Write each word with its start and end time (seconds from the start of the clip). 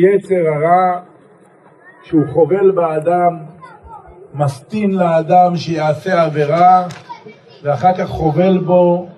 יצר 0.00 0.34
הרע 0.34 1.00
שהוא 2.02 2.22
חובל 2.32 2.70
באדם, 2.70 3.38
מסטין 4.34 4.90
לאדם 4.90 5.56
שיעשה 5.56 6.22
עבירה, 6.22 6.86
ואחר 7.62 7.92
כך 7.98 8.08
חובל 8.08 8.58
בו 8.58 9.08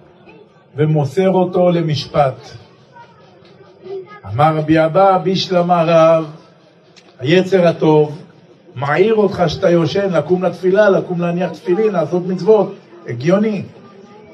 ומוסר 0.77 1.31
אותו 1.31 1.71
למשפט. 1.71 2.35
אמר 4.35 4.57
רבי 4.57 4.85
אבא 4.85 5.19
בישלמה 5.19 5.83
רב, 5.87 6.31
היצר 7.21 7.67
הטוב, 7.67 8.19
מעיר 8.75 9.15
אותך 9.15 9.43
שאתה 9.47 9.71
יושן, 9.71 10.13
לקום 10.13 10.45
לתפילה, 10.45 10.91
לקום 10.91 11.21
להניח 11.21 11.51
תפילין, 11.51 11.93
לעשות 11.93 12.27
מצוות, 12.27 12.75
הגיוני. 13.09 13.63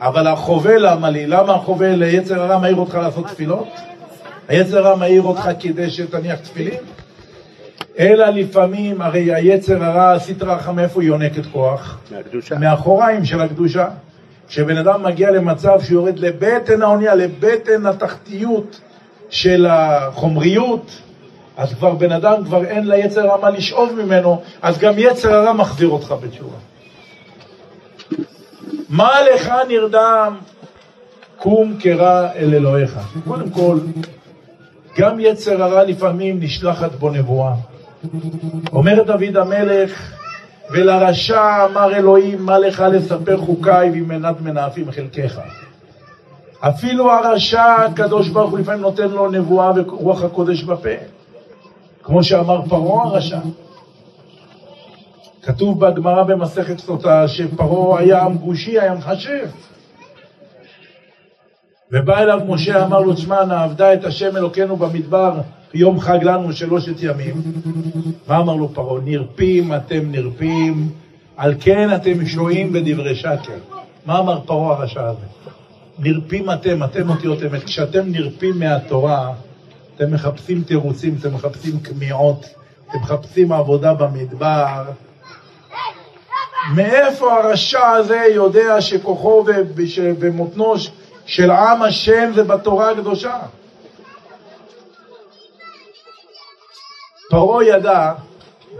אבל 0.00 0.26
החובל, 0.26 0.90
למה 0.90 1.10
לי? 1.10 1.26
למה 1.26 1.54
החובל, 1.54 2.02
היצר 2.02 2.42
הרע 2.42 2.58
מעיר 2.58 2.76
אותך 2.76 2.94
לעשות 2.94 3.26
תפילות? 3.26 3.68
היצר 4.48 4.78
הרע 4.78 4.96
מעיר 4.96 5.22
אותך 5.22 5.50
כדי 5.60 5.90
שתניח 5.90 6.38
תפילין? 6.40 6.80
אלא 7.98 8.26
לפעמים, 8.26 9.02
הרי 9.02 9.34
היצר 9.34 9.84
הרע, 9.84 10.12
הסטרא 10.12 10.56
אחא, 10.56 10.70
מאיפה 10.70 11.00
היא 11.00 11.08
יונקת 11.08 11.46
כוח? 11.52 11.98
מהקדושה. 12.10 12.58
מאחוריים 12.58 13.24
של 13.24 13.40
הקדושה. 13.40 13.88
כשבן 14.48 14.76
אדם 14.76 15.02
מגיע 15.02 15.30
למצב 15.30 15.78
שיורד 15.80 16.18
לבטן 16.18 16.82
האונייה, 16.82 17.14
לבטן 17.14 17.86
התחתיות 17.86 18.80
של 19.30 19.66
החומריות, 19.70 21.00
אז 21.56 21.74
כבר 21.74 21.94
בן 21.94 22.12
אדם, 22.12 22.44
כבר 22.44 22.64
אין 22.64 22.88
ליצר 22.88 23.20
הרע 23.20 23.40
מה 23.40 23.50
לשאוב 23.50 23.92
ממנו, 23.92 24.42
אז 24.62 24.78
גם 24.78 24.94
יצר 24.96 25.34
הרע 25.34 25.52
מחזיר 25.52 25.88
אותך 25.88 26.14
בתשובה. 26.22 26.56
מה 28.88 29.10
לך 29.34 29.52
נרדם? 29.68 30.36
קום 31.38 31.76
קרא 31.80 32.28
אל 32.36 32.54
אלוהיך. 32.54 32.98
קודם 33.28 33.50
כל, 33.50 33.78
גם 34.98 35.20
יצר 35.20 35.62
הרע 35.62 35.84
לפעמים 35.84 36.40
נשלחת 36.40 36.92
בו 36.92 37.10
נבואה. 37.10 37.54
אומר 38.72 39.02
דוד 39.02 39.36
המלך, 39.36 40.12
ולרשע 40.70 41.66
אמר 41.70 41.96
אלוהים, 41.96 42.46
מה 42.46 42.58
לך 42.58 42.84
לספר 42.92 43.36
חוקיי 43.36 43.90
ואם 43.90 44.08
מנת 44.08 44.40
מנאפים 44.40 44.90
חלקך. 44.90 45.40
אפילו 46.60 47.12
הרשע, 47.12 47.74
הקדוש 47.74 48.28
ברוך 48.28 48.50
הוא 48.50 48.58
לפעמים 48.58 48.80
נותן 48.80 49.08
לו 49.08 49.30
נבואה 49.30 49.72
ורוח 49.76 50.22
הקודש 50.22 50.62
בפה. 50.62 50.94
כמו 52.02 52.22
שאמר 52.24 52.62
פרעה 52.68 53.04
הרשע. 53.04 53.38
כתוב 55.42 55.86
בגמרא 55.86 56.22
במסכת 56.22 56.78
סוטה 56.78 57.28
שפרעה 57.28 58.00
היה 58.00 58.22
עם 58.22 58.34
גושי, 58.34 58.80
היה 58.80 58.94
מחשב. 58.94 59.46
ובא 61.92 62.18
אליו 62.18 62.40
משה, 62.48 62.84
אמר 62.84 63.00
לו, 63.00 63.14
תשמע, 63.14 63.44
נעבדה 63.44 63.94
את 63.94 64.04
השם 64.04 64.36
אלוקינו 64.36 64.76
במדבר 64.76 65.40
יום 65.74 66.00
חג 66.00 66.18
לנו 66.22 66.52
שלושת 66.52 67.02
ימים. 67.02 67.42
מה 68.28 68.38
אמר 68.38 68.54
לו 68.54 68.68
פרעה? 68.74 69.00
נרפים 69.04 69.74
אתם 69.74 70.10
נרפים, 70.10 70.88
על 71.36 71.54
כן 71.60 71.94
אתם 71.94 72.26
שועים 72.26 72.72
בדברי 72.72 73.14
שקר. 73.14 73.58
מה 74.06 74.18
אמר 74.18 74.40
פרעה 74.40 74.76
הרשע 74.76 75.08
הזה? 75.08 75.26
נרפים 75.98 76.50
אתם, 76.50 76.84
אתם 76.84 77.10
אותיות 77.10 77.42
אמת. 77.42 77.64
כשאתם 77.64 78.02
נרפים 78.06 78.58
מהתורה, 78.58 79.32
אתם 79.96 80.14
מחפשים 80.14 80.62
תירוצים, 80.62 81.16
אתם 81.20 81.34
מחפשים 81.34 81.80
כמיהות, 81.80 82.46
אתם 82.88 82.98
מחפשים 82.98 83.52
עבודה 83.52 83.94
במדבר. 83.94 84.82
מאיפה 86.74 87.32
הרשע 87.32 87.86
הזה 87.86 88.20
יודע 88.34 88.80
שכוחו 88.80 89.44
ומותנו 90.20 90.74
של 91.28 91.50
עם 91.50 91.82
השם 91.82 92.30
זה 92.34 92.44
בתורה 92.44 92.90
הקדושה? 92.90 93.38
פרעה 97.30 97.64
ידע 97.64 98.12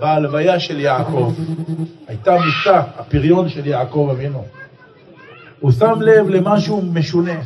בהלוויה 0.01 0.61
של 0.61 0.81
יעקב, 0.81 1.33
הייתה 2.07 2.33
מיטה, 2.33 2.83
הפריון 2.97 3.49
של 3.49 3.67
יעקב 3.67 4.09
אבינו. 4.11 4.45
הוא 5.61 5.73
שם 5.73 6.01
לב 6.01 6.29
למשהו 6.29 6.83
משונה. 6.83 7.41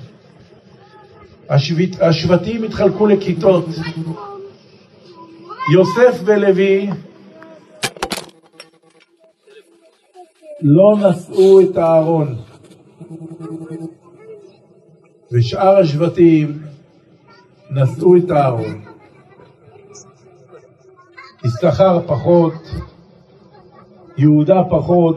השבט, 1.48 2.00
השבטים 2.00 2.62
התחלקו 2.62 3.06
לכיתות. 3.06 3.64
יוסף 5.72 6.20
ולוי 6.24 6.90
לא 10.62 10.96
נשאו 10.98 11.60
את 11.60 11.76
הארון, 11.76 12.36
ושאר 15.32 15.78
השבטים 15.78 16.59
נשאו 17.70 18.16
את 18.16 18.31
הארון. 18.31 18.81
יששכר 21.44 22.00
פחות, 22.06 22.54
יהודה 24.16 24.62
פחות, 24.70 25.16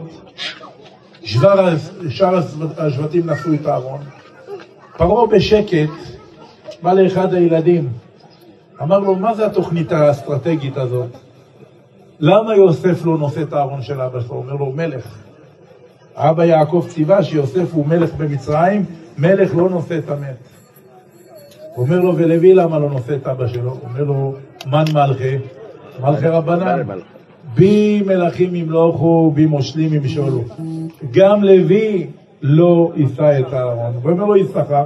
שאר 1.22 2.40
השבטים 2.78 3.30
נשאו 3.30 3.54
את 3.54 3.66
הארון. 3.66 4.00
פרעה 4.96 5.26
בשקט 5.26 5.90
בא 6.82 6.92
לאחד 6.92 7.34
הילדים, 7.34 7.88
אמר 8.82 8.98
לו, 8.98 9.14
מה 9.14 9.34
זה 9.34 9.46
התוכנית 9.46 9.92
האסטרטגית 9.92 10.76
הזאת? 10.76 11.10
למה 12.20 12.56
יוסף 12.56 13.04
לא 13.04 13.18
נושא 13.18 13.42
את 13.42 13.52
הארון 13.52 13.82
של 13.82 14.00
אבא 14.00 14.20
שלו? 14.20 14.34
אומר 14.34 14.54
לו, 14.54 14.72
מלך. 14.72 15.18
אבא 16.14 16.44
יעקב 16.44 16.86
ציווה 16.88 17.22
שיוסף 17.22 17.72
הוא 17.72 17.86
מלך 17.86 18.14
במצרים, 18.14 18.84
מלך 19.18 19.56
לא 19.56 19.70
נושא 19.70 19.98
את 19.98 20.10
המת. 20.10 20.36
אומר 21.76 22.00
לו, 22.00 22.16
ולוי 22.16 22.54
למה 22.54 22.78
לא 22.78 22.90
נושא 22.90 23.14
את 23.14 23.26
אבא 23.26 23.46
שלו? 23.46 23.76
אומר 23.82 24.04
לו, 24.04 24.34
מן 24.66 24.84
מלכי? 24.94 25.36
מלכי 26.00 26.26
רבנן. 26.26 26.82
בי 27.54 28.02
מלכים 28.06 28.54
ימלוכו, 28.54 29.30
בי 29.34 29.46
מושלים 29.46 29.94
ימשולו. 29.94 30.44
גם 31.10 31.44
לוי 31.44 32.06
לא 32.42 32.92
יישא 32.96 33.40
את 33.40 33.52
הארון. 33.52 33.92
ואומר 34.02 34.24
לו 34.24 34.36
יששכר, 34.36 34.84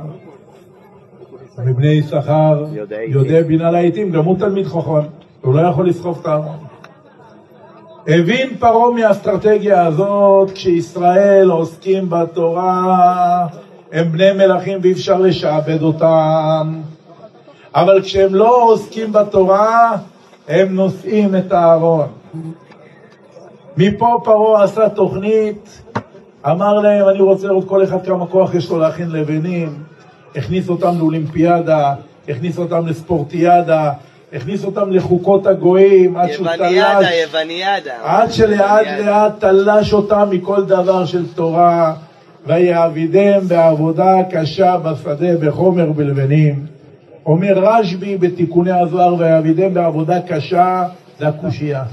מבני 1.58 1.88
יששכר 1.88 2.66
יודע 3.08 3.42
בינה 3.42 3.70
לעיתים, 3.70 4.10
גם 4.10 4.24
הוא 4.24 4.38
תלמיד 4.38 4.66
חכם, 4.66 5.08
הוא 5.40 5.54
לא 5.54 5.60
יכול 5.60 5.88
לסחוב 5.88 6.18
את 6.20 6.26
הארון. 6.26 6.56
הבין 8.06 8.56
פרעה 8.58 8.90
מהאסטרטגיה 8.90 9.86
הזאת, 9.86 10.50
כשישראל 10.50 11.50
עוסקים 11.50 12.10
בתורה, 12.10 13.46
הם 13.92 14.12
בני 14.12 14.32
מלכים 14.32 14.78
ואי 14.82 14.92
אפשר 14.92 15.20
לשעבד 15.20 15.82
אותם. 15.82 16.80
אבל 17.74 18.02
כשהם 18.02 18.34
לא 18.34 18.62
עוסקים 18.62 19.12
בתורה, 19.12 19.96
הם 20.48 20.74
נושאים 20.74 21.36
את 21.36 21.52
הארון. 21.52 22.06
מפה 23.76 24.20
פרעה 24.24 24.64
עשה 24.64 24.88
תוכנית, 24.88 25.82
אמר 26.46 26.74
להם, 26.74 27.08
אני 27.08 27.20
רוצה 27.20 27.46
לראות 27.46 27.68
כל 27.68 27.84
אחד 27.84 28.06
כמה 28.06 28.26
כוח 28.26 28.54
יש 28.54 28.70
לו 28.70 28.78
להכין 28.78 29.10
לבנים, 29.10 29.82
הכניס 30.36 30.68
אותם 30.68 30.98
לאולימפיאדה, 30.98 31.94
הכניס 32.28 32.58
אותם 32.58 32.86
לספורטיאדה, 32.86 33.92
הכניס 34.32 34.64
אותם 34.64 34.92
לחוקות 34.92 35.46
הגויים, 35.46 36.16
עד 36.16 36.32
שהוא 36.32 36.46
תלש... 36.46 36.60
יווניאדה, 36.60 37.14
יווניאדה. 37.14 37.94
עד 38.02 38.32
שלאט 38.32 38.86
לאט 39.04 39.32
תלש 39.40 39.92
אותם 39.92 40.28
מכל 40.30 40.64
דבר 40.64 41.04
של 41.04 41.32
תורה, 41.34 41.94
ויעבידם 42.46 43.40
בעבודה 43.48 44.14
קשה 44.30 44.76
בשדה 44.78 45.36
בחומר 45.40 45.92
בלבנים. 45.92 46.66
אומר 47.26 47.52
רשב"י 47.56 48.18
בתיקוני 48.18 48.80
הזוהר, 48.80 49.14
ויעבידם 49.18 49.74
בעבודה 49.74 50.20
קשה, 50.20 50.84
זה 51.18 51.28
הקושייה. 51.28 51.84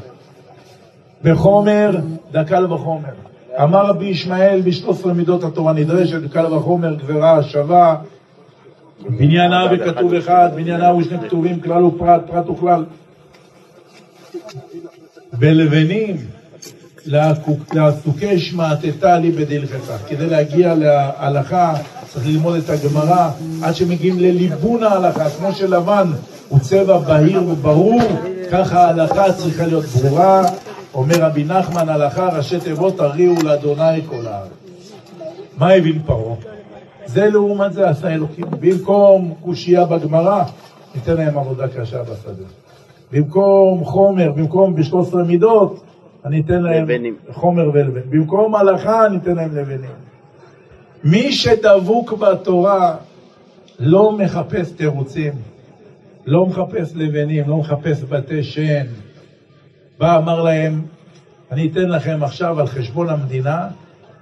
בחומר, 1.23 1.97
דקל 2.31 2.73
וחומר. 2.73 3.27
אמר 3.63 3.85
רבי 3.85 4.05
ישמעאל 4.05 4.61
ב-13 4.61 5.07
מידות 5.07 5.43
התורה 5.43 5.73
נדרשת, 5.73 6.31
קל 6.31 6.53
וחומר, 6.53 6.95
גזרה, 6.95 7.43
שווה, 7.43 7.95
בניינה 9.09 9.65
וכתוב 9.71 10.13
אחד, 10.13 10.49
בניינה 10.55 10.95
ושני 10.95 11.19
כתובים, 11.19 11.59
כלל 11.59 11.83
ופרט, 11.83 12.21
פרט 12.27 12.49
וכלל. 12.49 12.85
בלבנים, 15.33 16.15
לעסוקי 17.73 18.39
שמעתתה 18.39 19.19
לי 19.19 19.31
בדלכך. 19.31 19.97
כדי 20.07 20.25
להגיע 20.27 20.75
להלכה 20.75 21.73
צריך 22.07 22.27
ללמוד 22.27 22.55
את 22.55 22.69
הגמרא 22.69 23.29
עד 23.63 23.75
שמגיעים 23.75 24.19
לליבון 24.19 24.83
ההלכה, 24.83 25.29
כמו 25.29 25.51
שלבן 25.51 26.07
הוא 26.49 26.59
צבע 26.59 26.97
בהיר 26.97 27.43
וברור, 27.47 28.01
ככה 28.51 28.85
ההלכה 28.85 29.33
צריכה 29.33 29.65
להיות 29.65 29.85
ברורה. 29.85 30.41
אומר 30.93 31.15
רבי 31.19 31.43
נחמן, 31.43 31.89
הלכה 31.89 32.29
ראשי 32.37 32.59
תיבות 32.59 32.99
הריעו 32.99 33.35
לאדוני 33.43 34.01
כל 34.09 34.27
הארץ. 34.27 34.49
מה 35.57 35.73
הבין 35.73 35.99
פרעה? 36.05 36.35
זה 37.05 37.29
לעומת 37.29 37.73
זה 37.73 37.89
עשה 37.89 38.07
אלוקים. 38.07 38.45
במקום 38.59 39.33
קושייה 39.41 39.85
בגמרא, 39.85 40.43
ניתן 40.95 41.13
להם 41.13 41.37
עבודה 41.37 41.67
קשה 41.67 42.03
בשדה. 42.03 42.43
במקום 43.11 43.85
חומר, 43.85 44.31
במקום 44.31 44.75
ב-13 44.75 45.15
מידות, 45.27 45.83
אני 46.27 46.41
אתן 46.41 46.61
להם 46.61 46.83
לבנים. 46.83 47.15
חומר 47.31 47.69
ולבן. 47.73 48.09
במקום 48.09 48.55
הלכה, 48.55 49.05
אני 49.05 49.17
אתן 49.17 49.35
להם 49.35 49.55
לבנים. 49.55 49.89
מי 51.03 51.31
שדבוק 51.31 52.13
בתורה 52.13 52.95
לא 53.79 54.11
מחפש 54.11 54.71
תירוצים, 54.71 55.33
לא 56.25 56.45
מחפש 56.45 56.95
לבנים, 56.95 57.49
לא 57.49 57.57
מחפש 57.57 58.03
בתי 58.03 58.43
שן. 58.43 58.85
בא, 59.99 60.17
אמר 60.17 60.43
להם, 60.43 60.81
אני 61.51 61.69
אתן 61.71 61.89
לכם 61.89 62.23
עכשיו 62.23 62.59
על 62.59 62.67
חשבון 62.67 63.09
המדינה 63.09 63.67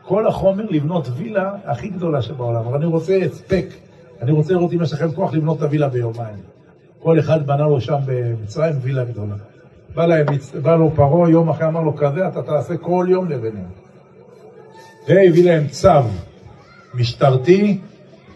כל 0.01 0.27
החומר 0.27 0.65
לבנות 0.69 1.07
וילה 1.15 1.51
הכי 1.65 1.87
גדולה 1.89 2.21
שבעולם, 2.21 2.65
אבל 2.65 2.77
אני 2.77 2.85
רוצה 2.85 3.17
הספק, 3.17 3.65
אני 4.21 4.31
רוצה 4.31 4.53
לראות 4.53 4.73
אם 4.73 4.81
יש 4.81 4.93
לכם 4.93 5.11
כוח 5.11 5.33
לבנות 5.33 5.57
את 5.57 5.63
הווילה 5.63 5.89
ביומיים. 5.89 6.37
כל 6.99 7.19
אחד 7.19 7.47
בנה 7.47 7.67
לו 7.67 7.81
שם 7.81 7.97
במצרים 8.05 8.75
וילה 8.81 9.03
גדולה. 9.03 9.35
בא, 9.95 10.05
להם, 10.05 10.25
בא 10.61 10.75
לו 10.75 10.91
פרעה 10.95 11.29
יום 11.29 11.49
אחרי, 11.49 11.67
אמר 11.67 11.81
לו, 11.81 11.95
כזה 11.95 12.27
אתה 12.27 12.41
תעשה 12.41 12.77
כל 12.77 13.05
יום 13.09 13.29
לבנים. 13.29 13.67
והביא 15.07 15.45
להם 15.45 15.67
צו 15.67 15.89
משטרתי, 16.93 17.79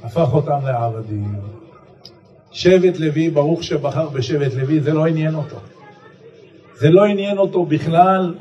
הפך 0.03 0.33
אותם 0.33 0.59
לעבדים. 0.65 1.35
שבט 2.51 2.99
לוי, 2.99 3.29
ברוך 3.29 3.63
שבחר 3.63 4.09
בשבט 4.09 4.53
לוי, 4.53 4.79
זה 4.79 4.93
לא 4.93 5.07
עניין 5.07 5.35
אותו. 5.35 5.57
זה 6.75 6.89
לא 6.89 7.05
עניין 7.05 7.37
אותו 7.37 7.65
בכלל, 7.65 8.35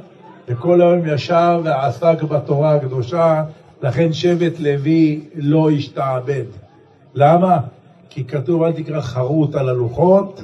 וכל 0.49 0.81
היום 0.81 1.07
ישב 1.07 1.61
ועסק 1.65 2.23
בתורה 2.23 2.75
הקדושה, 2.75 3.45
לכן 3.83 4.13
שבט 4.13 4.61
לוי 4.61 5.21
לא 5.35 5.71
השתעבד. 5.71 6.45
למה? 7.15 7.59
כי 8.11 8.25
כתוב 8.25 8.63
אל 8.63 8.73
תקרא 8.73 9.01
חרוט 9.01 9.55
על 9.55 9.69
הלוחות, 9.69 10.41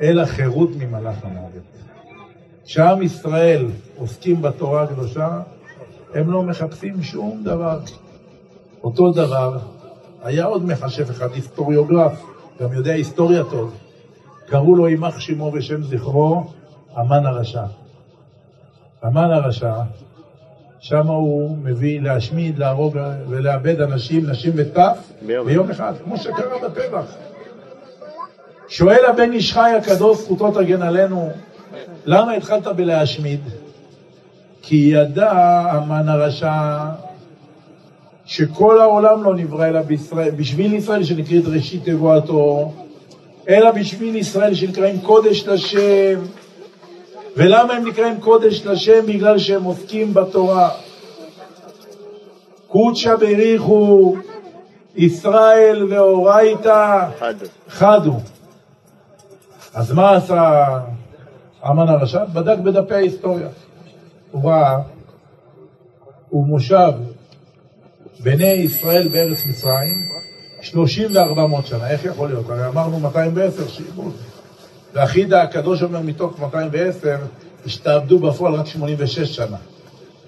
אלא 0.00 0.24
חירות 0.24 0.70
ממלאך 0.76 1.24
המוות. 1.24 1.70
כשעם 2.70 3.02
ישראל 3.02 3.66
עוסקים 3.96 4.42
בתורה 4.42 4.82
הקדושה, 4.82 5.40
הם 6.14 6.30
לא 6.30 6.42
מחפשים 6.42 7.02
שום 7.02 7.40
דבר. 7.44 7.78
אותו 8.84 9.12
דבר, 9.12 9.58
היה 10.22 10.44
עוד 10.44 10.64
מחשב 10.64 11.10
אחד, 11.10 11.28
היסטוריוגרף, 11.34 12.22
גם 12.60 12.72
יודע 12.72 12.92
היסטוריה 12.92 13.44
טוב. 13.44 13.78
קראו 14.46 14.76
לו 14.76 14.88
יימח 14.88 15.20
שמו 15.20 15.50
ושם 15.54 15.82
זכרו, 15.82 16.44
המן 16.94 17.26
הרשע. 17.26 17.64
המן 19.02 19.30
הרשע, 19.30 19.74
שם 20.80 21.06
הוא 21.06 21.56
מביא 21.62 22.00
להשמיד, 22.00 22.58
להרוג 22.58 22.98
ולאבד 23.28 23.80
אנשים, 23.80 24.30
נשים 24.30 24.52
וטף 24.56 25.12
ביום 25.44 25.70
אחד, 25.70 25.92
כמו 26.04 26.16
שקרה 26.16 26.68
בטבח. 26.68 27.14
שואל 28.68 29.04
הבן 29.08 29.32
איש 29.32 29.52
חי 29.52 29.70
הקדוש, 29.78 30.18
זכותו 30.18 30.50
תגן 30.50 30.82
עלינו, 30.82 31.30
למה 32.04 32.32
התחלת 32.32 32.66
בלהשמיד? 32.66 33.40
כי 34.62 34.76
ידע 34.76 35.32
המן 35.70 36.08
הרשע 36.08 36.78
שכל 38.24 38.80
העולם 38.80 39.22
לא 39.22 39.34
נברא 39.34 39.68
אלא 39.68 39.82
בישראל, 39.82 40.30
בשביל 40.30 40.74
ישראל 40.74 41.04
שנקראת 41.04 41.44
ראשית 41.46 41.84
תבואתו, 41.84 42.72
אלא 43.48 43.70
בשביל 43.70 44.16
ישראל 44.16 44.54
שנקראים 44.54 45.00
קודש 45.00 45.46
לשם. 45.46 46.20
ולמה 47.36 47.72
הם 47.72 47.86
נקראים 47.86 48.20
קודש 48.20 48.66
לשם? 48.66 49.06
בגלל 49.06 49.38
שהם 49.38 49.64
עוסקים 49.64 50.14
בתורה. 50.14 50.70
קודשא 52.68 53.16
בריחו, 53.16 54.16
ישראל 54.96 55.86
ואורייתא 55.90 57.06
חדו. 57.68 58.16
אז 59.74 59.92
מה 59.92 60.16
עשה 60.16 60.64
המן 61.62 61.88
הרשע? 61.88 62.24
בדק 62.24 62.58
בדפי 62.58 62.94
ההיסטוריה. 62.94 63.48
הוא 64.30 64.50
ראה, 64.50 64.78
הוא 66.28 66.46
מושב 66.46 66.92
בני 68.22 68.44
ישראל 68.44 69.08
בארץ 69.08 69.46
מצרים 69.46 69.94
30 70.60 71.10
ו-400 71.14 71.66
שנה, 71.66 71.90
איך 71.90 72.04
יכול 72.04 72.28
להיות? 72.28 72.50
הרי 72.50 72.66
אמרנו 72.66 73.00
210 73.00 73.68
שעבוד. 73.68 74.12
והחידה 74.94 75.42
הקדוש 75.42 75.82
אומר 75.82 76.00
מתוך 76.00 76.40
210, 76.40 77.16
השתעבדו 77.66 78.18
בפועל 78.18 78.54
רק 78.54 78.66
86 78.66 79.36
שנה. 79.36 79.56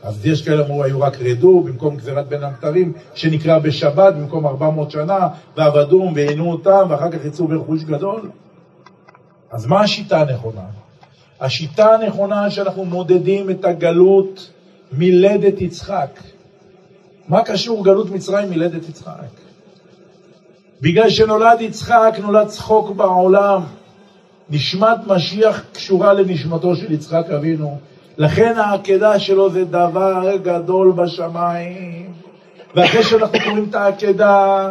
אז 0.03 0.27
יש 0.27 0.45
כאלה 0.45 0.67
אמרו, 0.67 0.85
היו 0.85 1.01
רק 1.01 1.21
רדו, 1.21 1.63
במקום 1.63 1.97
גזירת 1.97 2.29
בין 2.29 2.45
המתרים, 2.45 2.93
שנקרא 3.15 3.59
בשבת, 3.59 4.15
במקום 4.15 4.47
400 4.47 4.91
שנה, 4.91 5.29
ועבדום, 5.57 6.13
ועינו 6.17 6.53
אותם, 6.53 6.87
ואחר 6.89 7.11
כך 7.11 7.25
יצאו 7.25 7.49
ברכוש 7.49 7.85
גדול. 7.85 8.31
אז 9.51 9.67
מה 9.67 9.81
השיטה 9.81 10.21
הנכונה? 10.21 10.82
השיטה 11.43 11.95
הנכונה 11.95 12.51
שאנחנו 12.51 12.85
מודדים 12.85 13.51
את 13.51 13.65
הגלות 13.65 14.51
מלדת 14.93 15.61
יצחק. 15.61 16.21
מה 17.29 17.43
קשור 17.43 17.85
גלות 17.85 18.11
מצרים 18.11 18.51
מלדת 18.51 18.89
יצחק? 18.89 19.33
בגלל 20.81 21.11
שנולד 21.11 21.61
יצחק, 21.61 22.15
נולד 22.23 22.47
צחוק 22.47 22.91
בעולם. 22.91 23.63
נשמת 24.51 25.07
משיח 25.07 25.65
קשורה 25.73 26.13
לנשמתו 26.13 26.77
של 26.77 26.93
יצחק 26.93 27.31
אבינו. 27.37 27.79
לכן 28.19 28.55
העקדה 28.57 29.19
שלו 29.19 29.51
זה 29.51 29.65
דבר 29.65 30.37
גדול 30.43 30.93
בשמיים. 30.93 32.13
ואחרי 32.75 33.03
שאנחנו 33.03 33.39
קוראים 33.45 33.67
את 33.71 33.75
העקדה, 33.75 34.71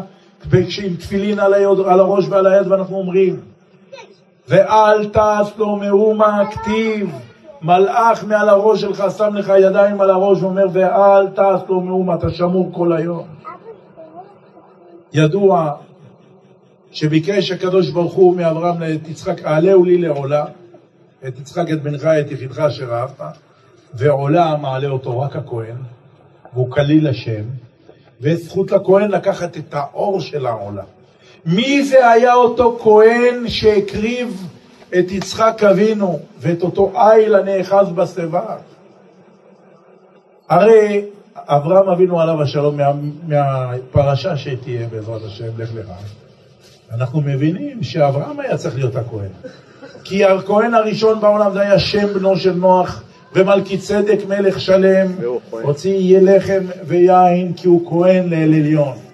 עם 0.83 0.95
תפילין 0.99 1.39
על, 1.39 1.53
הראש 1.99 2.25
ועל 2.29 2.47
היד, 2.47 2.67
ואנחנו 2.67 2.97
אומרים, 2.97 3.39
ואל 4.51 5.05
תעש 5.05 5.51
לו 5.57 5.75
מאומה 5.75 6.43
כתיב, 6.51 7.09
מלאך 7.61 8.23
מעל 8.23 8.49
הראש 8.49 8.81
שלך 8.81 9.03
שם 9.17 9.35
לך 9.35 9.51
ידיים 9.59 10.01
על 10.01 10.09
הראש 10.09 10.41
ואומר, 10.41 10.65
ואל 10.73 11.27
תעש 11.27 11.61
לו 11.69 11.81
מאומה, 11.81 12.15
אתה 12.15 12.29
שמור 12.29 12.69
כל 12.73 12.93
היום. 12.93 13.27
ידוע 15.13 15.73
שביקש 16.91 17.51
הקדוש 17.51 17.89
ברוך 17.89 18.13
הוא 18.13 18.35
מאברהם 18.35 18.83
את 18.83 19.09
יצחק, 19.09 19.45
העלהו 19.45 19.85
לי 19.85 19.97
לעולה, 19.97 20.45
את 21.27 21.39
יצחק 21.39 21.71
את 21.71 21.83
בנך, 21.83 22.05
את 22.05 22.31
יחידך 22.31 22.59
אשר 22.59 22.93
אהבת, 22.93 23.21
ועולה 23.93 24.55
מעלה 24.61 24.87
אותו 24.87 25.19
רק 25.19 25.35
הכהן, 25.35 25.77
והוא 26.53 26.71
כליל 26.71 27.07
השם, 27.07 27.43
וזכות 28.21 28.71
לכהן 28.71 29.11
לקחת 29.11 29.57
את 29.57 29.73
האור 29.73 30.21
של 30.21 30.45
העולה. 30.45 30.83
מי 31.45 31.83
זה 31.83 32.09
היה 32.09 32.33
אותו 32.33 32.79
כהן 32.83 33.47
שהקריב 33.47 34.47
את 34.99 35.11
יצחק 35.11 35.63
אבינו 35.71 36.19
ואת 36.39 36.63
אותו 36.63 36.91
איל 36.95 37.35
הנאחז 37.35 37.89
בשיבה? 37.95 38.55
הרי 40.49 41.05
אברהם 41.35 41.89
אבינו 41.89 42.21
עליו 42.21 42.41
השלום 42.41 42.77
מה, 42.77 42.91
מהפרשה 43.27 44.37
שתהיה 44.37 44.87
בעזרת 44.87 45.21
השם, 45.27 45.49
לך 45.57 45.69
לך. 45.75 45.91
אנחנו 46.93 47.21
מבינים 47.21 47.83
שאברהם 47.83 48.39
היה 48.39 48.57
צריך 48.57 48.75
להיות 48.75 48.95
הכהן. 48.95 49.29
כי 50.03 50.25
הכהן 50.25 50.73
הראשון 50.73 51.21
בעולם 51.21 51.53
זה 51.53 51.61
היה 51.61 51.79
שם 51.79 52.13
בנו 52.13 52.37
של 52.37 52.53
נוח, 52.53 53.03
ומלכי 53.33 53.77
צדק 53.77 54.19
מלך 54.27 54.61
שלם, 54.61 55.07
הוציא 55.51 55.91
יהיה 55.91 56.19
לחם 56.21 56.63
ויין 56.87 57.53
כי 57.53 57.67
הוא 57.67 57.89
כהן 57.89 58.29
לאל 58.29 58.53
עליון. 58.53 59.10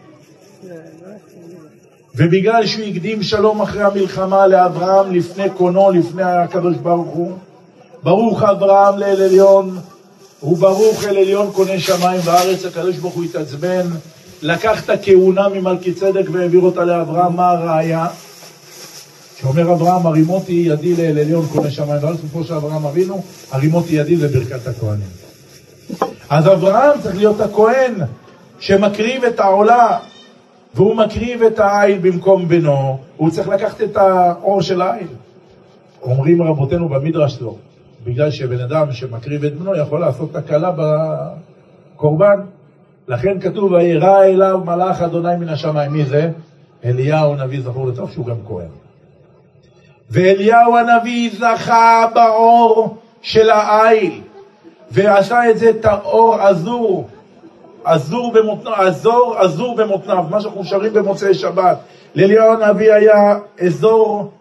ובגלל 2.17 2.65
שהוא 2.65 2.85
הקדים 2.85 3.23
שלום 3.23 3.61
אחרי 3.61 3.83
המלחמה 3.83 4.47
לאברהם 4.47 5.15
לפני 5.15 5.49
קונו, 5.49 5.91
לפני 5.91 6.23
הקדוש 6.23 6.75
ברוך 6.77 7.07
הוא, 7.07 7.37
ברוך 8.03 8.43
אברהם 8.43 8.97
לאל 8.97 9.21
עליון, 9.21 9.77
וברוך 10.43 11.03
אל 11.03 11.17
עליון 11.17 11.51
קונה 11.51 11.79
שמיים 11.79 12.21
וארץ, 12.23 12.65
הקדוש 12.65 12.97
ברוך 12.97 13.13
הוא 13.13 13.23
התעצבן, 13.23 13.87
לקח 14.41 14.83
את 14.83 14.89
הכהונה 14.89 15.49
ממלכי 15.49 15.93
צדק 15.93 16.23
והעביר 16.31 16.61
אותה 16.61 16.85
לאברהם, 16.85 17.35
מה 17.35 17.49
הראיה? 17.49 18.07
שאומר 19.39 19.73
אברהם, 19.73 20.07
הרימותי 20.07 20.53
ידי 20.53 20.95
לאל 20.95 21.19
עליון 21.19 21.45
קונה 21.51 21.71
שמיים 21.71 22.03
וארץ, 22.03 22.17
כמו 22.31 22.43
שאברהם 22.43 22.85
אבינו, 22.85 23.23
הרימותי 23.51 23.95
ידי 23.95 24.17
זה 24.17 24.27
ברכת 24.27 24.67
הכהנים. 24.67 25.09
אז 26.29 26.47
אברהם 26.47 27.01
צריך 27.01 27.15
להיות 27.15 27.41
הכהן 27.41 27.93
שמקריב 28.59 29.23
את 29.23 29.39
העולה 29.39 29.97
והוא 30.75 30.95
מקריב 30.95 31.43
את 31.43 31.59
העיל 31.59 31.99
במקום 32.01 32.47
בנו, 32.47 32.97
הוא 33.17 33.29
צריך 33.29 33.47
לקחת 33.47 33.81
את 33.81 33.97
האור 33.97 34.61
של 34.61 34.81
העיל. 34.81 35.07
אומרים 36.01 36.41
רבותינו 36.41 36.89
במדרש 36.89 37.41
לא, 37.41 37.55
בגלל 38.05 38.31
שבן 38.31 38.59
אדם 38.59 38.91
שמקריב 38.91 39.43
את 39.43 39.55
בנו 39.55 39.75
יכול 39.75 39.99
לעשות 39.99 40.33
תקלה 40.33 40.71
בקורבן. 41.95 42.39
לכן 43.07 43.39
כתוב, 43.39 43.71
וירא 43.71 44.23
אליו 44.23 44.59
מלאך 44.65 45.01
אדוני 45.01 45.35
מן 45.39 45.49
השמיים. 45.49 45.91
מי 45.91 46.05
זה? 46.05 46.31
אליהו 46.85 47.33
הנביא 47.33 47.61
זכור 47.61 47.87
לטוב 47.87 48.11
שהוא 48.11 48.25
גם 48.25 48.35
כהן. 48.47 48.67
ואליהו 50.09 50.77
הנביא 50.77 51.29
זכה 51.33 52.05
באור 52.13 52.97
של 53.21 53.49
העיל, 53.49 54.21
ועשה 54.91 55.49
את 55.49 55.57
זה 55.57 55.69
את 55.69 55.85
האור 55.85 56.35
עזור. 57.87 58.33
במותניו, 58.33 58.73
עזור, 58.73 59.35
עזור 59.37 59.75
במותניו, 59.75 60.23
מה 60.29 60.41
שאנחנו 60.41 60.65
שרים 60.65 60.93
במוצאי 60.93 61.33
שבת. 61.33 61.77
לאליהו 62.15 62.53
הנביא 62.53 62.93
היה 62.93 63.37
אזור 63.65 64.31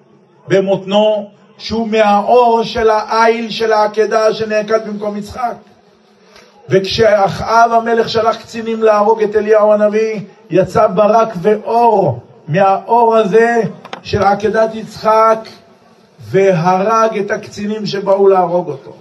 במותנו, 0.49 1.31
שהוא 1.59 1.89
מהאור 1.89 2.63
של 2.63 2.91
העיל 2.91 3.51
של 3.51 3.73
העקדה 3.73 4.35
שנעקד 4.35 4.89
במקום 4.89 5.17
יצחק. 5.17 5.55
וכשאחאב 6.69 7.73
המלך 7.73 8.09
שלח 8.09 8.37
קצינים 8.37 8.83
להרוג 8.83 9.23
את 9.23 9.37
אליהו 9.37 9.73
הנביא, 9.73 10.21
יצא 10.51 10.87
ברק 10.87 11.29
ואור 11.43 12.19
מהאור 12.49 13.17
הזה 13.17 13.63
של 14.03 14.23
עקדת 14.23 14.75
יצחק 14.75 15.39
והרג 16.21 17.19
את 17.19 17.31
הקצינים 17.31 17.87
שבאו 17.87 18.29
להרוג 18.29 18.69
אותו. 18.69 18.93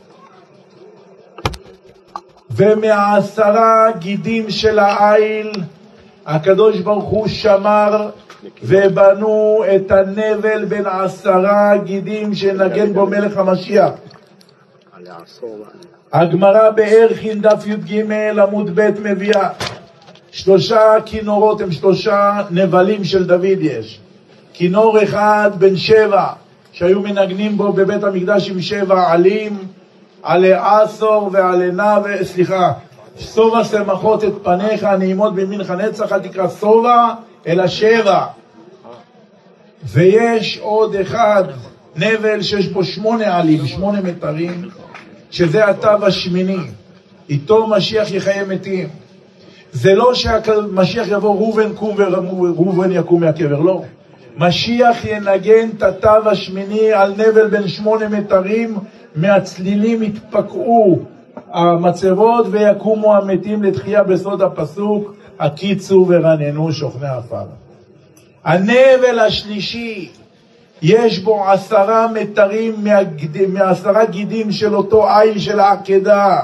ומהעשרה 2.56 3.88
גידים 4.00 4.50
של 4.50 4.80
העיל, 4.80 5.52
הקדוש 6.26 6.80
ברוך 6.80 7.10
הוא 7.10 7.28
שמר 7.28 8.10
ובנו 8.64 9.64
את 9.76 9.92
הנבל 9.92 10.66
בין 10.66 10.86
עשרה 10.86 11.78
גידים 11.78 12.34
שנגן 12.34 12.94
בו 12.94 13.06
מלך 13.06 13.38
המשיח. 13.38 13.92
הגמרא 16.14 16.70
בערכין 16.70 17.42
דף 17.42 17.68
י"ג 17.68 18.12
עמוד 18.40 18.72
ב' 18.76 18.90
מביאה 19.04 19.50
שלושה 20.32 20.82
כינורות 21.06 21.62
הם 21.62 21.72
שלושה 21.72 22.42
נבלים 22.52 23.04
של 23.04 23.26
דוד 23.26 23.58
יש. 23.62 24.00
כינור 24.54 25.04
אחד 25.04 25.52
בן 25.58 25.76
שבע 25.76 26.28
שהיו 26.72 27.02
מנגנים 27.02 27.58
בו 27.58 27.74
בבית 27.74 28.04
המקדש 28.04 28.50
עם 28.50 28.62
שבע 28.62 29.12
עלים, 29.12 29.58
עלי 30.26 30.54
עשור 30.54 31.30
ועלי 31.34 31.72
נב, 31.72 32.24
סליחה, 32.24 32.74
שובע 33.20 33.64
שמחות 33.64 34.24
את 34.24 34.34
פניך 34.44 34.84
הנעימות 34.84 35.36
בימינך 35.36 35.72
נצח, 35.72 36.12
אל 36.12 36.20
תקרא 36.20 36.48
שובע, 36.60 37.14
אלא 37.48 37.68
שבע. 37.68 38.26
ויש 39.84 40.60
עוד 40.62 40.96
אחד, 40.96 41.44
נבל 41.96 42.42
שיש 42.42 42.68
בו 42.68 42.84
שמונה 42.84 43.38
עלים, 43.38 43.68
שמונה 43.68 44.02
מיתרים, 44.02 44.70
שזה 45.32 45.66
התו 45.70 46.06
השמיני. 46.06 46.58
איתו 47.30 47.68
משיח 47.68 48.12
יחיה 48.12 48.46
מתים. 48.46 48.88
זה 49.72 49.96
לא 49.96 50.14
שהמשיח 50.14 51.08
יבוא 51.08 51.36
ראובן 51.36 51.74
קום 51.74 51.96
וראובן 51.98 52.92
יקום 52.92 53.22
מהקבר, 53.22 53.60
לא. 53.60 53.82
משיח 54.38 55.06
ינגן 55.06 55.70
את 55.78 55.84
התו 55.84 56.30
השמיני 56.30 56.94
על 56.94 57.12
נבל 57.12 57.48
בן 57.48 57.68
שמונה 57.68 58.08
מיתרים, 58.08 58.78
מהצלילים 59.16 60.04
יתפקעו 60.04 61.00
המצבות 61.54 62.46
ויקומו 62.52 63.16
המתים 63.16 63.64
לתחייה 63.64 64.04
בסוד 64.04 64.42
הפסוק, 64.42 65.16
הקיצו 65.40 66.06
ורננו 66.10 66.72
שוכני 66.72 67.08
עפר. 67.08 67.46
הנבל 68.44 69.20
השלישי, 69.20 70.10
יש 70.82 71.20
בו 71.20 71.46
עשרה 71.50 72.08
מיתרים 72.08 72.76
מעשרה 73.48 74.06
גידים 74.06 74.52
של 74.52 74.76
אותו 74.76 75.10
עיל 75.10 75.40
של 75.40 75.60
העקדה. 75.60 76.40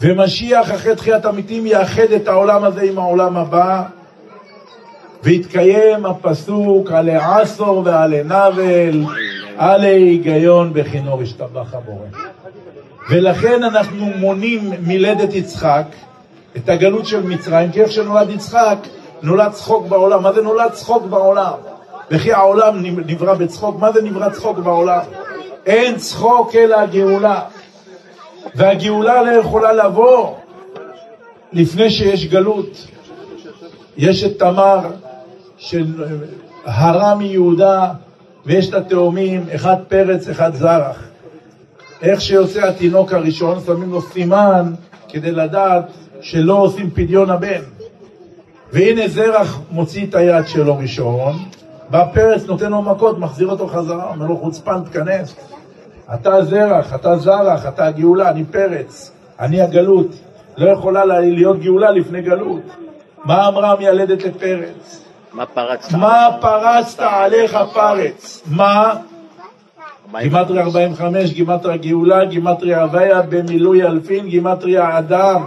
ומשיח 0.00 0.74
אחרי 0.74 0.96
תחיית 0.96 1.24
המתים 1.24 1.66
יאחד 1.66 2.12
את 2.16 2.28
העולם 2.28 2.64
הזה 2.64 2.82
עם 2.82 2.98
העולם 2.98 3.36
הבא, 3.36 3.82
ויתקיים 5.22 6.06
הפסוק 6.06 6.90
עלי 6.90 7.16
עשור 7.16 7.82
ועלי 7.84 8.22
נבל, 8.24 9.04
עלי 9.58 9.86
היגיון 9.86 10.72
בכינור 10.72 11.22
השתבח 11.22 11.74
הבורא. 11.74 12.06
ולכן 13.10 13.62
אנחנו 13.62 14.06
מונים 14.06 14.70
מלדת 14.86 15.34
יצחק 15.34 15.86
את 16.56 16.68
הגלות 16.68 17.06
של 17.06 17.22
מצרים, 17.22 17.72
כי 17.72 17.82
איך 17.82 17.92
שנולד 17.92 18.30
יצחק, 18.30 18.78
נולד 19.22 19.52
צחוק 19.52 19.86
בעולם. 19.86 20.22
מה 20.22 20.32
זה 20.32 20.42
נולד 20.42 20.70
צחוק 20.72 21.02
בעולם? 21.04 21.52
וכי 22.10 22.32
העולם 22.32 22.82
נברא 22.82 23.34
בצחוק, 23.34 23.80
מה 23.80 23.92
זה 23.92 24.02
נברא 24.02 24.30
צחוק 24.30 24.58
בעולם? 24.58 25.00
אין 25.66 25.96
צחוק 25.96 26.54
אלא 26.54 26.80
הגאולה. 26.80 27.40
והגאולה 28.54 29.22
לא 29.22 29.30
יכולה 29.30 29.72
לבוא 29.72 30.34
לפני 31.52 31.90
שיש 31.90 32.26
גלות. 32.26 32.86
יש 33.96 34.24
את 34.24 34.38
תמר 34.38 34.80
שהרה 35.58 37.14
מיהודה 37.14 37.92
ויש 38.46 38.68
את 38.68 38.74
התאומים, 38.74 39.44
אחד 39.54 39.76
פרץ, 39.88 40.28
אחד 40.28 40.54
זרח. 40.54 41.02
איך 42.02 42.20
שיוצא 42.20 42.68
התינוק 42.68 43.12
הראשון, 43.12 43.58
שמים 43.66 43.92
לו 43.92 44.02
סימן 44.02 44.72
כדי 45.08 45.30
לדעת 45.30 45.84
שלא 46.20 46.54
עושים 46.54 46.90
פדיון 46.90 47.30
הבן. 47.30 47.60
והנה 48.72 49.08
זרח 49.08 49.60
מוציא 49.70 50.06
את 50.06 50.14
היד 50.14 50.46
שלו 50.46 50.78
ראשון, 50.78 51.36
בא 51.90 52.04
פרץ, 52.14 52.46
נותן 52.46 52.70
לו 52.70 52.82
מכות, 52.82 53.18
מחזיר 53.18 53.48
אותו 53.48 53.66
חזרה, 53.66 54.10
אומר 54.10 54.26
לו 54.26 54.36
חוצפן, 54.36 54.84
תכנס. 54.84 55.36
אתה 56.14 56.44
זרח, 56.44 56.94
אתה 56.94 57.16
זרח, 57.16 57.66
אתה 57.66 57.86
הגאולה, 57.86 58.30
אני 58.30 58.44
פרץ, 58.44 59.10
אני 59.40 59.60
הגלות. 59.60 60.06
לא 60.56 60.70
יכולה 60.70 61.04
להיות 61.20 61.60
גאולה 61.60 61.90
לפני 61.90 62.22
גלות. 62.22 62.62
מה 63.24 63.48
אמרה 63.48 63.76
מיילדת 63.78 64.24
לפרץ? 64.24 65.05
מה 65.36 65.46
פרצת? 65.46 65.92
מה 65.92 66.28
פרצת 66.40 67.00
עליך 67.00 67.56
פרץ? 67.72 68.42
מה? 68.46 68.94
גימטריה 70.20 70.62
45, 70.62 71.32
גימטריה 71.32 71.76
גאולה, 71.76 72.24
גימטריה 72.24 72.82
הוויה, 72.82 73.22
במילוי 73.22 73.82
אלפין, 73.82 74.28
גימטריה 74.28 74.98
אדם. 74.98 75.44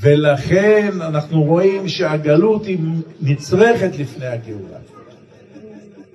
ולכן 0.00 0.90
אנחנו 1.00 1.42
רואים 1.42 1.88
שהגלות 1.88 2.66
היא 2.66 2.78
נצרכת 3.20 3.98
לפני 3.98 4.26
הגאולה. 4.26 4.78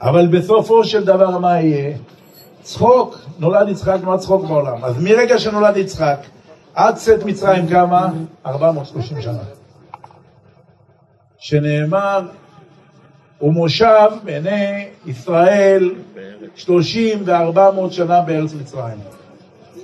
אבל 0.01 0.27
בסופו 0.27 0.83
של 0.83 1.05
דבר 1.05 1.37
מה 1.37 1.61
יהיה? 1.61 1.97
צחוק, 2.61 3.17
נולד 3.39 3.69
יצחק, 3.69 3.97
נולד 4.03 4.19
צחוק 4.19 4.45
בעולם. 4.45 4.83
אז 4.83 5.03
מרגע 5.03 5.39
שנולד 5.39 5.77
יצחק, 5.77 6.19
עד 6.75 6.95
צאת 6.95 7.25
מצרים 7.25 7.67
כמה? 7.67 8.09
430 8.45 9.21
שנה. 9.21 9.56
שנאמר, 11.39 12.21
ומושב 13.41 14.09
בעיני 14.23 14.85
ישראל 15.05 15.91
שלושים 16.55 17.21
וארבע 17.25 17.71
מאות 17.71 17.93
שנה 17.93 18.21
בארץ 18.21 18.53
מצרים. 18.53 18.97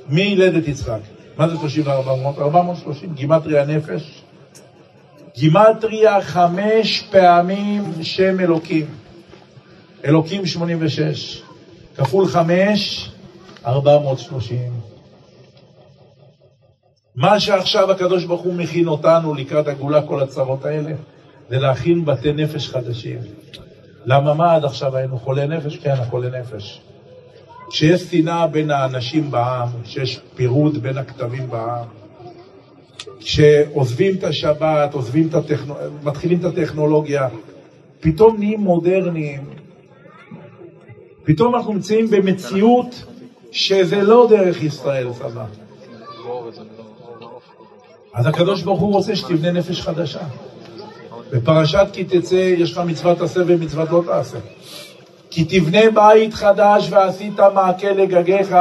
מילדת 0.09 0.67
יצחק. 0.67 0.99
מה 1.37 1.49
זה 1.49 1.57
שלושים 1.57 1.83
וארבע 1.85 2.15
מאות? 2.15 2.39
ארבע 2.39 2.61
מאות 2.61 2.77
שלושים, 2.77 3.13
גימטריה 3.13 3.65
נפש. 3.65 4.23
גימטריה 5.35 6.21
חמש 6.21 7.01
פעמים 7.11 7.83
שם 8.01 8.39
אלוקים. 8.39 8.85
אלוקים 10.05 10.45
שמונים 10.45 10.77
ושש. 10.81 11.41
כפול 11.97 12.27
חמש, 12.27 13.11
ארבע 13.65 13.99
מאות 13.99 14.19
שלושים. 14.19 14.71
מה 17.15 17.39
שעכשיו 17.39 17.91
הקדוש 17.91 18.25
ברוך 18.25 18.41
הוא 18.41 18.53
מכין 18.53 18.87
אותנו 18.87 19.33
לקראת 19.33 19.67
הגאולה, 19.67 20.01
כל 20.01 20.23
הצרות 20.23 20.65
האלה, 20.65 20.91
זה 21.49 21.59
להכין 21.59 22.05
בתי 22.05 22.33
נפש 22.33 22.69
חדשים. 22.69 23.19
למה 24.05 24.33
מה 24.33 24.55
עד 24.55 24.65
עכשיו 24.65 24.97
היינו 24.97 25.17
חולי 25.17 25.47
נפש? 25.47 25.77
כן, 25.77 25.91
החולי 25.99 26.39
נפש. 26.39 26.81
כשיש 27.69 28.01
שנאה 28.01 28.47
בין 28.47 28.71
האנשים 28.71 29.31
בעם, 29.31 29.67
כשיש 29.83 30.19
פירוד 30.35 30.77
בין 30.77 30.97
הכתבים 30.97 31.49
בעם, 31.49 31.85
כשעוזבים 33.19 34.15
את 34.15 34.23
השבת, 34.23 34.93
עוזבים 34.93 35.27
את 35.27 35.33
הטכנו... 35.33 35.75
מתחילים 36.03 36.39
את 36.39 36.45
הטכנולוגיה, 36.45 37.27
פתאום 37.99 38.37
נהיים 38.37 38.59
מודרניים, 38.59 39.49
פתאום 41.23 41.55
אנחנו 41.55 41.73
נמצאים 41.73 42.09
במציאות 42.09 43.05
שזה 43.51 44.01
לא 44.01 44.27
דרך 44.29 44.63
ישראל, 44.63 45.13
סבא. 45.13 45.45
אז 48.13 48.27
הקדוש 48.27 48.63
ברוך 48.63 48.79
הוא 48.79 48.93
רוצה 48.93 49.15
שתבנה 49.15 49.51
נפש 49.51 49.81
חדשה. 49.81 50.23
בפרשת 51.33 51.87
כי 51.93 52.03
תצא 52.03 52.35
יש 52.35 52.71
לך 52.71 52.77
מצוות 52.77 53.21
עשה 53.21 53.41
ומצוות 53.47 53.89
לא 53.89 54.03
תעשה. 54.05 54.37
כי 55.29 55.43
תבנה 55.43 55.79
בית 55.93 56.33
חדש 56.33 56.87
ועשית 56.91 57.39
מעקה 57.53 57.91
לגגיך, 57.91 58.55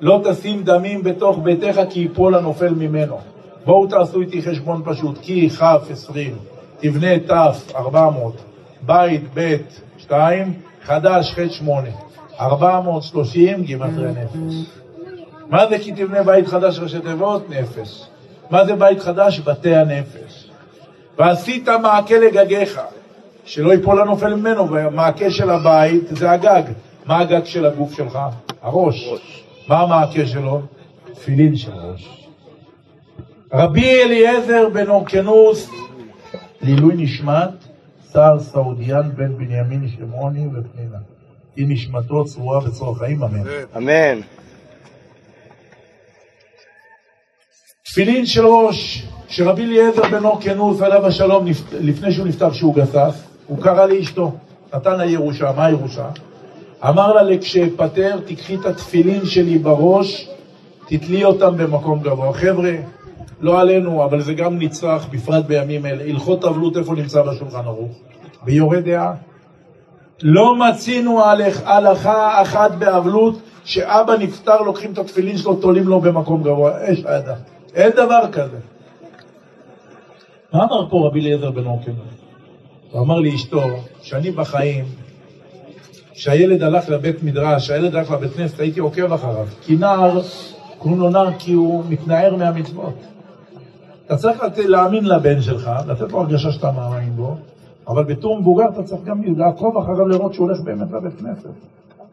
לא 0.00 0.20
תשים 0.24 0.62
דמים 0.62 1.02
בתוך 1.02 1.38
ביתך 1.42 1.80
כי 1.90 2.00
יפול 2.00 2.34
הנופל 2.34 2.74
ממנו. 2.74 3.18
בואו 3.64 3.86
תעשו 3.86 4.20
איתי 4.20 4.42
חשבון 4.42 4.82
פשוט, 4.84 5.18
כי 5.22 5.50
כ' 5.50 5.62
עשרים, 5.90 6.36
תבנה 6.80 7.18
ת' 7.18 7.30
ארבע 7.74 8.10
מאות, 8.10 8.36
בית 8.82 9.22
ב' 9.34 9.56
שתיים, 9.98 10.52
חדש 10.82 11.34
ח' 11.34 11.52
שמונה, 11.52 11.88
ארבע 12.40 12.80
מאות 12.80 13.02
שלושים 13.02 13.62
גימטרי 13.62 14.10
נפש. 14.10 14.54
מה 15.48 15.68
זה 15.68 15.78
כי 15.78 15.92
תבנה 15.92 16.22
בית 16.22 16.46
חדש 16.46 16.78
ראשי 16.78 17.00
תיבות? 17.00 17.50
נפש. 17.50 18.06
מה 18.50 18.64
זה 18.64 18.74
בית 18.74 19.00
חדש? 19.00 19.40
בתי 19.40 19.74
הנפש. 19.74 20.25
ועשית 21.18 21.68
מעקה 21.68 22.18
לגגיך, 22.18 22.80
שלא 23.44 23.72
ייפול 23.72 24.00
הנופל 24.00 24.34
ממנו, 24.34 24.70
והמעקה 24.70 25.30
של 25.30 25.50
הבית 25.50 26.02
זה 26.10 26.30
הגג. 26.30 26.62
מה 27.06 27.18
הגג 27.18 27.44
של 27.44 27.66
הגוף 27.66 27.96
שלך? 27.96 28.18
הראש. 28.62 29.08
ראש. 29.08 29.44
מה 29.68 29.80
המעקה 29.80 30.26
שלו? 30.26 30.62
תפילין 31.14 31.56
של 31.56 31.72
ראש. 31.72 32.28
רבי 33.52 34.02
אליעזר 34.02 34.68
בן 34.68 34.88
אורקנוס, 34.88 35.70
לעילוי 36.62 36.94
נשמת, 36.96 37.50
שר 38.12 38.40
סעודיאן 38.40 39.10
בן 39.14 39.36
בנימין 39.36 39.88
שמעוני 39.88 40.46
ופנינה. 40.46 40.98
היא 41.56 41.66
נשמתו 41.68 42.24
צרורה 42.24 42.60
בצורך 42.60 42.98
חיים, 42.98 43.22
אמן. 43.22 43.42
אמן. 43.76 44.20
תפילין 47.84 48.26
של 48.26 48.46
ראש, 48.46 49.06
שרבי 49.28 49.64
אליעזר 49.64 50.02
בן 50.02 50.24
אורקנוס 50.24 50.82
עליו 50.82 51.06
השלום, 51.06 51.46
לפני 51.80 52.12
שהוא 52.12 52.26
נפטר 52.26 52.52
שהוא 52.52 52.74
גסס, 52.74 53.22
הוא 53.46 53.62
קרא 53.62 53.86
לאשתו. 53.86 54.32
נתן 54.74 54.98
לה 54.98 55.06
ירושה, 55.06 55.52
מה 55.56 55.64
הירושה? 55.64 56.08
אמר 56.88 57.12
לה, 57.12 57.22
לכשאפטר, 57.22 58.18
תיקחי 58.26 58.54
את 58.54 58.66
התפילין 58.66 59.26
שלי 59.26 59.58
בראש, 59.58 60.28
תתלי 60.88 61.24
אותם 61.24 61.56
במקום 61.56 62.00
גבוה. 62.02 62.32
חבר'ה, 62.32 62.72
לא 63.40 63.60
עלינו, 63.60 64.04
אבל 64.04 64.20
זה 64.20 64.34
גם 64.34 64.58
נצרך, 64.58 65.08
בפרט 65.10 65.44
בימים 65.44 65.86
אלה. 65.86 66.04
הלכות 66.04 66.44
אבלות, 66.44 66.76
איפה 66.76 66.94
נמצא 66.94 67.22
בשולחן 67.22 67.64
ערוך? 67.64 67.92
ביורה 68.44 68.80
דעה. 68.80 69.12
לא 70.22 70.56
מצינו 70.56 71.20
הלכה 71.64 72.42
אחת 72.42 72.70
באבלות, 72.70 73.38
שאבא 73.64 74.16
נפטר, 74.16 74.62
לוקחים 74.62 74.92
את 74.92 74.98
התפילין 74.98 75.38
שלו, 75.38 75.54
תולים 75.54 75.88
לו 75.88 76.00
במקום 76.00 76.42
גבוה. 76.42 76.72
אין 77.74 77.90
דבר 77.90 78.22
כזה. 78.32 78.56
מה 80.52 80.64
אמר 80.64 80.90
פה 80.90 81.06
רבי 81.06 81.20
אליעזר 81.20 81.50
בן 81.50 81.64
עוקם? 81.64 81.92
הוא 82.90 83.02
אמר 83.02 83.20
לאשתו, 83.20 83.62
שאני 84.02 84.30
בחיים, 84.30 84.84
כשהילד 86.12 86.62
הלך 86.62 86.88
לבית 86.88 87.22
מדרש, 87.22 87.62
כשהילד 87.62 87.94
הלך 87.94 88.10
לבית 88.10 88.32
כנסת, 88.32 88.60
הייתי 88.60 88.80
עוקב 88.80 89.12
אחריו. 89.12 89.46
כי 89.60 89.76
נער, 89.76 90.20
קוראים 90.78 91.00
לו 91.00 91.10
נער 91.10 91.32
כי 91.38 91.52
הוא 91.52 91.84
מתנער 91.88 92.36
מהמצוות. 92.36 92.94
אתה 94.06 94.16
צריך 94.16 94.42
לת... 94.42 94.58
להאמין 94.58 95.04
לבן 95.04 95.42
שלך, 95.42 95.70
לתת 95.86 96.12
לו 96.12 96.20
הרגשה 96.20 96.52
שאתה 96.52 96.70
מאמין 96.70 97.16
בו, 97.16 97.36
אבל 97.88 98.04
בתור 98.04 98.40
מבוגר 98.40 98.64
אתה 98.68 98.82
צריך 98.82 99.02
גם 99.04 99.22
לעקוב 99.36 99.78
אחריו 99.78 100.08
לראות 100.08 100.34
שהוא 100.34 100.46
הולך 100.46 100.60
באמת 100.60 100.92
לבית 100.92 101.18
כנסת. 101.18 101.50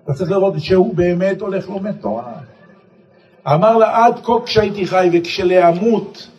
אתה 0.04 0.14
צריך 0.14 0.32
לראות 0.32 0.54
שהוא 0.58 0.96
באמת 0.96 1.42
הולך 1.42 1.70
לומד 1.70 1.96
תורה. 2.02 2.34
אמר 3.48 3.78
לה, 3.78 4.06
עד 4.06 4.20
כה 4.24 4.34
כשהייתי 4.46 4.88
חי 4.88 5.10
וכשלאמות, 5.14 6.30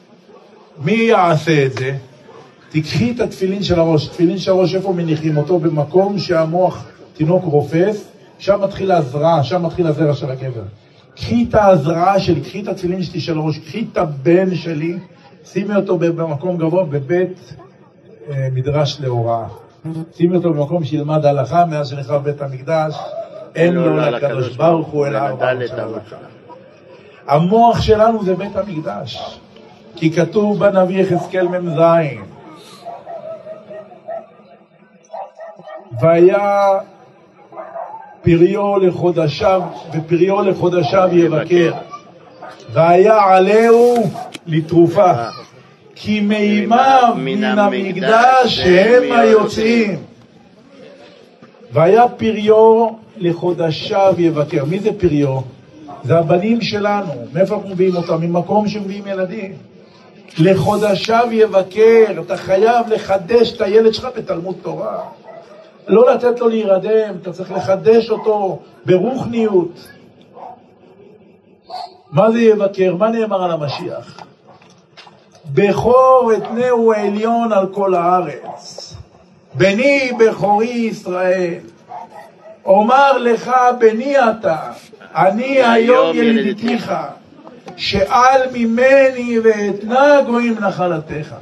מי 0.78 0.93
יעשה 0.93 1.66
את 1.66 1.73
זה? 1.73 1.97
תיקחי 2.71 3.11
את 3.11 3.21
התפילין 3.21 3.62
של 3.62 3.81
הראש. 3.81 4.09
תפילין 4.09 4.38
של 4.38 4.50
הראש, 4.50 4.75
איפה 4.75 4.93
מניחים 4.93 5.37
אותו? 5.37 5.59
במקום 5.59 6.19
שהמוח 6.19 6.85
תינוק 7.14 7.45
רופס, 7.45 8.09
שם 8.38 8.61
מתחיל 8.62 8.93
הזרעה, 8.93 9.45
שם 9.45 9.66
מתחיל 9.66 9.87
הזרע 9.87 10.14
של 10.14 10.31
הגבר. 10.31 10.62
קחי 11.16 11.47
את 11.49 11.54
ההזרעה 11.54 12.21
שלי, 12.21 12.40
קחי 12.40 12.62
את 12.62 12.69
התפילין 12.69 13.02
שלי 13.02 13.21
של 13.21 13.38
הראש, 13.38 13.59
קחי 13.59 13.87
את 13.93 13.99
הבן 13.99 14.54
שלי, 14.54 14.99
שימי 15.45 15.76
אותו 15.76 15.99
במקום 15.99 16.57
גבוה 16.57 16.85
בבית 16.85 17.54
אה, 18.31 18.49
מדרש 18.52 19.00
להוראה. 19.00 19.47
שימי 20.16 20.37
אותו 20.37 20.52
במקום 20.52 20.85
שילמד 20.85 21.25
הלכה 21.25 21.64
מאז 21.64 21.88
שנחרב 21.88 22.25
בית 22.25 22.43
המקדש, 22.43 22.95
אין 23.54 23.75
לו 23.75 23.97
לקדוש 23.97 24.57
ברוך 24.57 24.88
הוא 24.88 25.07
אלא 25.07 25.19
ארבע 25.19 25.52
המוח 27.26 27.81
שלנו 27.81 28.25
זה 28.25 28.35
בית 28.35 28.57
המקדש, 28.57 29.38
כי 29.97 30.11
כתוב 30.11 30.59
בנביא 30.59 31.01
יחזקאל 31.01 31.49
מ"ז 31.49 31.81
והיה 36.01 36.79
פריו 38.23 38.79
לחודשיו, 38.79 39.63
ופריו 39.93 40.43
לחודשיו 40.43 41.09
יבקר. 41.13 41.73
והיה 42.73 43.23
עליהו 43.25 43.97
לתרופה. 44.47 45.13
כי 45.95 46.21
מימיו 46.21 47.15
מן 47.17 47.45
המקדש 47.45 48.59
הם 48.59 49.13
היוצאים. 49.13 49.99
והיה 51.73 52.09
פריו 52.09 52.89
לחודשיו 53.17 54.15
יבקר. 54.19 54.65
מי 54.65 54.81
זה 54.81 54.91
פריו? 54.99 55.41
זה 56.05 56.19
הבנים 56.19 56.61
שלנו. 56.61 57.13
מאיפה 57.33 57.55
אנחנו 57.55 57.69
מביאים 57.69 57.97
אותם? 57.97 58.21
ממקום 58.21 58.69
שמביאים 58.69 59.07
ילדים. 59.07 59.53
לחודשיו 60.38 61.28
יבקר. 61.31 62.04
אתה 62.26 62.37
חייב 62.37 62.88
לחדש 62.88 63.52
את 63.52 63.61
הילד 63.61 63.95
שלך 63.95 64.09
בתלמוד 64.16 64.57
תורה. 64.62 64.99
לא 65.88 66.11
לתת 66.14 66.40
לו 66.40 66.49
להירדם, 66.49 67.14
אתה 67.23 67.33
צריך 67.33 67.52
לחדש 67.52 68.11
אותו 68.11 68.59
ברוחניות. 68.87 69.88
מה 72.11 72.31
זה 72.31 72.40
יבקר? 72.40 72.94
מה 72.96 73.09
נאמר 73.09 73.44
על 73.44 73.51
המשיח? 73.51 74.20
בכור 75.53 76.33
אתנהו 76.37 76.92
עליון 76.92 77.53
על 77.53 77.66
כל 77.75 77.94
הארץ. 77.94 78.94
בני 79.55 80.12
בכורי 80.18 80.66
ישראל. 80.66 81.55
אומר 82.64 83.18
לך 83.18 83.51
בני 83.79 84.16
אתה, 84.18 84.59
אני 85.14 85.62
היום 85.62 86.16
ילידיתיך, 86.16 86.92
שאל 87.77 88.41
ממני 88.53 89.39
ואתנה 89.45 90.23
גויים 90.27 90.59
נחלתך. 90.61 91.35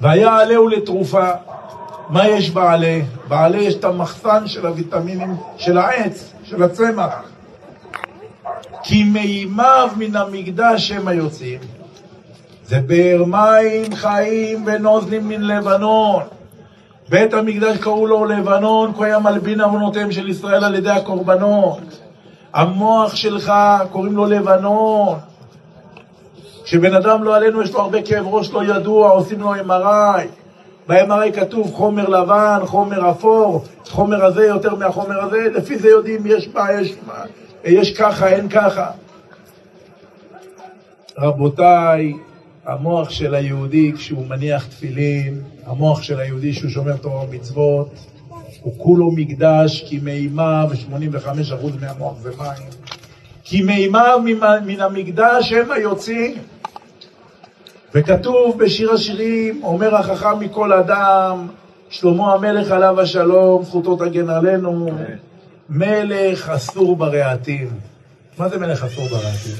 והיה 0.00 0.36
עליהו 0.36 0.68
לתרופה. 0.68 1.30
מה 2.08 2.28
יש 2.28 2.50
בעלה? 2.50 3.00
בעלה 3.28 3.56
יש 3.56 3.74
את 3.74 3.84
המחסן 3.84 4.46
של 4.46 4.66
הוויטמינים 4.66 5.36
של 5.56 5.78
העץ, 5.78 6.32
של 6.44 6.62
הצמח. 6.62 7.22
כי 8.82 9.04
מימיו 9.04 9.90
מן 9.96 10.16
המקדש 10.16 10.92
הם 10.92 11.08
היוצאים. 11.08 11.60
זה 12.64 12.80
באר 12.86 13.24
מים 13.24 13.94
חיים 13.94 14.64
ונוזלים 14.66 15.28
מן 15.28 15.42
לבנון. 15.42 16.22
בית 17.08 17.34
המקדש 17.34 17.76
קראו 17.76 18.06
לו 18.06 18.24
לבנון, 18.24 18.92
כי 18.92 19.04
היה 19.04 19.18
מלבין 19.18 19.60
עוונותיהם 19.60 20.12
של 20.12 20.28
ישראל 20.28 20.64
על 20.64 20.74
ידי 20.74 20.90
הקורבנות. 20.90 22.00
המוח 22.52 23.16
שלך 23.16 23.52
קוראים 23.92 24.16
לו 24.16 24.26
לבנון. 24.26 25.18
כשבן 26.64 26.94
אדם 26.94 27.24
לא 27.24 27.36
עלינו, 27.36 27.62
יש 27.62 27.72
לו 27.72 27.80
הרבה 27.80 28.02
כאב 28.02 28.26
ראש 28.26 28.50
לא 28.50 28.64
ידוע, 28.64 29.10
עושים 29.10 29.40
לו 29.40 29.54
MRI. 29.54 30.26
ב-MRI 30.88 31.32
כתוב 31.34 31.72
חומר 31.74 32.08
לבן, 32.08 32.58
חומר 32.66 33.10
אפור, 33.10 33.64
חומר 33.88 34.24
הזה 34.24 34.46
יותר 34.46 34.74
מהחומר 34.74 35.20
הזה, 35.20 35.48
לפי 35.54 35.78
זה 35.78 35.88
יודעים 35.88 36.22
יש 36.26 36.48
מה, 36.54 36.72
יש 36.72 36.94
מה, 37.06 37.24
יש 37.64 37.96
ככה, 37.96 38.28
אין 38.28 38.48
ככה. 38.48 38.90
רבותיי, 41.18 42.14
המוח 42.66 43.10
של 43.10 43.34
היהודי 43.34 43.92
כשהוא 43.96 44.26
מניח 44.26 44.66
תפילין, 44.66 45.42
המוח 45.66 46.02
של 46.02 46.20
היהודי 46.20 46.52
שהוא 46.52 46.70
שומר 46.70 46.96
תורה 46.96 47.24
ומצוות, 47.24 47.94
הוא 48.60 48.74
כולו 48.78 49.10
מקדש, 49.10 49.84
כי 49.88 49.98
מימיו, 50.02 50.68
ו-85% 50.70 51.54
מהמוח 51.80 52.18
זה 52.18 52.30
מים, 52.38 52.68
כי 53.44 53.62
מימיו 53.62 54.20
מן 54.66 54.80
המקדש 54.80 55.52
הם 55.52 55.70
היוצאים. 55.70 56.34
וכתוב 57.94 58.58
בשיר 58.58 58.92
השירים, 58.92 59.60
אומר 59.62 59.94
החכם 59.94 60.40
מכל 60.40 60.72
אדם, 60.72 61.46
שלמה 61.88 62.34
המלך 62.34 62.70
עליו 62.70 63.00
השלום, 63.00 63.62
זכותו 63.64 63.96
תגן 63.96 64.30
עלינו, 64.30 64.90
מלך 65.68 66.48
אסור 66.48 66.96
ברעתים. 66.96 67.70
מה 68.38 68.48
זה 68.48 68.58
מלך 68.58 68.84
אסור 68.84 69.04
ברעתים? 69.08 69.54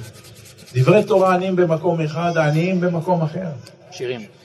דברי 0.74 1.04
תורה 1.04 1.34
עניים 1.34 1.56
במקום 1.56 2.00
אחד, 2.00 2.32
העניים 2.36 2.80
במקום 2.80 3.22
אחר. 3.22 3.46
שירים. 3.90 4.39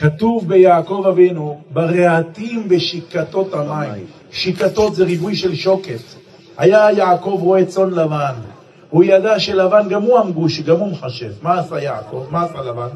כתוב 0.00 0.48
ביעקב 0.48 1.04
אבינו, 1.08 1.60
ברעתים 1.72 2.68
בשיקתות 2.68 3.54
המים. 3.54 4.04
שיקתות 4.30 4.94
זה 4.94 5.04
ריבוי 5.04 5.36
של 5.36 5.54
שוקת. 5.54 6.00
היה 6.58 6.92
יעקב 6.92 7.38
רואה 7.42 7.64
צאן 7.64 7.90
לבן. 7.90 8.34
הוא 8.90 9.04
ידע 9.04 9.38
שלבן 9.38 9.88
גם 9.88 10.02
הוא 10.02 10.20
אמגוש, 10.20 10.60
גם 10.60 10.76
הוא 10.76 10.92
מחשב. 10.92 11.32
מה 11.42 11.60
עשה 11.60 11.82
יעקב? 11.82 12.24
מה 12.30 12.44
עשה 12.44 12.62
לבן? 12.62 12.88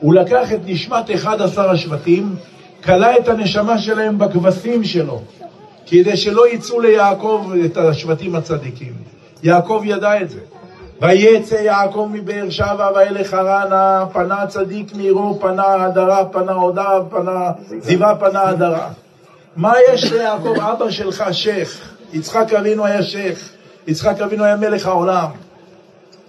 הוא 0.00 0.14
לקח 0.14 0.52
את 0.52 0.60
נשמת 0.66 1.10
11 1.14 1.70
השבטים, 1.70 2.34
כלא 2.84 3.18
את 3.18 3.28
הנשמה 3.28 3.78
שלהם 3.78 4.18
בכבשים 4.18 4.84
שלו, 4.84 5.20
כדי 5.86 6.16
שלא 6.16 6.52
יצאו 6.52 6.80
ליעקב 6.80 7.50
את 7.64 7.76
השבטים 7.76 8.34
הצדיקים. 8.34 8.92
יעקב 9.42 9.82
ידע 9.84 10.20
את 10.20 10.30
זה. 10.30 10.40
ויצא 11.00 11.54
יעקב 11.54 12.08
מבאר 12.12 12.50
שבע 12.50 12.90
וילך 12.96 13.26
חרנה, 13.26 14.06
פנה 14.12 14.46
צדיק 14.46 14.94
מעירו, 14.94 15.38
פנה 15.40 15.84
הדרה, 15.84 16.24
פנה 16.24 16.52
הודה, 16.52 16.98
פנה 17.10 17.50
זיווה, 17.78 18.16
פנה 18.16 18.42
הדרה. 18.42 18.88
מה 19.56 19.72
יש 19.92 20.12
ליעקב, 20.12 20.54
אבא 20.60 20.90
שלך 20.90 21.24
שייח, 21.32 21.94
יצחק 22.12 22.52
אבינו 22.52 22.84
היה 22.84 23.02
שייח, 23.02 23.38
יצחק 23.86 24.20
אבינו 24.20 24.44
היה 24.44 24.56
מלך 24.56 24.86
העולם. 24.86 25.28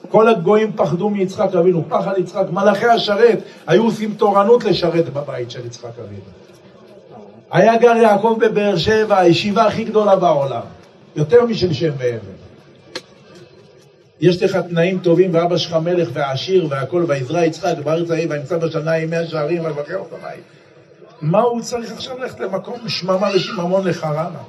כל 0.09 0.27
הגויים 0.27 0.71
פחדו 0.75 1.09
מיצחק 1.09 1.55
אבינו, 1.55 1.83
פחד 1.89 2.13
יצחק. 2.17 2.45
מלאכי 2.51 2.85
השרת 2.85 3.39
היו 3.67 3.83
עושים 3.83 4.13
תורנות 4.13 4.63
לשרת 4.63 5.09
בבית 5.09 5.51
של 5.51 5.65
יצחק 5.65 5.99
אבינו. 5.99 6.21
היה 7.51 7.77
גר 7.77 7.95
יעקב 7.95 8.37
בבאר 8.39 8.77
שבע, 8.77 9.19
הישיבה 9.19 9.65
הכי 9.65 9.83
גדולה 9.83 10.15
בעולם, 10.15 10.61
יותר 11.15 11.45
משל 11.45 11.73
שם 11.73 11.91
ואבן. 11.97 12.34
יש 14.21 14.43
לך 14.43 14.55
תנאים 14.69 14.99
טובים 14.99 15.33
ואבא 15.33 15.57
שלך 15.57 15.73
מלך 15.73 16.09
ועשיר 16.13 16.67
והכל, 16.69 17.05
ויזרע 17.07 17.45
יצחק 17.45 17.77
בארץ 17.83 18.11
ההיא 18.11 18.27
וימצא 18.29 18.57
עם 19.01 19.09
מאה 19.09 19.27
שערים 19.27 19.65
ויבקר 19.65 19.95
אותו 19.95 20.15
בית. 20.23 20.43
מה 21.21 21.41
הוא 21.41 21.61
צריך 21.61 21.91
עכשיו 21.91 22.17
ללכת 22.17 22.39
למקום 22.39 22.89
שממה 22.89 23.29
ושיממון 23.35 23.87
לחרנה? 23.87 24.39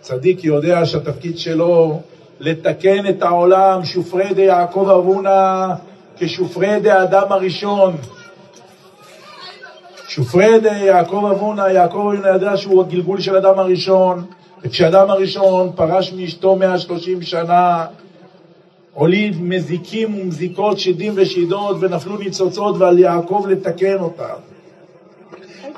צדיק 0.00 0.44
יודע 0.44 0.86
שהתפקיד 0.86 1.38
שלו 1.38 2.00
לתקן 2.40 3.08
את 3.08 3.22
העולם, 3.22 3.84
שופרי 3.84 4.34
די 4.34 4.42
יעקב 4.42 4.88
אבונה 4.98 5.74
כשופרי 6.18 6.80
די 6.80 6.90
האדם 6.90 7.32
הראשון. 7.32 7.96
שופרדה, 10.14 10.72
יעקב 10.72 11.28
אבונה, 11.32 11.70
יעקב 11.70 11.96
אבונה 11.96 12.28
ידע 12.28 12.56
שהוא 12.56 12.84
הגלגול 12.84 13.20
של 13.20 13.36
אדם 13.36 13.58
הראשון, 13.58 14.24
וכשאדם 14.62 15.10
הראשון 15.10 15.72
פרש 15.74 16.12
מאשתו 16.12 16.56
130 16.56 17.22
שנה, 17.22 17.86
הוליד 18.94 19.42
מזיקים 19.42 20.14
ומזיקות, 20.14 20.78
שדים 20.78 21.12
ושידות, 21.16 21.76
ונפלו 21.80 22.16
ניצוצות, 22.16 22.76
ועל 22.78 22.98
יעקב 22.98 23.44
לתקן 23.48 23.96
אותם. 24.00 24.34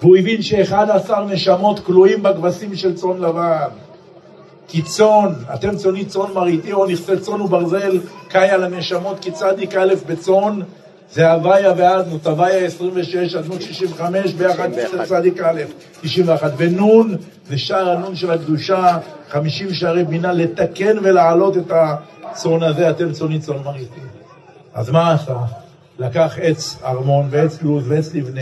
והוא 0.02 0.16
הבין 0.16 0.42
שאחד 0.42 0.90
עשר 0.90 1.24
נשמות 1.24 1.80
כלואים 1.80 2.22
בכבשים 2.22 2.76
של 2.76 2.94
צאן 2.94 3.18
לבן. 3.18 3.68
כי 4.68 4.82
צאן, 4.82 5.32
אתם 5.54 5.76
צאני 5.76 6.04
צאן 6.04 6.32
מרעיתי 6.34 6.72
או 6.72 6.86
נכסי 6.86 7.16
צאן 7.16 7.40
וברזל, 7.40 8.00
קאי 8.28 8.50
על 8.50 8.64
הנשמות, 8.64 9.18
כי 9.20 9.30
צדיק 9.30 9.74
א' 9.74 9.94
בצאן, 10.06 10.60
זה 11.12 11.32
הוויה 11.32 11.72
ואדנות, 11.76 12.26
הוויה 12.26 12.64
26, 12.64 13.34
אדנות 13.34 13.62
65, 13.62 14.32
ביחד 14.32 14.68
צדיק 15.04 15.40
א', 15.40 15.62
91, 16.00 16.52
ונון 16.56 17.16
זה 17.48 17.58
שער 17.58 17.90
הנון 17.90 18.16
של 18.16 18.30
הקדושה, 18.30 18.98
50 19.28 19.74
שערי 19.74 20.04
בינה, 20.04 20.32
לתקן 20.32 20.96
ולהעלות 21.02 21.56
את 21.56 21.72
הצאן 21.72 22.62
הזה, 22.62 22.90
אתם 22.90 23.12
צאני 23.12 23.38
צאן 23.38 23.56
מרעיתי. 23.64 24.00
אז 24.74 24.90
מה 24.90 25.12
עשה? 25.12 25.36
לקח 25.98 26.36
עץ 26.42 26.78
ארמון 26.84 27.26
ועץ 27.30 27.62
לוז 27.62 27.84
ועץ 27.88 28.14
לבנה, 28.14 28.40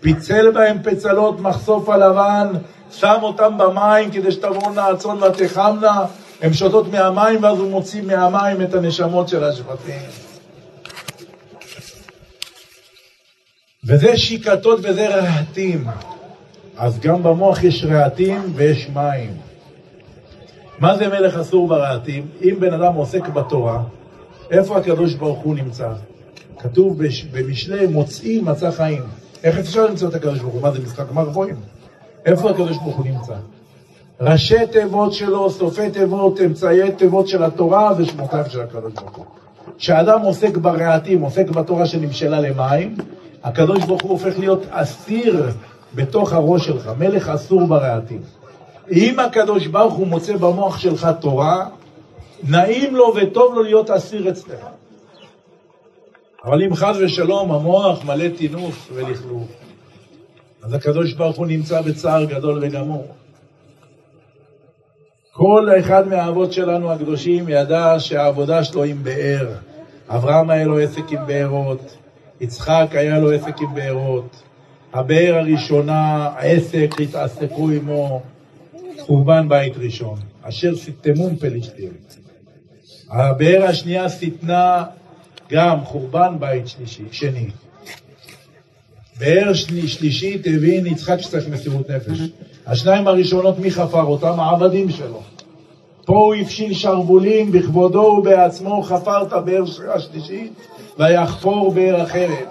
פיצל 0.00 0.50
בהם 0.50 0.76
פצלות 0.82 1.40
מחשוף 1.40 1.88
הלבן, 1.88 2.48
שם 2.90 3.18
אותם 3.22 3.58
במים 3.58 4.10
כדי 4.10 4.32
שתבואנה 4.32 4.86
הצאן 4.86 5.16
ותחמנה, 5.22 6.04
הן 6.42 6.52
שותות 6.52 6.92
מהמים 6.92 7.42
ואז 7.42 7.58
הוא 7.58 7.70
מוציא 7.70 8.02
מהמים 8.02 8.62
את 8.62 8.74
הנשמות 8.74 9.28
של 9.28 9.44
השבטים. 9.44 10.25
וזה 13.86 14.16
שיקתות 14.16 14.78
וזה 14.82 15.16
רהטים. 15.16 15.84
אז 16.76 16.98
גם 16.98 17.22
במוח 17.22 17.64
יש 17.64 17.84
רהטים 17.84 18.40
ויש 18.54 18.88
מים. 18.94 19.30
מה 20.78 20.96
זה 20.96 21.08
מלך 21.08 21.36
אסור 21.36 21.68
ברהטים? 21.68 22.26
אם 22.42 22.56
בן 22.60 22.72
אדם 22.74 22.94
עוסק 22.94 23.28
בתורה, 23.28 23.82
איפה 24.50 24.78
הקדוש 24.78 25.14
ברוך 25.14 25.38
הוא 25.38 25.54
נמצא? 25.54 25.88
כתוב 26.58 27.02
במשלי 27.32 27.86
מוצאים 27.86 28.44
מצא 28.44 28.70
חיים. 28.70 29.02
איך 29.44 29.58
אפשר 29.58 29.86
למצוא 29.86 30.08
את 30.08 30.14
הקדוש 30.14 30.38
ברוך 30.38 30.54
הוא? 30.54 30.62
מה 30.62 30.70
זה 30.70 30.78
משחק 30.78 31.12
מרבואים? 31.12 31.56
איפה 32.26 32.50
הקדוש 32.50 32.76
ברוך 32.76 32.96
הוא 32.96 33.06
נמצא? 33.06 33.34
ראשי 34.20 34.66
תיבות 34.72 35.12
שלו, 35.12 35.50
סופי 35.50 35.90
תיבות, 35.90 36.40
אמצעי 36.40 36.92
תיבות 36.92 37.28
של 37.28 37.42
התורה 37.44 37.92
ושמותיו 37.98 38.44
של 38.48 38.60
הקדוש 38.60 38.92
ברוך 38.92 39.16
הוא. 39.16 39.24
כשאדם 39.78 40.20
עוסק 40.20 40.56
ברעתים, 40.56 41.20
עוסק 41.20 41.48
בתורה 41.48 41.86
שנמשלה 41.86 42.40
למים, 42.40 42.96
הקדוש 43.46 43.84
ברוך 43.84 44.02
הוא 44.02 44.10
הופך 44.10 44.38
להיות 44.38 44.62
אסיר 44.70 45.46
בתוך 45.94 46.32
הראש 46.32 46.66
שלך, 46.66 46.90
מלך 46.98 47.28
אסור 47.28 47.66
ברעתים. 47.66 48.22
אם 48.92 49.18
הקדוש 49.18 49.66
ברוך 49.66 49.94
הוא 49.94 50.06
מוצא 50.06 50.36
במוח 50.36 50.78
שלך 50.78 51.08
תורה, 51.20 51.66
נעים 52.42 52.96
לו 52.96 53.14
וטוב 53.16 53.54
לו 53.54 53.62
להיות 53.62 53.90
אסיר 53.90 54.30
אצלך. 54.30 54.66
אבל 56.44 56.62
אם 56.62 56.74
חס 56.74 56.96
ושלום 57.00 57.52
המוח 57.52 58.04
מלא 58.04 58.28
טינוף 58.28 58.90
ולכלוך, 58.94 59.48
אז 60.62 60.74
הקדוש 60.74 61.12
ברוך 61.12 61.36
הוא 61.36 61.46
נמצא 61.46 61.80
בצער 61.80 62.24
גדול 62.24 62.58
וגמור. 62.62 63.06
כל 65.32 65.68
אחד 65.80 66.08
מהאבות 66.08 66.52
שלנו 66.52 66.92
הקדושים 66.92 67.48
ידע 67.48 67.94
שהעבודה 67.98 68.64
שלו 68.64 68.84
עם 68.84 69.04
באר. 69.04 69.48
אברהם 70.08 70.50
היה 70.50 70.64
לו 70.64 70.78
עסק 70.78 71.12
עם 71.12 71.26
בארות, 71.26 71.96
יצחק 72.40 72.88
היה 72.92 73.18
לו 73.18 73.32
עסק 73.32 73.60
עם 73.60 73.74
בארות. 73.74 74.42
הבאר 74.92 75.34
הראשונה, 75.34 76.30
העסק, 76.36 76.90
התעסקו 77.02 77.70
עמו, 77.70 78.22
חורבן 79.00 79.48
בית 79.48 79.76
ראשון, 79.76 80.18
אשר 80.42 80.76
סיתמום 80.76 81.36
פלישתים. 81.36 81.92
הבאר 83.10 83.64
השנייה 83.64 84.08
סיתנה 84.08 84.84
גם 85.50 85.84
חורבן 85.84 86.36
בית 86.38 86.68
שלישי, 86.68 87.04
שני. 87.12 87.46
באר 89.18 89.52
שלישית 89.86 90.46
הבין 90.46 90.86
יצחק 90.86 91.20
שצריך 91.20 91.48
מסירות 91.48 91.90
נפש. 91.90 92.18
השניים 92.66 93.08
הראשונות, 93.08 93.58
מי 93.58 93.70
חפר 93.70 94.02
אותם? 94.02 94.40
העבדים 94.40 94.90
שלו. 94.90 95.22
פה 96.06 96.16
הוא 96.16 96.34
הפשיל 96.34 96.74
שרוולים 96.74 97.52
בכבודו 97.52 98.16
ובעצמו, 98.18 98.82
חפר 98.82 99.22
את 99.22 99.32
הבאר 99.32 99.64
השלישית, 99.94 100.52
ויחפור 100.98 101.70
באר 101.70 102.02
אחרת. 102.02 102.48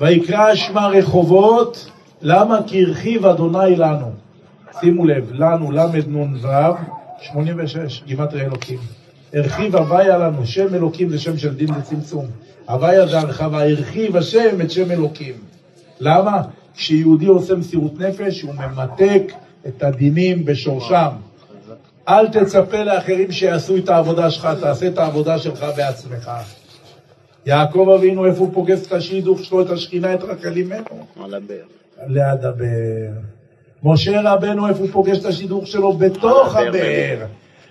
ויקרא 0.00 0.54
שמה 0.54 0.86
רחובות, 0.86 1.90
למה? 2.22 2.60
כי 2.66 2.84
הרחיב 2.84 3.26
אדוני 3.26 3.76
לנו. 3.76 4.06
שימו 4.80 5.06
לב, 5.06 5.30
לנו, 5.32 5.72
ל"נ"ו, 5.72 6.48
86, 7.20 8.02
גימטרי 8.06 8.40
אלוקים. 8.40 8.78
הרחיב 9.34 9.76
הוויה 9.76 10.18
לנו, 10.18 10.46
שם 10.46 10.74
אלוקים 10.74 11.08
זה 11.08 11.18
שם 11.18 11.38
של 11.38 11.54
דין 11.54 11.68
וצמצום. 11.78 12.26
הוויה 12.68 13.06
זה 13.06 13.18
הרחבה, 13.18 13.62
הרחיב 13.62 14.16
השם 14.16 14.60
את 14.60 14.70
שם 14.70 14.90
אלוקים. 14.90 15.34
למה? 16.00 16.42
כשיהודי 16.76 17.26
עושה 17.26 17.54
מסירות 17.54 18.00
נפש, 18.00 18.42
הוא 18.42 18.54
ממתק 18.54 19.32
את 19.66 19.82
הדינים 19.82 20.44
בשורשם. 20.44 21.10
אל 22.08 22.28
תצפה 22.28 22.82
לאחרים 22.82 23.32
שיעשו 23.32 23.76
את 23.76 23.88
העבודה 23.88 24.30
שלך, 24.30 24.48
תעשה 24.60 24.86
את 24.86 24.98
העבודה 24.98 25.38
שלך 25.38 25.66
בעצמך. 25.76 26.30
יעקב 27.46 27.88
אבינו, 27.98 28.26
איפה 28.26 28.38
הוא 28.38 28.50
פוגש 28.54 28.86
את 28.86 28.92
השידוך 28.92 29.44
שלו, 29.44 29.62
את 29.62 29.70
השכינה, 29.70 30.14
את 30.14 30.22
רחל 30.22 30.56
אימנו? 30.56 31.06
על 31.24 31.34
הבאר. 31.34 31.64
ליד 32.06 32.44
הבאר. 32.44 33.12
משה 33.82 34.20
רבנו, 34.24 34.68
איפה 34.68 34.80
הוא 34.80 34.88
פוגש 34.92 35.18
את 35.18 35.24
השידוך 35.24 35.66
שלו? 35.66 35.92
בתוך 35.92 36.56
הבאר. 36.56 37.26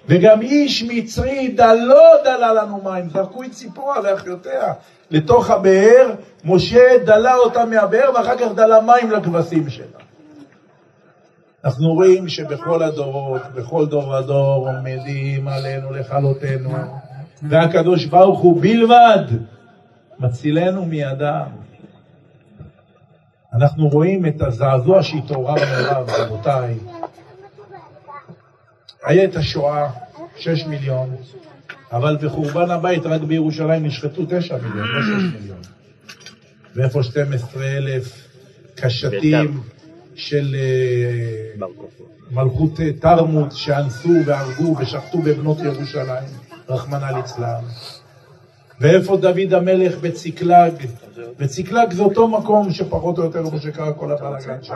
וגם 0.08 0.42
איש 0.42 0.84
מצרי 0.84 1.48
דלו 1.48 2.02
דלה 2.24 2.54
לנו 2.54 2.82
מים, 2.84 3.10
זרקו 3.10 3.44
את 3.44 3.52
ציפורה 3.52 4.00
ואחיותיה 4.04 4.74
לתוך 5.12 5.50
הבאר, 5.50 6.12
משה 6.46 6.98
דלה 7.06 7.36
אותה 7.36 7.66
מהבאר 7.66 8.10
ואחר 8.16 8.38
כך 8.38 8.48
דלה 8.56 8.82
מים 8.82 9.12
לכבשים 9.12 9.70
שלה. 9.70 9.86
אנחנו 11.66 11.94
רואים 11.94 12.30
שבכל 12.30 12.84
הדורות, 12.84 13.42
בכל 13.56 13.86
דור 13.86 14.08
ודור 14.08 14.70
עומדים 14.70 15.48
עלינו 15.48 15.92
לכלותנו, 15.92 16.72
והקדוש 17.50 18.06
ברוך 18.06 18.40
הוא 18.40 18.62
בלבד 18.62 19.26
מצילנו 20.20 20.86
מידם. 20.86 21.46
אנחנו 23.54 23.88
רואים 23.88 24.26
את 24.26 24.42
הזעזוע 24.42 25.04
שהתעוררנו 25.04 25.62
אליו, 25.62 26.06
רבותיי. 26.20 26.76
היה 29.04 29.24
את 29.24 29.36
השואה, 29.36 29.90
שש 30.38 30.66
מיליון, 30.66 31.16
אבל 31.92 32.18
בחורבן 32.22 32.72
הבית 32.72 33.06
רק 33.06 33.22
בירושלים 33.22 33.86
נשחטו 33.86 34.22
תשע 34.30 34.58
מיליון, 34.58 34.88
לא 34.88 35.02
שש 35.02 35.34
מיליון. 35.34 35.62
ואיפה 36.76 37.04
12 37.04 37.64
אלף 37.64 38.28
קשתים 38.76 39.62
של 40.16 40.56
אה, 40.60 41.66
מלכות 42.32 42.80
אה, 42.80 42.94
תרמות 42.94 43.52
שאנסו 43.52 44.10
והרגו 44.26 44.76
ושחטו 44.80 45.18
בבנות 45.18 45.58
ירושלים, 45.60 46.28
רחמנא 46.70 47.18
ליצלן. 47.18 47.64
ואיפה 48.82 49.18
דוד 49.18 49.54
המלך 49.54 49.98
בציקלג? 49.98 50.74
וציקלג 51.40 51.94
זה 51.94 52.04
אותו 52.04 52.28
מקום 52.28 52.72
שפחות 52.72 53.18
או 53.18 53.24
יותר 53.24 53.50
כמו 53.50 53.60
שקרה 53.60 53.94
כל 53.94 54.12
הבלאגן 54.12 54.64
שם. 54.64 54.76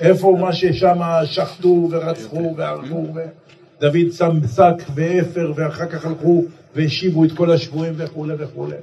איפה 0.00 0.36
מה 0.40 0.52
ששם 0.52 1.00
שחטו 1.24 1.88
ורצחו 1.90 2.54
והרגו, 2.56 3.06
ודוד 3.14 4.12
שם 4.12 4.46
שק 4.56 4.90
ואפר, 4.94 5.52
ואחר 5.56 5.86
כך 5.86 6.06
הלכו 6.06 6.44
והשיבו 6.74 7.24
את 7.24 7.32
כל 7.32 7.50
השבויים 7.50 7.94
וכולי 7.96 8.34
וכולי. 8.38 8.76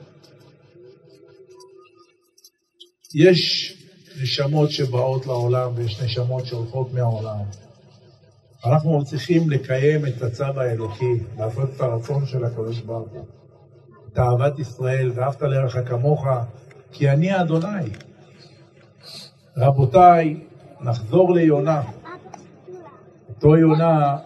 יש 3.16 3.74
נשמות 4.22 4.72
שבאות 4.72 5.26
לעולם 5.26 5.72
ויש 5.76 6.02
נשמות 6.02 6.46
שהולכות 6.46 6.94
מהעולם. 6.94 7.38
אנחנו 8.66 9.06
צריכים 9.06 9.50
לקיים 9.50 10.06
את 10.06 10.22
הצו 10.22 10.44
האלוקי, 10.44 11.20
לעשות 11.38 11.70
את 11.76 11.82
הרצון 11.82 12.26
של 12.26 12.46
הקדוש 12.46 12.80
ברוך 12.80 13.10
הוא. 13.12 13.26
את 14.14 14.20
אהבת 14.20 14.60
ישראל, 14.60 15.12
ואהבת 15.16 15.42
לרעך 15.42 15.78
כמוך, 15.90 16.26
כי 16.92 17.10
אני 17.10 17.42
אדוני. 17.42 17.90
רבותיי, 19.58 20.40
נחזור 20.82 21.34
ליונה. 21.34 21.82
אותו 23.30 23.58
יונה, 23.58 24.18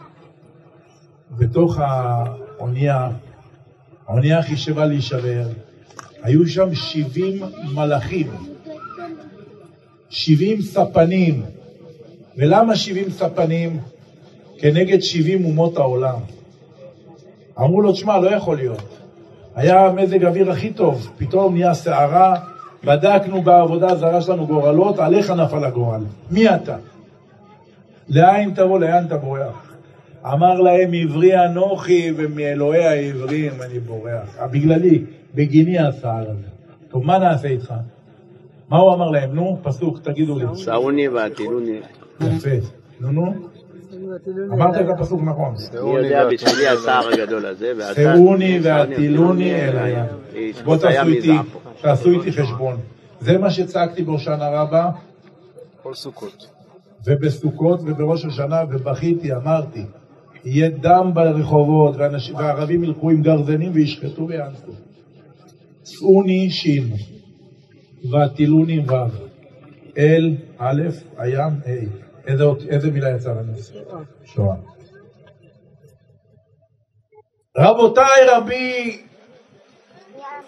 בתוך 1.32 1.78
האונייה, 1.80 3.10
האונייה 4.08 4.44
חישבה 4.44 4.86
להישבר, 4.86 5.48
היו 6.24 6.48
שם 6.48 6.76
70 6.76 7.44
מלאכים, 7.76 8.32
70 10.10 10.62
ספנים. 10.62 11.42
ולמה 12.38 12.76
70 12.76 13.10
ספנים? 13.10 13.80
כנגד 14.58 15.00
70 15.02 15.46
אומות 15.46 15.78
העולם. 15.78 16.20
אמרו 17.60 17.82
לו, 17.82 17.92
תשמע, 17.92 18.20
לא 18.20 18.30
יכול 18.30 18.58
להיות. 18.58 18.84
היה 19.56 19.92
מזג 19.92 20.26
אוויר 20.26 20.52
הכי 20.52 20.74
טוב, 20.74 21.12
פתאום 21.18 21.54
נהיה 21.54 21.74
סערה, 21.74 22.36
בדקנו 22.84 23.42
בעבודה 23.42 23.92
הזרה 23.92 24.22
שלנו 24.22 24.48
גורלות, 24.48 25.00
עליך 25.00 25.30
נפל 25.30 25.64
הגורל. 25.64 26.02
מי 26.32 26.50
אתה? 26.50 26.76
לאין 28.10 28.54
תבוא, 28.54 28.80
לאן 28.80 29.06
אתה 29.06 29.18
בורח? 29.18 29.76
אמר 30.26 30.62
להם, 30.62 30.94
עברי 30.94 31.46
אנוכי, 31.46 32.12
ומאלוהי 32.16 32.86
העברים 32.86 33.52
אני 33.62 33.80
בורח. 33.80 34.38
בגללי, 34.52 35.04
בגיני 35.36 35.80
הסער 35.80 36.30
הזה. 36.30 36.48
טוב, 36.90 37.06
מה 37.06 37.18
נעשה 37.20 37.48
איתך? 37.48 37.74
מה 38.70 38.78
הוא 38.78 38.94
אמר 38.94 39.10
להם? 39.12 39.36
נו, 39.36 39.58
פסוק, 39.64 40.00
תגידו 40.00 40.40
לי. 40.40 40.46
שאוני 40.56 41.08
ועטילוני. 41.08 41.80
יפה. 42.22 42.50
נו, 43.00 43.12
נו. 43.12 43.34
אמרת 44.54 44.76
את 44.76 44.90
הפסוק 44.90 45.22
נכון. 45.22 45.56
אני 45.72 46.06
יודע 46.06 46.28
בשבילי 46.32 46.68
הסער 46.68 47.08
הגדול 47.14 47.46
הזה, 47.46 47.74
ואתה... 47.78 47.94
שאוני 47.94 48.60
ועטילוני 48.64 49.56
אל 49.56 49.78
הים. 49.78 50.06
בוא 50.64 50.78
תעשו 50.78 51.08
איתי, 51.08 51.38
תעשו 51.82 52.10
איתי 52.10 52.32
חשבון. 52.32 52.78
זה 53.20 53.38
מה 53.38 53.50
שצעקתי 53.50 54.04
בהושענא 54.04 54.44
רבה. 54.44 54.90
כל 55.84 55.94
סוכות. 55.94 56.48
ובסוכות 57.06 57.80
ובראש 57.86 58.26
השנה, 58.26 58.64
ובכיתי, 58.70 59.34
אמרתי, 59.34 59.84
יהיה 60.46 60.70
דם 60.70 61.12
ברחובות, 61.14 61.96
והערבים 62.36 62.84
ילכו 62.84 63.10
עם 63.10 63.22
גרזנים 63.22 63.72
וישחטו 63.74 64.28
ויאנסו. 64.28 64.72
צאוני 65.84 66.50
שין, 66.50 66.94
ועטילוני 68.12 68.80
ו', 68.80 68.94
אל 69.98 70.36
א', 70.58 70.82
הים 71.18 71.54
ה'. 71.66 72.10
איזה, 72.28 72.44
איזה 72.70 72.92
מילה 72.92 73.10
יצאה 73.10 73.34
לנו? 73.34 73.54
שואה. 74.26 74.56
רבותיי, 77.58 78.26
רבי 78.28 79.02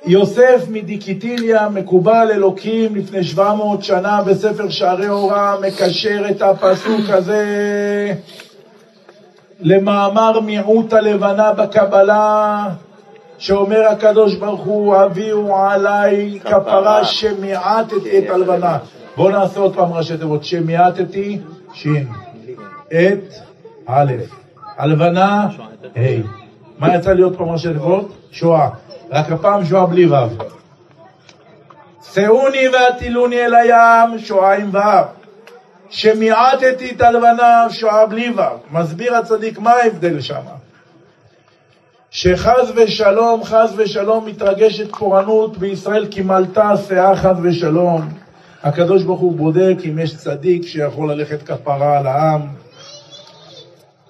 יוסף 0.05 0.65
מדיקיטיליה, 0.69 1.69
מקובל 1.69 2.27
אלוקים 2.33 2.95
לפני 2.95 3.23
700 3.23 3.83
שנה 3.83 4.23
בספר 4.23 4.69
שערי 4.69 5.07
הוראה, 5.07 5.55
מקשר 5.61 6.25
את 6.29 6.41
הפסוק 6.41 7.09
הזה 7.09 7.45
למאמר 9.59 10.39
מיעוט 10.39 10.93
הלבנה 10.93 11.53
בקבלה, 11.53 12.67
שאומר 13.41 13.88
הקדוש 13.88 14.36
ברוך 14.36 14.62
הוא, 14.62 14.95
הביאו 14.95 15.58
עליי 15.58 16.39
כפרה 16.39 17.06
שמיעטתי 17.06 18.19
את 18.19 18.30
הלבנה. 18.30 18.77
בואו 19.15 19.30
נעשה 19.30 19.60
עוד 19.60 19.75
פעם 19.75 19.93
ראשי 19.93 20.17
תיבות, 20.17 20.43
שמיעטתי, 20.43 21.39
שין, 21.73 22.08
את, 22.88 23.34
א', 23.86 24.13
הלבנה, 24.77 25.47
ה'. 25.95 25.99
מה 26.80 26.95
יצא 26.95 27.13
להיות 27.13 27.38
פעם 27.38 27.49
ראשי 27.49 27.67
תיבות? 27.67 28.12
שואה. 28.32 28.69
רק 29.12 29.32
הפעם 29.32 29.65
שואה 29.65 29.86
בלי 29.86 30.06
ו'. 30.06 30.15
שאוני 32.13 32.67
והטילוני 32.73 33.45
אל 33.45 33.56
הים, 33.56 34.19
שואה 34.19 34.56
עם 34.56 34.69
ו'. 34.75 34.80
שמיעטתי 35.89 36.91
את 36.91 37.01
הלבנה, 37.01 37.65
שואה 37.69 38.06
בלי 38.06 38.30
ו'. 38.30 38.41
מסביר 38.71 39.15
הצדיק 39.15 39.60
מה 39.60 39.71
ההבדל 39.71 40.21
שם. 40.21 40.61
שחס 42.12 42.71
ושלום, 42.76 43.43
חס 43.43 43.74
ושלום, 43.76 44.26
מתרגשת 44.26 44.95
פורענות 44.95 45.58
בישראל 45.58 46.08
כי 46.12 46.21
מלטה 46.21 46.74
שאה 46.88 47.15
חס 47.15 47.38
ושלום. 47.43 48.10
הקדוש 48.63 49.04
ברוך 49.04 49.19
הוא 49.19 49.36
בודק 49.36 49.76
אם 49.89 50.00
יש 50.00 50.17
צדיק 50.17 50.67
שיכול 50.67 51.12
ללכת 51.12 51.43
כפרה 51.43 51.97
על 51.97 52.08
העם. 52.08 52.41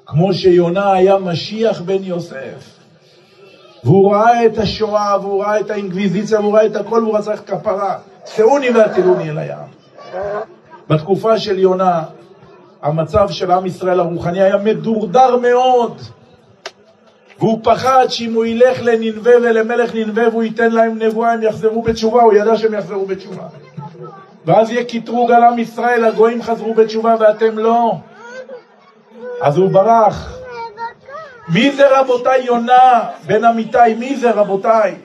כמו 0.06 0.34
שיונה 0.34 0.94
היה 0.94 1.18
משיח 1.18 1.82
בן 1.82 2.04
יוסף. 2.04 2.80
והוא 3.84 4.14
ראה 4.16 4.46
את 4.46 4.58
השואה, 4.58 5.18
והוא 5.22 5.44
ראה 5.44 5.60
את 5.60 5.70
האינקוויזיציה, 5.70 6.40
והוא 6.40 6.54
ראה 6.54 6.66
את 6.66 6.76
הכל, 6.76 7.04
והוא 7.04 7.18
רצה 7.18 7.38
כפרה. 7.38 7.98
שאוני 8.26 8.70
והטילוני 8.70 9.30
אל 9.30 9.38
הים. 9.38 9.68
בתקופה 10.90 11.40
של 11.40 11.60
יונה, 11.60 12.04
המצב 12.82 13.30
של 13.30 13.52
עם 13.52 13.66
ישראל 13.66 14.00
הרוחני 14.00 14.42
היה 14.42 14.58
מדורדר 14.58 15.38
מאוד. 15.38 16.02
והוא 17.42 17.60
פחד 17.64 18.06
שאם 18.10 18.34
הוא 18.34 18.46
ילך 18.46 18.82
לננבה 18.82 19.32
ולמלך 19.38 19.96
ננבה 19.96 20.30
והוא 20.30 20.44
ייתן 20.44 20.72
להם 20.72 21.00
נבואה, 21.00 21.32
הם 21.32 21.44
יחזרו 21.44 21.82
בתשובה, 21.82 22.22
הוא 22.22 22.34
ידע 22.34 22.58
שהם 22.58 22.74
יחזרו 22.74 23.06
בתשובה. 23.06 23.44
ואז 24.46 24.72
יהיה 24.72 24.84
קטרוג 24.84 25.32
על 25.32 25.44
עם 25.44 25.60
ישראל, 25.60 26.06
הגויים 26.06 26.44
חזרו 26.44 26.74
בתשובה 26.74 27.16
ואתם 27.20 27.58
לא. 27.58 27.94
אז 29.42 29.58
הוא 29.58 29.70
ברח. 29.70 30.38
מי 31.50 31.72
זה 31.72 32.00
רבותיי 32.00 32.44
יונה 32.46 33.00
בן 33.26 33.46
אמיתי? 33.46 33.94
מי 34.00 34.16
זה 34.16 34.32
רבותיי? 34.32 34.96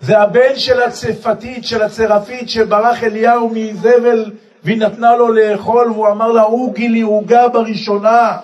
זה 0.00 0.18
הבן 0.18 0.56
של 0.56 0.82
הצפתית, 0.82 1.64
של 1.64 1.82
הצרפית, 1.82 2.50
שברח 2.50 3.04
אליהו 3.04 3.48
מאיזבל 3.48 4.30
והיא 4.64 4.78
נתנה 4.78 5.16
לו 5.16 5.32
לאכול 5.32 5.90
והוא 5.90 6.08
אמר 6.08 6.32
לה, 6.32 6.42
עוגי 6.42 6.88
לי 6.88 7.00
עוגה 7.00 7.48
בראשונה. 7.48 8.36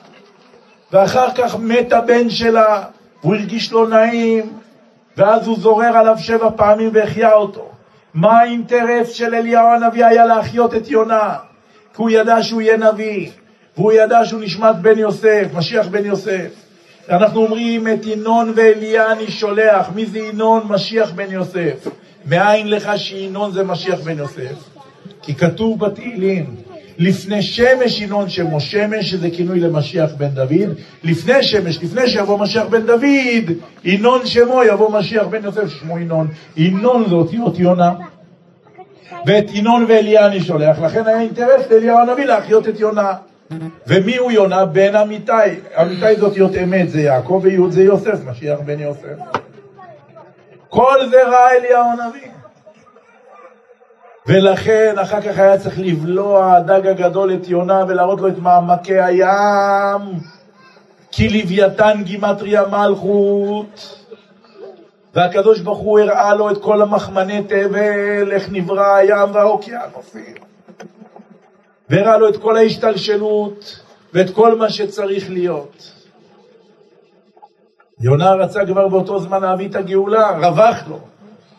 ואחר 0.92 1.30
כך 1.34 1.56
מת 1.58 1.92
הבן 1.92 2.30
שלה, 2.30 2.82
הוא 3.20 3.34
הרגיש 3.34 3.72
לא 3.72 3.88
נעים, 3.88 4.52
ואז 5.16 5.46
הוא 5.46 5.58
זורר 5.58 5.96
עליו 5.96 6.16
שבע 6.18 6.50
פעמים 6.56 6.90
והחיה 6.92 7.32
אותו. 7.32 7.68
מה 8.14 8.38
האינטרס 8.40 9.12
של 9.12 9.34
אליהו 9.34 9.66
הנביא 9.66 10.04
היה 10.04 10.26
להחיות 10.26 10.74
את 10.74 10.90
יונה? 10.90 11.36
כי 11.94 12.02
הוא 12.02 12.10
ידע 12.10 12.42
שהוא 12.42 12.60
יהיה 12.60 12.76
נביא, 12.76 13.30
והוא 13.76 13.92
ידע 13.92 14.24
שהוא 14.24 14.40
נשמת 14.40 14.76
בן 14.76 14.98
יוסף, 14.98 15.44
משיח 15.54 15.86
בן 15.86 16.04
יוסף. 16.04 16.50
אנחנו 17.10 17.44
אומרים 17.44 17.88
את 17.88 18.06
ינון 18.06 18.52
ואליה 18.56 19.12
אני 19.12 19.30
שולח. 19.30 19.90
מי 19.94 20.06
זה 20.06 20.18
ינון? 20.18 20.62
משיח 20.68 21.10
בן 21.10 21.30
יוסף. 21.30 21.88
מאין 22.26 22.70
לך 22.70 22.90
שינון 22.96 23.52
זה 23.52 23.64
משיח 23.64 24.00
בן 24.00 24.18
יוסף? 24.18 24.54
כי 25.22 25.34
כתוב 25.34 25.78
בתהילים, 25.78 26.56
לפני 26.98 27.42
שמש 27.42 28.00
ינון 28.00 28.28
שמו 28.28 28.60
שמש, 28.60 29.10
שזה 29.10 29.30
כינוי 29.30 29.60
למשיח 29.60 30.10
בן 30.16 30.28
דוד, 30.28 30.74
לפני 31.04 31.42
שמש, 31.42 31.82
לפני 31.82 32.08
שיבוא 32.08 32.38
משיח 32.38 32.66
בן 32.66 32.86
דוד, 32.86 33.56
ינון 33.84 34.26
שמו 34.26 34.64
יבוא 34.64 34.98
משיח 34.98 35.26
בן 35.26 35.44
יוסף 35.44 35.68
ששמו 35.68 35.98
ינון. 35.98 36.28
ינון 36.56 37.08
זה 37.08 37.14
אותיות 37.14 37.58
יונה. 37.58 37.94
ואת 39.26 39.44
ינון 39.52 39.84
ואליה 39.88 40.26
אני 40.26 40.40
שולח, 40.40 40.78
לכן 40.78 41.06
היה 41.06 41.20
אינטרס 41.20 41.70
לאליהו 41.70 41.98
הנביא 41.98 42.24
להחיות 42.24 42.68
את 42.68 42.80
יונה. 42.80 43.12
ומי 43.86 44.16
הוא 44.16 44.32
יונה? 44.32 44.64
בן 44.64 44.96
אמיתי. 44.96 45.32
אמיתי 45.80 46.16
זאת 46.16 46.22
אותיות 46.22 46.56
אמת, 46.62 46.90
זה 46.90 47.00
יעקב 47.00 47.40
ויהוד 47.42 47.70
זה 47.70 47.82
יוסף, 47.82 48.18
משיח 48.26 48.58
בן 48.64 48.80
יוסף. 48.80 49.18
כל 50.68 50.96
זה 51.10 51.28
ראה 51.28 51.50
אליהו 51.50 51.84
הנביא. 51.90 52.37
ולכן 54.28 54.94
אחר 54.98 55.20
כך 55.20 55.38
היה 55.38 55.58
צריך 55.58 55.78
לבלוע 55.78 56.54
הדג 56.56 56.86
הגדול 56.86 57.34
את 57.34 57.48
יונה 57.48 57.84
ולהראות 57.88 58.20
לו 58.20 58.28
את 58.28 58.38
מעמקי 58.38 59.00
הים, 59.00 60.00
כי 61.10 61.28
לוויתן 61.28 62.02
גימטריה 62.02 62.62
מלכות. 62.66 64.04
והקדוש 65.14 65.60
ברוך 65.60 65.78
הוא 65.78 66.00
הראה 66.00 66.34
לו 66.34 66.50
את 66.50 66.62
כל 66.62 66.82
המחמני 66.82 67.42
תבל, 67.42 68.32
איך 68.32 68.48
נברא 68.52 68.94
הים 68.94 69.34
והאוקיינוסים. 69.34 70.34
והראה 71.90 72.18
לו 72.18 72.28
את 72.28 72.36
כל 72.36 72.56
ההשתלשלות 72.56 73.80
ואת 74.14 74.30
כל 74.30 74.58
מה 74.58 74.70
שצריך 74.70 75.30
להיות. 75.30 75.92
יונה 78.00 78.32
רצה 78.34 78.66
כבר 78.66 78.88
באותו 78.88 79.18
זמן 79.18 79.42
להביא 79.42 79.68
את 79.68 79.76
הגאולה, 79.76 80.30
רווח 80.30 80.76
לו. 80.88 81.07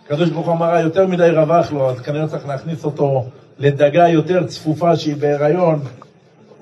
הקדוש 0.09 0.29
ברוך 0.29 0.47
הוא 0.47 0.55
אמר, 0.55 0.79
יותר 0.83 1.07
מדי 1.07 1.29
רווח 1.29 1.71
לו, 1.71 1.89
אז 1.89 1.99
כנראה 1.99 2.27
צריך 2.27 2.47
להכניס 2.47 2.85
אותו 2.85 3.25
לדגה 3.59 4.07
יותר 4.07 4.47
צפופה 4.47 4.95
שהיא 4.95 5.15
בהיריון. 5.15 5.79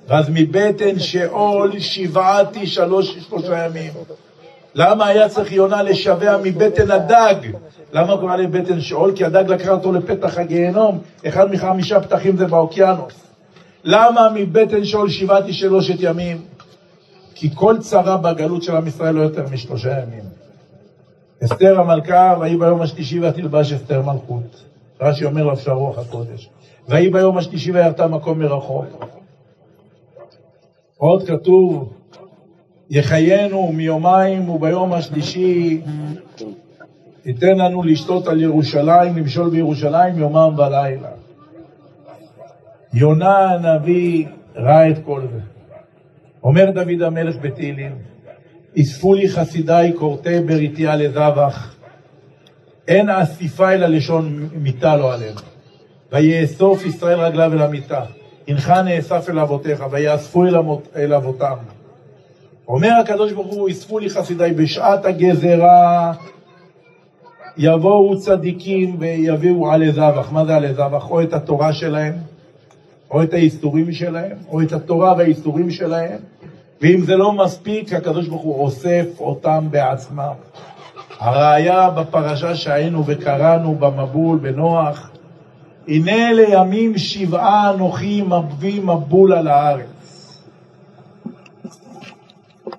ואז 0.07 0.25
מבטן 0.29 0.99
שאול 0.99 1.79
שבעתי 1.79 2.67
שלוש, 2.67 3.17
שלושה 3.17 3.65
ימים. 3.65 3.91
למה 4.75 5.07
היה 5.07 5.29
צריך 5.29 5.51
יונה 5.51 5.83
לשבע 5.83 6.37
מבטן 6.43 6.91
הדג? 6.91 7.35
למה 7.93 8.17
קורא 8.17 8.35
לי 8.35 8.47
בטן 8.47 8.81
שאול? 8.81 9.11
כי 9.15 9.25
הדג 9.25 9.43
לקח 9.47 9.69
אותו 9.69 9.91
לפתח 9.91 10.37
הגיהנום, 10.37 10.99
אחד 11.27 11.51
מחמישה 11.51 11.99
פתחים 11.99 12.37
זה 12.37 12.45
באוקיינוס. 12.45 13.13
למה 13.83 14.29
מבטן 14.35 14.85
שאול 14.85 15.09
שבעתי 15.09 15.53
שלושת 15.53 15.97
ימים? 15.99 16.41
כי 17.35 17.49
כל 17.55 17.77
צרה 17.79 18.17
בגלות 18.17 18.63
של 18.63 18.75
עם 18.75 18.87
ישראל 18.87 19.15
לא 19.15 19.21
יותר 19.21 19.45
משלושה 19.51 19.91
ימים. 19.91 20.46
אסתר 21.43 21.79
המלכה, 21.79 22.35
ויהי 22.39 22.57
ביום 22.57 22.81
השלישי 22.81 23.19
ותלבש 23.19 23.73
אסתר 23.73 24.01
מלכות. 24.01 24.63
רש"י 25.01 25.25
אומר 25.25 25.45
לבשה 25.45 25.71
רוח 25.71 25.97
הקודש. 25.97 26.49
ויהי 26.89 27.09
ביום 27.09 27.37
השלישי 27.37 27.71
וירתה 27.71 28.07
מקום 28.07 28.39
מרחוק. 28.39 28.85
עוד 30.97 31.27
כתוב, 31.27 31.93
יחיינו 32.89 33.71
מיומיים 33.71 34.49
וביום 34.49 34.93
השלישי 34.93 35.81
ייתן 37.25 37.57
לנו 37.57 37.83
לשתות 37.83 38.27
על 38.27 38.41
ירושלים, 38.41 39.17
למשול 39.17 39.49
בירושלים 39.49 40.19
יומם 40.19 40.55
ולילה. 40.57 41.09
יונה 42.93 43.49
הנביא 43.49 44.27
ראה 44.55 44.89
את 44.89 44.97
כל 45.05 45.21
זה. 45.33 45.39
אומר 46.43 46.71
דוד 46.71 47.01
המלך 47.01 47.35
בתהילים, 47.41 47.95
אספו 48.81 49.13
לי 49.13 49.29
חסידיי 49.29 49.93
כורתי 49.95 50.39
בריתי 50.39 50.87
על 50.87 51.07
זבח, 51.11 51.75
אין 52.87 53.09
אסיפה 53.09 53.73
אלא 53.73 53.87
לשון 53.87 54.49
מיתה 54.53 54.97
לא 54.97 55.13
עליהם. 55.13 55.35
ויאסוף 56.11 56.85
ישראל 56.85 57.19
רגליו 57.19 57.53
אל 57.53 57.61
המיטה. 57.61 58.01
הנך 58.47 58.69
נאסף 58.69 59.29
אל 59.29 59.39
אבותיך, 59.39 59.83
ויאספו 59.91 60.45
אל, 60.95 61.13
אבותם. 61.13 61.55
אומר 62.67 62.91
הקדוש 63.01 63.31
ברוך 63.31 63.53
הוא, 63.53 63.69
אספו 63.69 63.99
לי 63.99 64.09
חסידיי 64.09 64.53
בשעת 64.53 65.05
הגזרה, 65.05 66.13
יבואו 67.57 68.19
צדיקים 68.19 68.95
ויביאו 68.99 69.71
עלי 69.71 69.91
זבח. 69.91 70.31
מה 70.31 70.45
זה 70.45 70.55
עלי 70.55 70.73
זבח? 70.73 71.09
או 71.09 71.21
את 71.21 71.33
התורה 71.33 71.73
שלהם, 71.73 72.13
או 73.11 73.23
את 73.23 73.33
האיסורים 73.33 73.91
שלהם, 73.91 74.37
או 74.49 74.61
את 74.61 74.73
התורה 74.73 75.13
והאיסורים 75.17 75.71
שלהם, 75.71 76.19
ואם 76.81 77.01
זה 77.01 77.15
לא 77.15 77.31
מספיק, 77.31 77.93
הקדוש 77.93 78.27
ברוך 78.27 78.41
הוא 78.41 78.63
אוסף 78.63 79.05
אותם 79.19 79.67
בעצמם. 79.71 80.33
הראיה 81.19 81.89
בפרשה 81.89 82.55
שהיינו 82.55 83.03
וקראנו 83.05 83.75
במבול 83.75 84.37
בנוח, 84.37 85.09
הנה 85.87 86.33
לימים 86.33 86.97
שבעה 86.97 87.73
אנוכי 87.73 88.21
מביא 88.21 88.81
מבול 88.81 89.33
על 89.33 89.47
הארץ. 89.47 90.37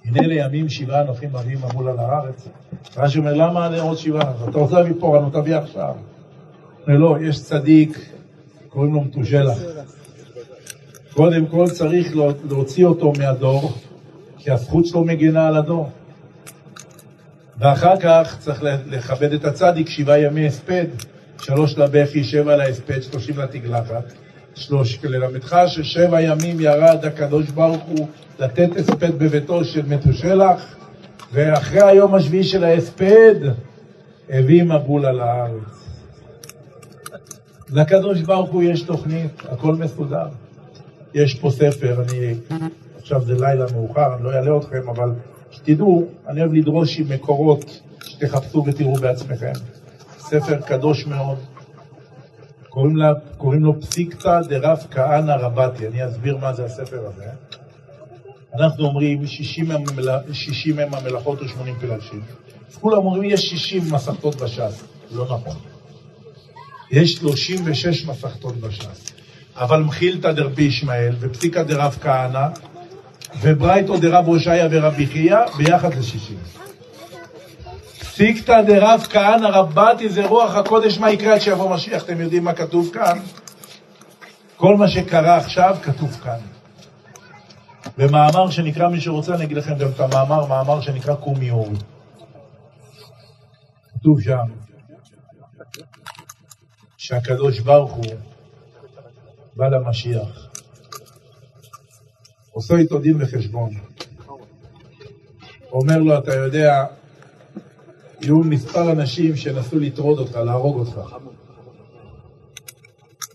הנה 0.04 0.26
לימים 0.26 0.68
שבעה 0.68 1.00
אנוכי 1.00 1.26
מביא 1.26 1.56
מבול 1.56 1.88
על 1.88 1.98
הארץ. 1.98 2.48
רש"י 2.96 3.18
אומר, 3.18 3.32
למה 3.34 3.80
עוד 3.80 3.98
שבעה? 3.98 4.32
אתה 4.48 4.58
רוצה 4.58 4.74
להביא 4.74 4.94
פורענות, 5.00 5.32
תביא 5.32 5.56
עכשיו. 5.56 5.94
אומר, 6.87 6.98
לא, 6.98 7.16
יש 7.20 7.42
צדיק, 7.42 7.98
קוראים 8.68 8.94
לו 8.94 9.00
מתושלח. 9.00 9.58
קודם 11.14 11.46
כל 11.46 11.66
צריך 11.70 12.16
להוציא 12.50 12.87
אותו 12.87 13.12
מהדור, 13.18 13.72
כי 14.48 14.52
הזכות 14.52 14.87
שלו 14.87 15.04
מגינה 15.04 15.48
על 15.48 15.56
הדור. 15.56 15.90
ואחר 17.58 18.00
כך 18.00 18.37
צריך 18.38 18.62
לכבד 18.62 19.32
את 19.32 19.44
הצדיק, 19.44 19.88
שבעה 19.88 20.20
ימי 20.20 20.46
הספד, 20.46 20.84
שלוש 21.42 21.78
לבכי, 21.78 22.24
שבע 22.24 22.56
להספד, 22.56 23.02
שלושים 23.02 23.38
לתגלחת. 23.38 24.12
שלוש, 24.54 24.98
ללמדך 25.04 25.56
ששבע 25.66 26.20
ימים 26.20 26.61
ירד 26.61 27.04
הקדוש 27.04 27.50
ברוך 27.50 27.82
הוא 27.82 28.08
לתת 28.38 28.68
הספד 28.76 29.18
בביתו 29.18 29.64
של 29.64 29.87
מתושלח, 29.87 30.76
ואחרי 31.32 31.82
היום 31.82 32.14
השביעי 32.14 32.44
של 32.44 32.64
ההספד 32.64 33.34
הביא 34.30 34.62
מבול 34.62 35.06
על 35.06 35.20
הארץ. 35.20 35.88
לקדוש 37.70 38.20
ברוך 38.20 38.50
הוא 38.50 38.62
יש 38.62 38.82
תוכנית, 38.82 39.42
הכל 39.48 39.74
מסודר. 39.74 40.28
יש 41.14 41.34
פה 41.34 41.50
ספר, 41.50 42.02
אני, 42.02 42.34
עכשיו 43.08 43.24
זה 43.24 43.34
לילה 43.34 43.64
מאוחר, 43.74 44.14
אני 44.14 44.24
לא 44.24 44.30
אעלה 44.30 44.56
אתכם, 44.56 44.88
אבל 44.88 45.10
שתדעו, 45.50 46.06
אני 46.28 46.40
אוהב 46.40 46.52
לדרוש 46.52 46.98
עם 46.98 47.08
מקורות, 47.08 47.80
שתחפשו 48.04 48.64
ותראו 48.66 48.94
בעצמכם. 48.94 49.52
ספר 50.18 50.60
קדוש 50.60 51.06
מאוד, 51.06 51.38
קוראים, 52.68 52.96
לה, 52.96 53.12
קוראים 53.36 53.64
לו 53.64 53.80
פסיקתא 53.80 54.40
דרב 54.48 54.78
כהנא 54.90 55.32
רבתי, 55.32 55.86
אני 55.86 56.06
אסביר 56.06 56.36
מה 56.36 56.52
זה 56.52 56.64
הספר 56.64 57.06
הזה. 57.06 57.24
אנחנו 58.54 58.84
אומרים 58.84 59.26
60 59.26 59.70
הם 60.78 60.94
המלאכות 60.94 61.42
ו-80 61.42 61.80
פלגשים. 61.80 62.20
כולם 62.80 62.98
אומרים 62.98 63.30
יש 63.30 63.50
60 63.50 63.82
מסכתות 63.92 64.36
בש"ס, 64.36 64.84
לא 65.12 65.24
נכון. 65.24 65.56
יש 66.90 67.12
36 67.12 68.06
מסכתות 68.06 68.56
בש"ס. 68.56 69.12
אבל 69.56 69.82
מחילתא 69.82 70.32
דרבי 70.32 70.62
ישמעאל 70.62 71.14
ופסיקא 71.20 71.62
דרב 71.62 71.98
כהנא 72.00 72.48
וברייתו 73.40 73.96
דרב 73.96 74.26
הושעיה 74.26 74.68
ורבי 74.70 75.06
חייא 75.06 75.38
ביחד 75.56 75.94
זה 75.94 76.02
שישים. 76.02 76.38
פסיקתא 77.98 78.62
דרב 78.62 79.06
כהנא 79.10 79.46
רבתי 79.46 80.08
זה 80.08 80.26
רוח 80.26 80.54
הקודש 80.54 80.98
מה 80.98 81.10
יקרה 81.10 81.34
עד 81.34 81.40
שיבוא 81.40 81.74
משיח, 81.74 82.04
אתם 82.04 82.20
יודעים 82.20 82.44
מה 82.44 82.52
כתוב 82.52 82.90
כאן? 82.92 83.18
כל 84.56 84.76
מה 84.76 84.88
שקרה 84.88 85.36
עכשיו 85.36 85.76
כתוב 85.82 86.20
כאן. 86.22 86.38
במאמר 87.98 88.50
שנקרא, 88.50 88.88
מי 88.88 89.00
שרוצה, 89.00 89.34
אני 89.34 89.44
אגיד 89.44 89.56
לכם 89.56 89.78
גם 89.78 89.88
את 89.88 90.00
המאמר, 90.00 90.46
מאמר 90.46 90.80
שנקרא 90.80 91.14
קומי 91.14 91.50
אורי. 91.50 91.76
כתוב 93.94 94.20
שם 94.20 94.46
שהקדוש 96.96 97.60
ברוך 97.60 97.92
הוא 97.92 98.04
בא 99.56 99.68
למשיח. 99.68 100.47
עושה 102.58 102.76
איתו 102.76 102.98
דין 102.98 103.16
וחשבון. 103.22 103.70
אומר 105.72 105.98
לו, 105.98 106.18
אתה 106.18 106.34
יודע, 106.34 106.84
יהיו 108.20 108.38
מספר 108.38 108.92
אנשים 108.92 109.36
שינסו 109.36 109.78
לטרוד 109.78 110.18
אותך, 110.18 110.36
להרוג 110.36 110.78
אותך. 110.78 111.16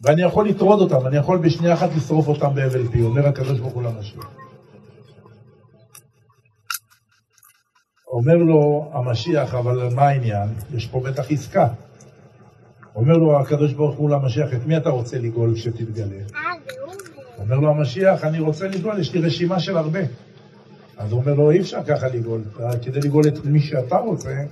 ואני 0.01 0.21
יכול 0.21 0.49
לטרוד 0.49 0.81
אותם, 0.81 1.07
אני 1.07 1.17
יכול 1.17 1.38
בשנייה 1.38 1.73
אחת 1.73 1.89
לשרוף 1.97 2.27
אותם 2.27 2.55
בהבל 2.55 2.88
פי, 2.88 3.01
אומר 3.01 3.27
הקדוש 3.27 3.59
ברוך 3.59 3.73
הוא 3.73 3.83
למשיח. 3.83 4.31
אומר 8.07 8.36
לו 8.36 8.91
המשיח, 8.93 9.53
אבל 9.53 9.93
מה 9.95 10.07
העניין? 10.07 10.49
יש 10.73 10.88
פה 10.88 10.99
בטח 10.99 11.31
עסקה. 11.31 11.67
אומר 12.95 13.13
לו 13.17 13.39
הקדוש 13.39 13.73
ברוך 13.73 13.95
הוא 13.95 14.09
למשיח, 14.09 14.53
את 14.53 14.65
מי 14.65 14.77
אתה 14.77 14.89
רוצה 14.89 15.17
לגאול 15.17 15.55
כשתתגלה? 15.55 16.23
אומר 17.38 17.56
לו 17.56 17.69
המשיח, 17.69 18.24
אני 18.24 18.39
רוצה 18.39 18.67
לגאול, 18.67 19.00
יש 19.00 19.13
לי 19.13 19.22
רשימה 19.22 19.60
של 19.60 19.78
הרבה. 19.78 20.00
אז 20.98 21.12
הוא 21.12 21.19
אומר 21.19 21.34
לו, 21.34 21.52
אי 21.52 21.60
אפשר 21.60 21.84
ככה 21.84 22.08
לגאול. 22.08 22.41
כדי 22.82 23.00
לגאול 23.00 23.28
את 23.28 23.46
מי 23.46 23.60
שאתה 23.60 23.98
רוצה, 23.98 24.43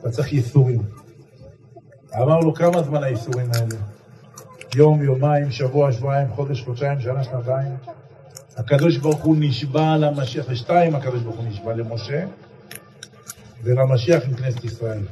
אתה 0.00 0.10
צריך 0.10 0.32
ייסורים. 0.32 0.82
אמר 2.14 2.40
לו, 2.40 2.54
כמה 2.54 2.82
זמן 2.82 3.02
הייסורים 3.02 3.46
האלה? 3.54 3.76
יום, 4.76 5.02
יומיים, 5.02 5.50
שבוע, 5.50 5.92
שבועיים, 5.92 6.28
חודש, 6.28 6.62
חודשיים, 6.62 7.00
שנה, 7.00 7.24
שנתיים. 7.24 7.76
הקדוש 8.56 8.96
ברוך 8.96 9.24
הוא 9.24 9.36
נשבע 9.38 9.96
למשיח, 9.96 10.50
לשתיים 10.50 10.94
הקדוש 10.94 11.22
ברוך 11.22 11.36
הוא 11.36 11.44
נשבע 11.44 11.74
למשה 11.74 12.24
ולמשיח 13.62 14.24
עם 14.24 14.34
כנסת 14.34 14.64
ישראל. 14.64 15.02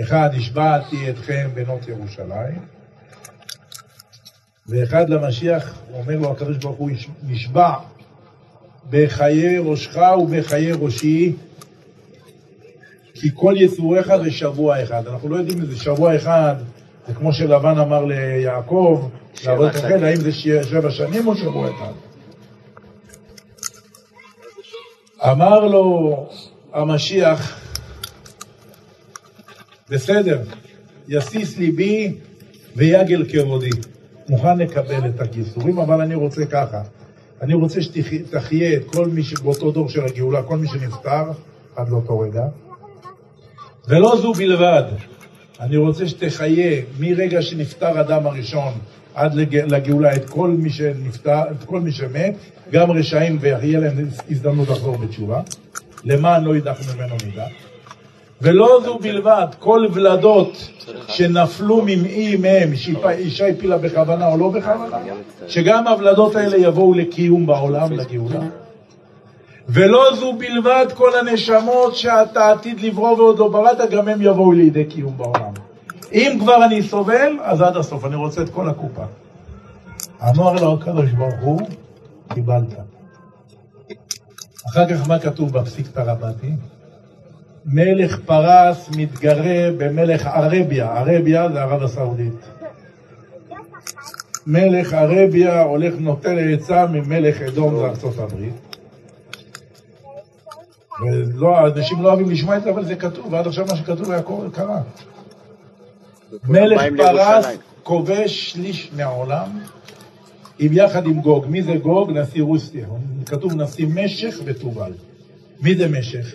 אחד, 0.00 0.30
השבעתי 0.36 1.10
אתכם 1.10 1.48
בנות 1.54 1.88
ירושלים, 1.88 2.58
ואחד 4.68 5.10
למשיח, 5.10 5.78
אומר 5.92 6.16
לו 6.16 6.30
הקדוש 6.30 6.56
ברוך 6.56 6.76
הוא, 6.76 6.90
נשבע 7.22 7.74
בחיי 8.90 9.58
ראשך 9.58 9.96
ובחיי 10.22 10.72
ראשי, 10.72 11.32
כי 13.14 13.28
כל 13.34 13.54
יצוריך 13.56 14.12
זה 14.24 14.30
שבוע 14.30 14.82
אחד. 14.82 15.06
אנחנו 15.06 15.28
לא 15.28 15.36
יודעים 15.36 15.58
אם 15.58 15.66
זה 15.66 15.76
שבוע 15.76 16.16
אחד, 16.16 16.54
זה 17.06 17.14
כמו 17.14 17.32
שלבן 17.32 17.78
אמר 17.78 18.04
ליעקב, 18.04 19.08
לעבוד 19.44 19.68
החל, 19.68 20.04
האם 20.04 20.16
זה 20.16 20.32
שבע 20.62 20.90
שנים 20.90 21.26
או 21.26 21.36
שבוע 21.36 21.70
אחד. 21.70 21.92
אמר 25.30 25.66
לו 25.66 26.26
המשיח, 26.72 27.60
בסדר, 29.90 30.42
יסיס 31.08 31.56
ליבי 31.56 32.14
ויגל 32.76 33.24
כבודי. 33.32 33.70
מוכן 34.28 34.58
לקבל 34.58 35.08
את 35.08 35.20
הכיסורים, 35.20 35.78
אבל 35.78 36.00
אני 36.00 36.14
רוצה 36.14 36.46
ככה. 36.46 36.82
אני 37.42 37.54
רוצה 37.54 37.82
שתחיה 37.82 38.76
את 38.76 38.84
כל 38.86 39.08
מי 39.08 39.22
שבאותו 39.22 39.70
דור 39.70 39.88
של 39.88 40.04
הגאולה, 40.04 40.42
כל 40.42 40.56
מי 40.56 40.68
שנפטר 40.68 41.24
עד 41.76 41.88
לאותו 41.88 42.18
רגע. 42.18 42.42
ולא 43.88 44.16
זו 44.22 44.32
בלבד, 44.32 44.82
אני 45.60 45.76
רוצה 45.76 46.08
שתחיה 46.08 46.82
מרגע 47.00 47.42
שנפטר 47.42 48.00
אדם 48.00 48.26
הראשון 48.26 48.72
עד 49.14 49.34
לגאולה 49.34 50.14
את 50.16 50.30
כל 50.30 50.50
מי 50.50 50.70
שנפטר, 50.70 51.42
את 51.50 51.64
כל 51.64 51.80
מי 51.80 51.92
שמת, 51.92 52.34
גם 52.72 52.90
רשעים 52.90 53.38
ויהיה 53.40 53.80
להם 53.80 54.08
הזדמנות 54.30 54.68
לחזור 54.68 54.96
בתשובה, 54.96 55.40
למען 56.04 56.44
לא 56.44 56.56
ידח 56.56 56.94
ממנו 56.94 57.14
מידה. 57.24 57.46
ולא 58.42 58.80
זו 58.84 58.98
בלבד, 58.98 59.46
כל 59.58 59.86
ולדות 59.92 60.70
שנפלו 61.08 61.82
ממעי 61.86 62.36
מהם, 62.36 62.76
שאישה 62.76 63.48
הפילה 63.48 63.78
בכוונה 63.78 64.28
או 64.28 64.38
לא 64.38 64.48
בכוונה, 64.48 64.98
שגם 65.48 65.88
הוולדות 65.88 66.36
האלה 66.36 66.56
יבואו 66.56 66.94
לקיום 66.94 67.46
בעולם, 67.46 67.92
לגאולה. 67.92 68.40
ולא 69.68 70.04
זו 70.14 70.32
בלבד, 70.32 70.86
כל 70.94 71.10
הנשמות 71.18 71.96
שאתה 71.96 72.50
עתיד 72.50 72.80
לברוא 72.80 73.10
ועוד 73.10 73.38
לא 73.38 73.48
בראת, 73.48 73.90
גם 73.90 74.08
הם 74.08 74.22
יבואו 74.22 74.52
לידי 74.52 74.84
קיום 74.84 75.16
בעולם. 75.16 75.52
אם 76.12 76.36
כבר 76.40 76.64
אני 76.64 76.82
סובל, 76.82 77.38
אז 77.42 77.62
עד 77.62 77.76
הסוף, 77.76 78.04
אני 78.04 78.16
רוצה 78.16 78.42
את 78.42 78.48
כל 78.48 78.68
הקופה. 78.68 79.04
אמר 80.22 80.52
לו 80.52 80.72
הקדוש 80.72 81.10
ברוך 81.10 81.40
הוא, 81.40 81.60
קיבלת. 82.34 82.74
אחר 84.68 84.88
כך 84.88 85.08
מה 85.08 85.18
כתוב 85.18 85.52
בפסיקתא 85.52 86.00
רבתי? 86.00 86.52
מלך 87.72 88.18
פרס 88.26 88.88
מתגרה 88.96 89.70
במלך 89.76 90.26
ערביה, 90.26 90.98
ערביה 90.98 91.48
זה 91.52 91.62
ערב 91.62 91.82
הסעודית. 91.82 92.32
מלך 94.46 94.92
ערביה 94.92 95.62
הולך 95.62 95.94
נוטל 95.98 96.54
עצה 96.54 96.86
ממלך 96.86 97.42
אדום 97.42 97.76
זה 97.76 97.84
ארצות 97.84 98.18
הברית. 98.18 98.54
ולא, 101.00 101.66
אנשים 101.66 102.02
לא 102.02 102.08
אוהבים 102.08 102.30
לשמוע 102.30 102.56
את 102.56 102.62
זה, 102.62 102.70
אבל 102.70 102.84
זה 102.84 102.96
כתוב, 102.96 103.32
ועד 103.32 103.46
עכשיו 103.46 103.66
מה 103.66 103.76
שכתוב 103.76 104.10
היה 104.10 104.22
קרה. 104.52 104.80
מלך 106.48 106.82
פרס, 106.96 107.46
כובש 107.82 108.50
שליש 108.50 108.90
מהעולם, 108.96 109.48
עם 110.58 110.72
יחד 110.72 111.06
עם 111.06 111.20
גוג. 111.20 111.46
מי 111.46 111.62
זה 111.62 111.76
גוג? 111.76 112.10
נשיא 112.10 112.42
רוסיה. 112.42 112.86
כתוב 113.26 113.54
נשיא 113.54 113.86
משך 113.94 114.36
ותובל. 114.44 114.92
מי 115.60 115.74
זה 115.74 115.88
משך? 115.88 116.34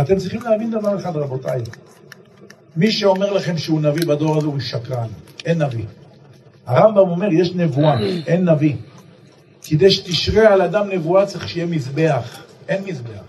אתם 0.00 0.16
צריכים 0.16 0.42
להבין 0.42 0.70
דבר 0.70 0.96
אחד, 0.96 1.16
רבותיי. 1.16 1.60
מי 2.76 2.92
שאומר 2.92 3.32
לכם 3.32 3.58
שהוא 3.58 3.80
נביא 3.80 4.06
בדור 4.06 4.36
הזה 4.36 4.46
הוא 4.46 4.60
שקרן. 4.60 5.08
אין 5.44 5.62
נביא. 5.62 5.84
הרמב"ם 6.66 7.10
אומר, 7.10 7.32
יש 7.32 7.52
נבואה, 7.54 8.00
אין 8.26 8.48
נביא. 8.48 8.74
כדי 9.62 9.90
שתשרה 9.90 10.52
על 10.52 10.62
אדם 10.62 10.88
נבואה 10.88 11.26
צריך 11.26 11.48
שיהיה 11.48 11.66
מזבח. 11.66 12.42
אין 12.68 12.84
מזבח. 12.84 13.24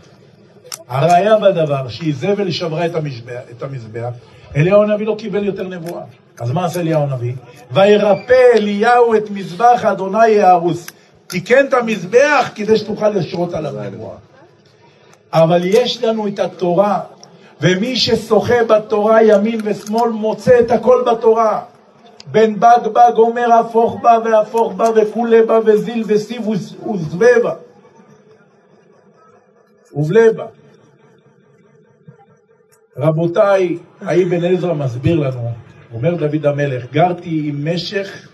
הראיה 0.87 1.37
בדבר 1.37 1.87
שאיזבל 1.87 2.51
שברה 2.51 2.85
את 2.85 2.95
המזבח, 2.95 3.41
את 3.51 3.63
המזבח, 3.63 4.09
אליהו 4.55 4.83
הנביא 4.83 5.05
לא 5.05 5.15
קיבל 5.19 5.43
יותר 5.43 5.67
נבואה. 5.67 6.03
אז 6.39 6.51
מה 6.51 6.65
עשה 6.65 6.79
אליהו 6.79 7.03
הנביא? 7.03 7.33
וירפא 7.71 8.43
אליהו 8.55 9.15
את 9.15 9.29
מזבח 9.29 9.85
אדוני 9.85 10.27
יהרוס. 10.27 10.87
תיקן 11.27 11.65
את 11.65 11.73
המזבח 11.73 12.51
כדי 12.55 12.77
שתוכל 12.77 13.09
לשרות 13.09 13.53
עליו 13.53 13.73
נבואה. 13.91 14.15
אבל 15.35 15.61
יש 15.63 16.03
לנו 16.03 16.27
את 16.27 16.39
התורה, 16.39 16.99
ומי 17.61 17.95
ששוחה 17.95 18.63
בתורה 18.63 19.23
ימין 19.23 19.59
ושמאל 19.63 20.09
מוצא 20.09 20.59
את 20.59 20.71
הכל 20.71 21.03
בתורה. 21.11 21.63
בן 22.31 22.59
בג 22.59 22.87
בג 22.93 23.11
אומר 23.17 23.53
הפוך 23.53 23.97
בה 24.01 24.17
והפוך 24.25 24.73
בה 24.73 24.89
וכולי 24.95 25.43
בה 25.43 25.59
וזיל 25.65 26.03
וסיב 26.07 26.47
וזווה 26.47 27.39
בה. 27.43 27.53
ובלה 29.93 30.33
בה. 30.33 30.45
רבותיי, 32.97 33.77
האי 34.01 34.25
בן 34.25 34.43
עזרא 34.43 34.73
מסביר 34.73 35.19
לנו, 35.19 35.49
אומר 35.93 36.15
דוד 36.15 36.45
המלך, 36.45 36.85
גרתי 36.91 37.41
עם 37.45 37.73
משך 37.73 38.27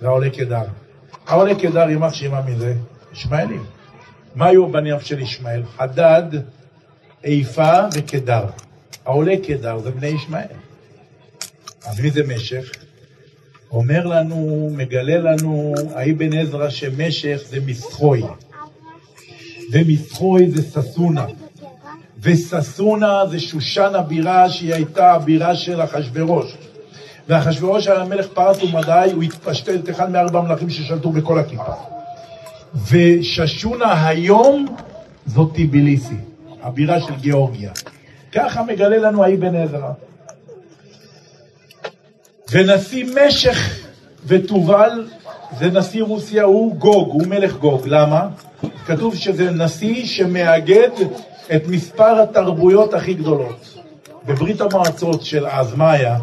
והעולה 0.00 0.30
קדר. 0.30 0.62
העולה 1.26 1.54
קדר, 1.54 1.88
יימח 1.90 2.12
שמה 2.14 2.40
מזה? 2.46 2.74
ישמעאלים. 3.12 3.64
מה 4.34 4.46
היו 4.46 4.68
בניו 4.68 5.00
של 5.00 5.20
ישמעאל? 5.20 5.62
חדד, 5.76 6.22
איפה 7.24 7.72
וקדר. 7.94 8.44
העולה 9.06 9.34
קדר 9.46 9.78
זה 9.78 9.90
בני 9.90 10.06
ישמעאל. 10.06 10.46
אז 11.86 12.00
מי 12.00 12.10
זה 12.10 12.22
משך? 12.34 12.70
אומר 13.70 14.06
לנו, 14.06 14.70
מגלה 14.76 15.18
לנו 15.18 15.74
האי 15.94 16.12
בן 16.12 16.38
עזרא 16.38 16.70
שמשך 16.70 17.40
זה 17.48 17.58
מסחוי. 17.66 18.22
ומסחוי 19.72 20.50
זה 20.50 20.62
ששונה. 20.62 21.26
וששונה 22.20 23.26
זה 23.30 23.40
שושן 23.40 23.94
הבירה 23.94 24.50
שהיא 24.50 24.74
הייתה 24.74 25.12
הבירה 25.12 25.56
של 25.56 25.82
אחשורוש. 25.82 26.56
ואחשורוש 27.28 27.86
היה 27.86 28.04
מלך 28.04 28.26
פרס 28.34 28.62
ומדי, 28.62 29.10
הוא 29.14 29.22
התפשטל 29.22 29.74
את 29.74 29.90
אחד 29.90 30.10
מארבע 30.10 30.38
המלכים 30.38 30.70
ששלטו 30.70 31.10
בכל 31.10 31.38
הכיפה. 31.38 31.93
וששונה 32.90 34.08
היום 34.08 34.66
זאת 35.26 35.54
טיביליסי, 35.54 36.16
הבירה 36.62 37.00
של 37.00 37.14
גיאורגיה. 37.20 37.72
ככה 38.32 38.62
מגלה 38.62 38.98
לנו 38.98 39.24
האבן 39.24 39.56
עזרא. 39.56 39.90
ונשיא 42.52 43.06
משך 43.26 43.84
ותובל 44.26 45.06
זה 45.58 45.70
נשיא 45.70 46.02
רוסיה, 46.02 46.42
הוא 46.42 46.76
גוג, 46.76 47.08
הוא 47.08 47.26
מלך 47.26 47.56
גוג. 47.56 47.82
למה? 47.86 48.28
כתוב 48.86 49.16
שזה 49.16 49.50
נשיא 49.50 50.06
שמאגד 50.06 50.90
את 51.56 51.66
מספר 51.66 52.20
התרבויות 52.22 52.94
הכי 52.94 53.14
גדולות. 53.14 53.78
בברית 54.26 54.60
המועצות 54.60 55.22
של 55.22 55.46
אז, 55.46 55.74
מה 55.74 55.92
היה? 55.92 56.18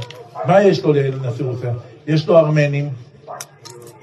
מה 0.46 0.64
יש 0.64 0.84
לו 0.84 0.94
לנשיא 0.94 1.46
רוסיה? 1.46 1.74
יש 2.08 2.28
לו 2.28 2.38
ארמנים, 2.38 2.90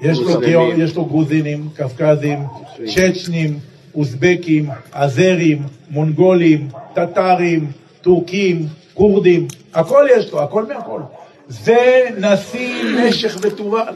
יש 0.01 0.19
לו, 0.19 0.39
גיאור, 0.39 0.71
יש 0.77 0.95
לו 0.95 1.05
גרוזינים, 1.05 1.69
קפקזים, 1.75 2.39
צ'צ'נים, 2.85 3.59
אוזבקים, 3.95 4.69
אזרים, 4.91 5.61
מונגולים, 5.89 6.67
טטרים, 6.93 7.71
טורקים, 8.01 8.65
כורדים, 8.93 9.47
הכל 9.73 10.05
יש 10.17 10.31
לו, 10.31 10.41
הכל 10.41 10.65
מהכל. 10.65 11.01
זה 11.47 12.09
נשיא 12.17 12.83
משך 13.07 13.37
ותובל. 13.41 13.93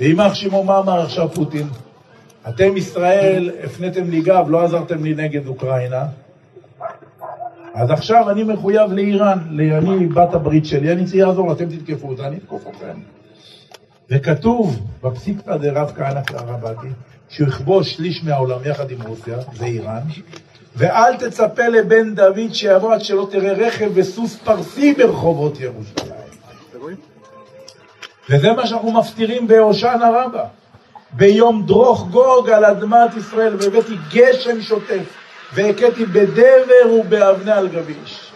ויימח 0.00 0.34
שמו 0.34 0.64
מה 0.64 0.78
אמר 0.78 1.00
עכשיו 1.00 1.28
פוטין? 1.28 1.66
אתם 2.48 2.76
ישראל 2.76 3.50
הפניתם 3.64 4.10
לי 4.10 4.20
גב, 4.20 4.46
לא 4.48 4.64
עזרתם 4.64 5.04
לי 5.04 5.14
נגד 5.14 5.46
אוקראינה. 5.46 6.04
אז 7.74 7.90
עכשיו 7.90 8.30
אני 8.30 8.42
מחויב 8.42 8.92
לאיראן, 8.92 9.38
אני 9.58 10.06
בת 10.06 10.34
הברית 10.34 10.66
שלי, 10.66 10.92
אני 10.92 11.04
צריך 11.04 11.26
לעזור, 11.26 11.52
אתם 11.52 11.64
תתקפו 11.64 12.08
אותה, 12.08 12.26
אני 12.26 12.36
אתקוף 12.36 12.66
אתכם. 12.68 13.19
וכתוב 14.10 14.78
בפסיקתא 15.02 15.56
דרב 15.56 15.92
כהנא 15.96 16.20
קרבתי, 16.20 16.86
שהוא 17.28 17.48
יכבוש 17.48 17.92
שליש 17.92 18.24
מהעולם 18.24 18.58
יחד 18.64 18.90
עם 18.90 19.02
רוסיה, 19.02 19.36
זה 19.52 19.64
איראן, 19.64 20.00
ואל 20.76 21.16
תצפה 21.16 21.68
לבן 21.68 22.14
דוד 22.14 22.52
שיבוא 22.52 22.94
עד 22.94 23.00
שלא 23.00 23.28
תראה 23.30 23.52
רכב 23.52 23.90
וסוס 23.94 24.36
פרסי 24.36 24.94
ברחובות 24.94 25.60
ירושלים. 25.60 26.10
וזה 28.30 28.52
מה 28.52 28.66
שאנחנו 28.66 28.92
מפטירים 28.92 29.48
בהושענא 29.48 30.04
רבה. 30.04 30.44
ביום 31.12 31.66
דרוך 31.66 32.08
גוג 32.10 32.50
על 32.50 32.64
אדמת 32.64 33.16
ישראל, 33.16 33.56
והבאתי 33.56 33.94
גשם 34.12 34.60
שוטף, 34.60 35.16
והכיתי 35.54 36.06
בדבר 36.06 36.92
ובאבני 36.92 37.52
על 37.52 37.68
גביש. 37.68 38.30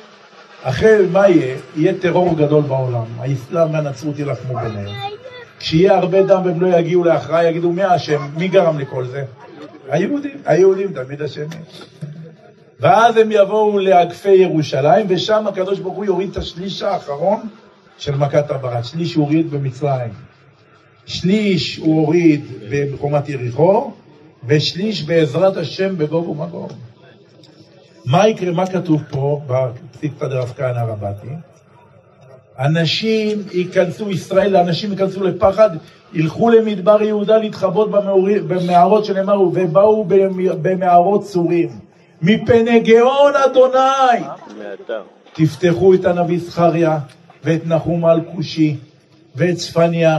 אחרי 0.63 1.07
מה 1.13 1.29
יהיה? 1.29 1.57
יהיה 1.77 1.93
טרור 2.01 2.35
גדול 2.37 2.63
בעולם. 2.63 3.05
האסלאם 3.19 3.75
והנצרות 3.75 4.19
יילחמו 4.19 4.59
ביניהם. 4.59 5.15
כשיהיה 5.59 5.97
הרבה 5.97 6.23
דם 6.23 6.43
והם 6.45 6.61
לא 6.61 6.79
יגיעו 6.79 7.05
להכרעה, 7.05 7.45
יגידו 7.45 7.73
מי 7.73 7.83
האשם, 7.83 8.29
מי 8.37 8.49
גרם 8.49 8.79
לכל 8.79 9.07
זה? 9.07 9.25
היהודים, 9.89 10.37
היהודים 10.45 10.93
תמיד 10.93 11.23
אשמים. 11.23 11.49
ואז 12.81 13.17
הם 13.17 13.33
יבואו 13.33 13.79
לאגפי 13.79 14.35
ירושלים, 14.35 15.07
ושם 15.09 15.47
הקדוש 15.47 15.79
ברוך 15.79 15.97
הוא 15.97 16.05
יוריד 16.05 16.31
את 16.31 16.37
השליש 16.37 16.83
האחרון 16.83 17.41
של 17.99 18.17
מכת 18.17 18.51
הברד. 18.51 18.85
שליש 18.85 19.15
הוא 19.15 19.25
הוריד 19.25 19.51
במצרים. 19.51 20.13
שליש 21.07 21.77
הוא 21.77 22.01
הוריד 22.01 22.45
בחומת 22.93 23.29
יריחו, 23.29 23.93
ושליש 24.47 25.03
בעזרת 25.03 25.57
השם 25.57 25.99
בגוב 25.99 26.29
ומגוב. 26.29 26.73
מה 28.07 28.29
יקרה, 28.29 28.53
מה 28.53 28.67
כתוב 28.67 29.03
פה 29.11 29.41
בפסיקתא 29.47 30.29
דרב 30.29 30.53
כהנא 30.57 30.81
רבתי? 30.81 31.29
אנשים 32.59 33.43
ייכנסו, 33.53 34.11
ישראל, 34.11 34.57
אנשים 34.57 34.91
ייכנסו 34.91 35.25
לפחד, 35.25 35.71
ילכו 36.13 36.51
למדבר 36.51 37.03
יהודה 37.03 37.39
להתחבות 37.39 37.91
במערות 38.47 39.05
שנאמרו, 39.05 39.53
ובאו 39.55 40.05
במערות 40.63 41.25
צורים. 41.25 41.69
מפני 42.23 42.81
גאון 42.81 43.33
אדוני. 43.45 44.25
תפתחו 45.33 45.95
את 45.95 46.05
הנביא 46.05 46.39
זכריה, 46.39 46.99
ואת 47.45 47.67
נחום 47.67 48.05
על 48.05 48.21
כושי, 48.35 48.77
ואת 49.37 49.57
צפניה, 49.57 50.19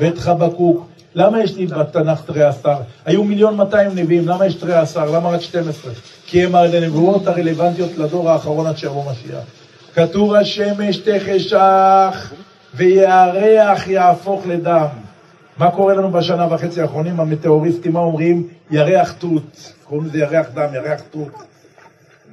ואת 0.00 0.18
חבקוק. 0.18 0.86
למה 1.14 1.42
יש 1.42 1.56
לי 1.56 1.66
בתנ"ך 1.66 2.20
תרי 2.26 2.42
עשר? 2.42 2.76
היו 3.04 3.24
מיליון 3.24 3.56
מאתיים 3.56 3.90
נביאים, 3.94 4.28
למה 4.28 4.46
יש 4.46 4.54
תרי 4.54 4.74
עשר? 4.74 5.10
למה 5.10 5.28
רק 5.30 5.40
שתים 5.40 5.68
עשרה? 5.68 5.92
כי 6.26 6.44
הם 6.44 6.54
הנבואות 6.54 7.26
הרלוונטיות 7.26 7.90
לדור 7.98 8.30
האחרון 8.30 8.66
עד 8.66 8.78
שיבוא 8.78 9.12
משיח. 9.12 9.65
כתוב 9.96 10.34
השמש 10.34 10.96
תחשך 10.96 12.32
וירח 12.74 13.86
יהפוך 13.86 14.46
לדם. 14.46 14.86
מה 15.58 15.70
קורה 15.70 15.94
לנו 15.94 16.10
בשנה 16.10 16.54
וחצי 16.54 16.82
האחרונים? 16.82 17.20
המטאוריסטים, 17.20 17.92
מה 17.92 18.00
אומרים? 18.00 18.48
ירח 18.70 19.12
תות. 19.12 19.72
קוראים 19.84 20.06
לזה 20.06 20.18
ירח 20.18 20.46
דם, 20.54 20.74
ירח 20.74 21.00
תות. 21.10 21.32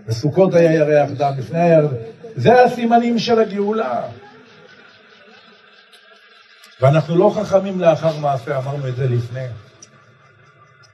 בסוכות 0.07 0.53
היה 0.53 0.74
ירח 0.74 1.09
דם, 1.18 1.32
לפני 1.38 1.59
הירח... 1.59 1.91
זה 2.36 2.64
הסימנים 2.64 3.20
של 3.20 3.39
הגאולה. 3.39 4.01
ואנחנו 6.82 7.18
לא 7.18 7.34
חכמים 7.36 7.82
לאחר 7.82 8.18
מעשה, 8.18 8.57
אמרנו 8.57 8.88
את 8.88 8.95
זה 8.95 9.07
לפני. 9.07 9.45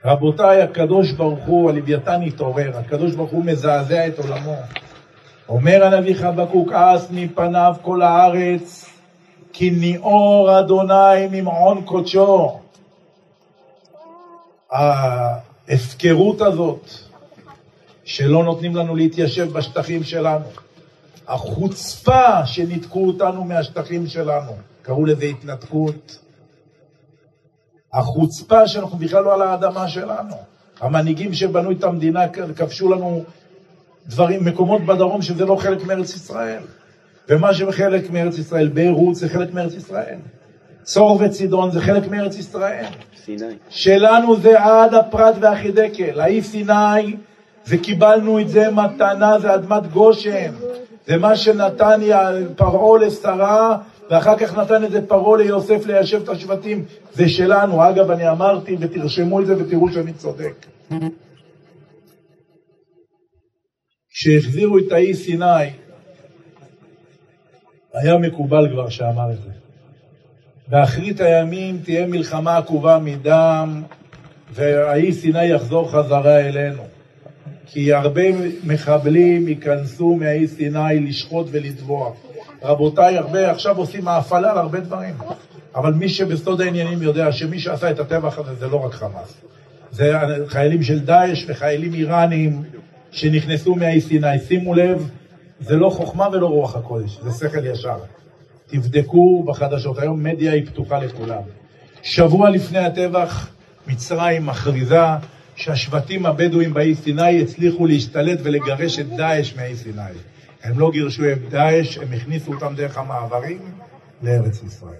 רבותיי, 0.06 0.62
הקדוש 0.62 1.12
ברוך 1.12 1.46
הוא, 1.46 1.70
הלוויתן 1.70 2.22
התעורר, 2.22 2.78
הקדוש 2.78 3.16
ברוך 3.16 3.32
הוא 3.32 3.46
מזעזע 3.46 4.08
את 4.08 4.20
עולמו. 4.20 4.56
אומר 5.50 5.84
הנביא 5.84 6.16
חבקוק, 6.16 6.72
אס 6.72 7.08
מפניו 7.12 7.76
כל 7.82 8.02
הארץ, 8.02 8.86
כי 9.54 9.72
ניאור 9.72 10.60
אדוני 10.60 11.28
ממעון 11.32 11.82
קודשו. 11.86 12.60
ההפקרות 14.72 16.41
הזאת, 16.41 16.89
שלא 18.04 18.43
נותנים 18.43 18.76
לנו 18.76 18.95
להתיישב 18.95 19.54
בשטחים 19.54 20.04
שלנו, 20.04 20.45
החוצפה 21.28 22.45
שניתקו 22.45 23.08
אותנו 23.08 23.43
מהשטחים 23.43 24.08
שלנו, 24.08 24.52
קראו 24.82 25.06
לזה 25.06 25.26
התנתקות. 25.26 26.20
החוצפה 27.93 28.68
שאנחנו 28.68 28.97
בכלל 28.97 29.24
לא 29.24 29.34
על 29.34 29.41
האדמה 29.41 29.88
שלנו. 29.88 30.36
המנהיגים 30.80 31.34
שבנו 31.34 31.72
את 31.72 31.84
המדינה 31.84 32.28
כבשו 32.56 32.89
לנו 32.89 33.24
דברים, 34.10 34.45
מקומות 34.45 34.82
בדרום 34.86 35.22
שזה 35.22 35.45
לא 35.45 35.55
חלק 35.55 35.86
מארץ 35.86 36.16
ישראל. 36.16 36.62
ומה 37.30 37.53
שחלק 37.53 38.12
מארץ 38.12 38.38
ישראל, 38.38 38.68
ביירות 38.68 39.16
זה 39.16 39.30
חלק 39.30 39.53
מארץ 39.53 39.74
ישראל. 39.74 40.18
צור 40.84 41.20
וצידון 41.22 41.72
זה 41.72 41.82
חלק 41.82 42.07
מארץ 42.07 42.38
ישראל. 42.38 42.86
סיני. 43.26 43.53
שלנו 43.70 44.36
זה 44.36 44.64
עד 44.64 44.93
הפרת 44.93 45.36
והחידקל. 45.39 46.20
האי 46.20 46.41
סיני, 46.41 47.16
וקיבלנו 47.68 48.39
את 48.39 48.49
זה 48.49 48.72
מתנה, 48.72 49.39
זה 49.39 49.55
אדמת 49.55 49.91
גושן. 49.91 50.51
זה 51.07 51.18
מה 51.18 51.36
שנתן 51.36 51.99
פרעה 52.55 53.05
לשרה, 53.05 53.78
ואחר 54.10 54.38
כך 54.38 54.57
נתן 54.57 54.84
את 54.84 54.91
זה 54.91 55.01
פרעה 55.07 55.38
ליוסף 55.38 55.86
ליישב 55.86 56.22
את 56.24 56.30
השבטים. 56.30 56.86
זה 57.14 57.30
שלנו. 57.30 57.89
אגב, 57.89 58.12
אני 58.12 58.30
אמרתי, 58.30 58.78
ותרשמו 58.80 59.41
את 59.41 59.45
זה 59.45 59.55
ותראו 59.57 59.91
שאני 59.91 60.14
צודק. 60.14 60.66
כשהחזירו 64.12 64.78
את 64.78 64.91
האי 64.91 65.14
סיני, 65.14 65.70
היה 67.93 68.18
מקובל 68.18 68.70
כבר 68.72 68.89
שאמר 68.89 69.32
את 69.32 69.41
זה. 69.41 69.49
באחרית 70.68 71.22
הימים 71.22 71.80
תהיה 71.84 72.07
מלחמה 72.07 72.57
עקובה 72.57 72.99
מדם, 72.99 73.84
והאי 74.51 75.14
סיני 75.14 75.45
יחזור 75.45 75.91
חזרה 75.91 76.39
אלינו. 76.39 76.84
כי 77.66 77.93
הרבה 77.93 78.22
מחבלים 78.64 79.47
ייכנסו 79.47 80.16
מהאי 80.16 80.47
סיני 80.47 80.99
לשחוט 80.99 81.47
ולטבוע. 81.51 82.14
רבותיי, 82.64 83.18
הרבה 83.18 83.51
עכשיו 83.51 83.78
עושים 83.78 84.07
האפלה 84.07 84.51
על 84.51 84.57
הרבה 84.57 84.80
דברים. 84.80 85.16
אבל 85.76 85.93
מי 85.93 86.10
שבסוד 86.10 86.62
העניינים 86.62 87.01
יודע 87.01 87.32
שמי 87.32 87.60
שעשה 87.60 87.91
את 87.91 87.99
הטבח 87.99 88.39
הזה 88.39 88.55
זה 88.55 88.68
לא 88.68 88.86
רק 88.86 88.93
חמאס. 88.93 89.41
זה 89.91 90.14
חיילים 90.47 90.84
של 90.84 90.99
דאעש 90.99 91.45
וחיילים 91.47 91.93
איראנים 91.93 92.64
שנכנסו 93.12 93.76
מהאי 93.76 94.01
סיני. 94.01 94.39
שימו 94.47 94.74
לב, 94.74 95.10
זה 95.60 95.76
לא 95.76 95.89
חוכמה 95.89 96.28
ולא 96.32 96.47
רוח 96.47 96.76
הקודש, 96.76 97.20
זה 97.22 97.32
שכל 97.32 97.66
ישר. 97.66 97.97
תבדקו 98.68 99.43
בחדשות, 99.43 99.99
היום 99.99 100.24
מדיה 100.24 100.51
היא 100.51 100.66
פתוחה 100.66 100.99
לכולם. 100.99 101.41
שבוע 102.03 102.49
לפני 102.49 102.80
הטבח, 102.80 103.49
מצרים 103.88 104.45
מכריזה 104.45 104.99
שהשבטים 105.55 106.26
הבדואים 106.26 106.74
באי 106.74 106.95
סיני 106.95 107.41
הצליחו 107.41 107.86
להשתלט 107.86 108.39
ולגרש 108.43 108.99
את 108.99 109.10
דאעש 109.10 109.55
מהאי 109.55 109.76
סיני. 109.76 110.01
הם 110.64 110.80
לא 110.80 110.91
גירשו 110.91 111.24
את 111.32 111.49
דאעש, 111.49 111.97
הם 111.97 112.14
הכניסו 112.14 112.53
אותם 112.53 112.76
דרך 112.76 112.97
המעברים 112.97 113.60
לארץ 114.24 114.64
ישראל. 114.64 114.93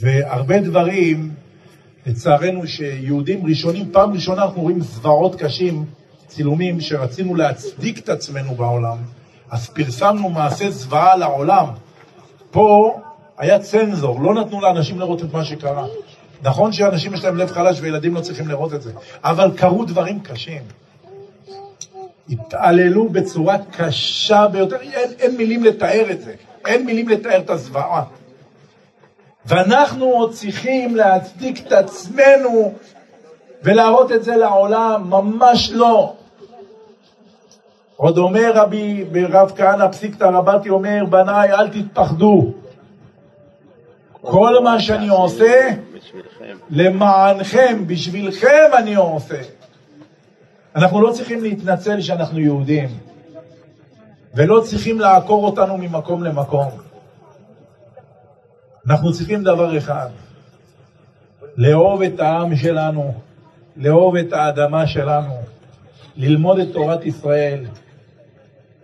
והרבה 0.00 0.60
דברים, 0.60 1.30
לצערנו, 2.06 2.66
שיהודים 2.66 3.46
ראשונים, 3.46 3.92
פעם 3.92 4.12
ראשונה 4.12 4.42
אנחנו 4.42 4.62
רואים 4.62 4.80
זוועות 4.80 5.34
קשים, 5.34 5.84
צילומים 6.26 6.80
שרצינו 6.80 7.34
להצדיק 7.34 7.98
את 7.98 8.08
עצמנו 8.08 8.54
בעולם, 8.54 8.96
אז 9.50 9.68
פרסמנו 9.68 10.28
מעשה 10.28 10.70
זוועה 10.70 11.16
לעולם. 11.16 11.66
פה 12.50 13.00
היה 13.38 13.58
צנזור, 13.58 14.20
לא 14.22 14.34
נתנו 14.34 14.60
לאנשים 14.60 15.00
לראות 15.00 15.22
את 15.22 15.32
מה 15.32 15.44
שקרה. 15.44 15.86
נכון 16.42 16.72
שאנשים 16.72 17.14
יש 17.14 17.24
להם 17.24 17.36
לב 17.36 17.50
חלש 17.50 17.80
וילדים 17.80 18.14
לא 18.14 18.20
צריכים 18.20 18.48
לראות 18.48 18.74
את 18.74 18.82
זה, 18.82 18.92
אבל 19.24 19.50
קרו 19.56 19.84
דברים 19.84 20.20
קשים. 20.20 20.62
התעללו 22.28 23.08
בצורה 23.08 23.56
קשה 23.70 24.48
ביותר, 24.48 24.76
אין, 24.80 25.10
אין 25.18 25.36
מילים 25.36 25.64
לתאר 25.64 26.10
את 26.10 26.22
זה, 26.22 26.34
אין 26.66 26.86
מילים 26.86 27.08
לתאר 27.08 27.40
את 27.40 27.50
הזוועה. 27.50 28.04
ואנחנו 29.46 30.04
עוד 30.04 30.32
צריכים 30.32 30.96
להצדיק 30.96 31.66
את 31.66 31.72
עצמנו 31.72 32.74
ולהראות 33.64 34.12
את 34.12 34.24
זה 34.24 34.36
לעולם, 34.36 35.10
ממש 35.10 35.70
לא. 35.72 36.14
עוד 37.96 38.18
אומר 38.18 38.52
רבי, 38.54 39.04
רב 39.32 39.52
כהנא 39.56 39.88
פסיקתא 39.88 40.24
רבתי 40.24 40.68
אומר, 40.68 41.04
בניי 41.10 41.52
אל 41.52 41.68
תתפחדו. 41.68 42.52
כל 44.20 44.62
מה 44.64 44.80
שאני 44.80 45.08
עושה, 45.08 45.70
למענכם, 46.70 47.86
בשבילכם 47.86 48.70
אני 48.78 48.94
עושה. 48.94 49.40
אנחנו 50.76 51.00
לא 51.00 51.12
צריכים 51.12 51.42
להתנצל 51.42 52.00
שאנחנו 52.00 52.40
יהודים, 52.40 52.88
ולא 54.34 54.60
צריכים 54.60 55.00
לעקור 55.00 55.44
אותנו 55.44 55.76
ממקום 55.78 56.24
למקום. 56.24 56.68
אנחנו 58.86 59.12
צריכים 59.12 59.42
דבר 59.44 59.78
אחד, 59.78 60.08
לאהוב 61.56 62.02
את 62.02 62.20
העם 62.20 62.56
שלנו, 62.56 63.14
לאהוב 63.76 64.16
את 64.16 64.32
האדמה 64.32 64.86
שלנו, 64.86 65.34
ללמוד 66.16 66.58
את 66.58 66.68
תורת 66.72 67.06
ישראל. 67.06 67.64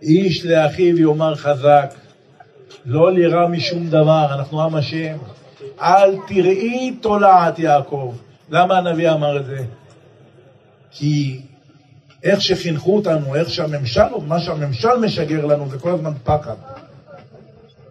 איש 0.01 0.45
לאחיו 0.45 0.99
יאמר 0.99 1.35
חזק, 1.35 1.93
לא 2.85 3.11
לירא 3.11 3.47
משום 3.47 3.89
דבר, 3.89 4.27
אנחנו 4.33 4.61
עם 4.61 4.75
השם. 4.75 5.17
אל 5.81 6.17
תראי 6.27 6.97
תולעת 7.01 7.59
יעקב. 7.59 8.13
למה 8.49 8.77
הנביא 8.77 9.11
אמר 9.11 9.37
את 9.37 9.45
זה? 9.45 9.63
כי 10.91 11.41
איך 12.23 12.41
שחינכו 12.41 12.95
אותנו, 12.95 13.35
איך 13.35 13.49
שהממשל, 13.49 14.01
מה 14.27 14.39
שהממשל 14.39 14.97
משגר 15.01 15.45
לנו, 15.45 15.69
זה 15.69 15.79
כל 15.79 15.89
הזמן 15.89 16.13
פחד. 16.23 16.55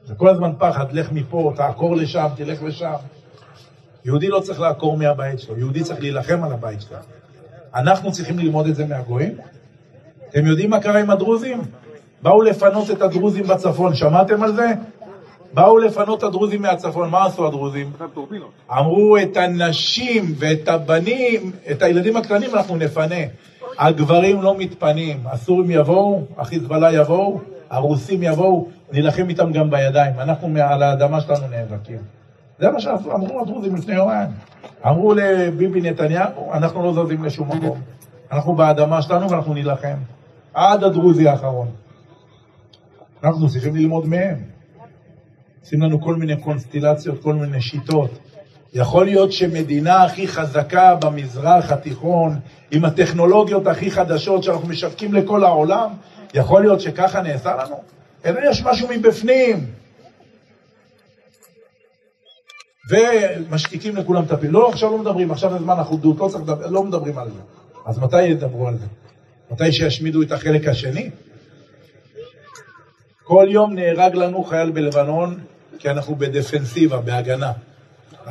זה 0.05 0.15
כל 0.15 0.29
הזמן 0.29 0.51
פחד, 0.59 0.93
לך 0.93 1.13
מפה, 1.13 1.53
תעקור 1.57 1.97
לשם, 1.97 2.27
תלך 2.37 2.63
לשם. 2.63 2.93
יהודי 4.05 4.29
לא 4.29 4.41
צריך 4.41 4.61
לעקור 4.61 4.97
מהבית 4.97 5.41
שלו, 5.41 5.59
יהודי 5.59 5.83
צריך 5.83 6.01
להילחם 6.01 6.45
על 6.45 6.53
הבית 6.53 6.81
שלו. 6.81 6.97
אנחנו 7.75 8.13
צריכים 8.13 8.39
ללמוד 8.39 8.67
את 8.67 8.77
זה 8.77 8.87
מהגויים? 8.87 9.37
אתם 10.31 10.47
יודעים 10.47 10.71
מה 10.71 10.81
קרה 10.81 11.01
עם 11.01 11.11
הדרוזים? 11.11 11.61
באו 12.23 12.43
לפנות 12.43 12.91
את 12.91 13.03
הדרוזים 13.03 13.47
בצפון, 13.47 13.95
שמעתם 13.95 14.43
על 14.43 14.55
זה? 14.55 14.67
באו 15.55 15.79
לפנות 15.79 16.19
את 16.19 16.25
הדרוזים 16.25 16.63
מהצפון, 16.63 17.11
מה 17.11 17.27
עשו 17.27 17.47
הדרוזים? 17.47 17.93
אמרו 18.71 19.17
את 19.17 19.37
הנשים 19.37 20.35
ואת 20.39 20.69
הבנים, 20.69 21.53
את 21.71 21.83
הילדים 21.83 22.17
הקטנים 22.17 22.55
אנחנו 22.55 22.77
נפנה. 22.77 23.17
הגברים 23.79 24.43
לא 24.43 24.55
מתפנים, 24.59 25.21
הסורים 25.27 25.71
יבואו, 25.71 26.23
החיזבאללה 26.39 26.93
יבואו, 26.93 27.41
הרוסים 27.71 28.23
יבואו, 28.23 28.69
נילחם 28.93 29.29
איתם 29.29 29.53
גם 29.53 29.71
בידיים. 29.71 30.21
אנחנו 30.21 30.49
על 30.63 30.83
האדמה 30.83 31.21
שלנו 31.21 31.49
נאבקים. 31.51 32.20
זה 32.61 32.71
מה 32.71 32.81
שאמרו 32.81 33.41
הדרוזים 33.41 33.77
לפני 33.77 33.95
יומיים. 33.95 34.29
אמרו 34.87 35.15
לביבי 35.15 35.81
נתניהו, 35.81 36.53
אנחנו 36.53 36.83
לא 36.83 37.05
זזים 37.05 37.25
לשום 37.25 37.49
מקום. 37.49 37.81
אנחנו 38.33 38.55
באדמה 38.55 39.03
שלנו 39.03 39.31
ואנחנו 39.31 39.55
נילחם. 39.55 39.97
עד 40.55 40.85
הדרוזי 40.85 41.29
האחרון. 41.29 41.69
אנחנו 43.25 43.49
צריכים 43.49 43.77
ללמוד 43.77 44.07
מהם. 44.07 44.37
עושים 45.61 45.83
לנו 45.83 46.01
כל 46.01 46.15
מיני 46.15 46.37
קונסטילציות, 46.37 47.23
כל 47.23 47.35
מיני 47.35 47.61
שיטות. 47.61 48.19
יכול 48.75 49.05
להיות 49.05 49.33
שמדינה 49.33 50.05
הכי 50.05 50.29
חזקה 50.29 50.95
במזרח 50.95 51.73
התיכון, 51.73 52.39
עם 52.71 52.85
הטכנולוגיות 52.85 53.67
הכי 53.67 53.91
חדשות 53.91 54.43
שאנחנו 54.43 54.69
משווקים 54.69 55.15
לכל 55.15 55.45
העולם, 55.45 55.91
יכול 56.35 56.63
להיות 56.63 56.81
שככה 56.81 57.23
נעשה 57.23 57.57
לנו? 57.57 57.77
אלא 58.25 58.41
יש 58.51 58.63
משהו 58.65 58.89
מבפנים. 58.91 59.80
ומשתיקים 62.91 63.97
לכולם 63.97 64.25
את 64.25 64.33
הפיל. 64.33 64.51
לא, 64.51 64.69
עכשיו 64.69 64.91
לא 64.91 64.99
מדברים, 64.99 65.31
עכשיו 65.31 65.51
זה 65.51 65.59
זמן 65.59 65.79
אחודות, 65.79 66.19
לא 66.19 66.29
צריך 66.29 66.43
לדבר, 66.45 66.67
לא 66.67 66.85
מדברים 66.85 67.19
על 67.19 67.31
זה. 67.31 67.41
אז 67.87 67.99
מתי 67.99 68.23
ידברו 68.23 68.69
על 68.69 68.77
זה? 68.77 68.87
מתי 69.51 69.73
שישמידו 69.73 70.23
את 70.23 70.33
החלק 70.33 70.69
השני? 70.69 71.11
כל 73.25 73.47
יום 73.51 73.75
נהרג 73.75 74.15
לנו 74.15 74.45
חייל 74.45 74.71
בלבנון, 74.71 75.39
כי 75.79 75.91
אנחנו 75.91 76.15
בדפנסיבה, 76.15 76.99
בהגנה. 76.99 77.53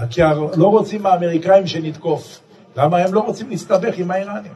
כי 0.09 0.21
לא 0.57 0.67
רוצים 0.67 1.05
האמריקאים 1.05 1.67
שנתקוף. 1.67 2.39
למה 2.77 2.97
הם 2.97 3.13
לא 3.13 3.19
רוצים 3.19 3.49
להסתבך 3.49 3.97
עם 3.97 4.11
האיראנים? 4.11 4.51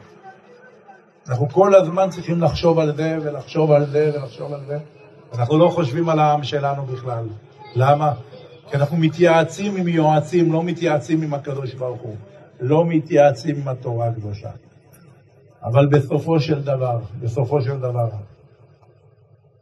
אנחנו 1.28 1.48
כל 1.48 1.74
הזמן 1.74 2.10
צריכים 2.10 2.42
לחשוב 2.42 2.78
על 2.78 2.96
זה, 2.96 3.16
ולחשוב 3.22 3.72
על 3.72 3.86
זה, 3.86 4.10
ולחשוב 4.14 4.52
על 4.52 4.60
זה. 4.66 4.78
אנחנו 5.34 5.58
לא 5.58 5.68
חושבים 5.68 6.08
על 6.08 6.18
העם 6.18 6.44
שלנו 6.44 6.86
בכלל. 6.86 7.24
למה? 7.76 8.12
כי 8.70 8.76
אנחנו 8.76 8.96
מתייעצים 8.96 9.76
עם 9.76 9.88
יועצים, 9.88 10.52
לא 10.52 10.62
מתייעצים 10.62 11.22
עם 11.22 11.34
הקדוש 11.34 11.74
ברוך 11.74 12.00
הוא. 12.02 12.16
לא 12.60 12.84
מתייעצים 12.86 13.56
עם 13.56 13.68
התורה 13.68 14.06
הקדושה. 14.06 14.50
אבל 15.64 15.86
בסופו 15.86 16.40
של 16.40 16.62
דבר, 16.62 16.98
בסופו 17.20 17.62
של 17.62 17.78
דבר, 17.78 18.08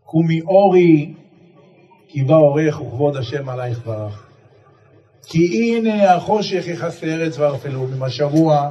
קומי 0.05 0.41
אורי, 0.41 1.15
כי 2.09 2.23
בא 2.23 2.35
אורך 2.35 2.81
וכבוד 2.81 3.17
השם 3.17 3.49
עלייך 3.49 3.87
ברך. 3.87 4.27
כי 5.27 5.77
הנה 5.79 6.15
החושך 6.15 6.65
יכסה 6.67 7.07
ארץ 7.07 7.39
וערפלו. 7.39 7.87
השבוע 8.01 8.71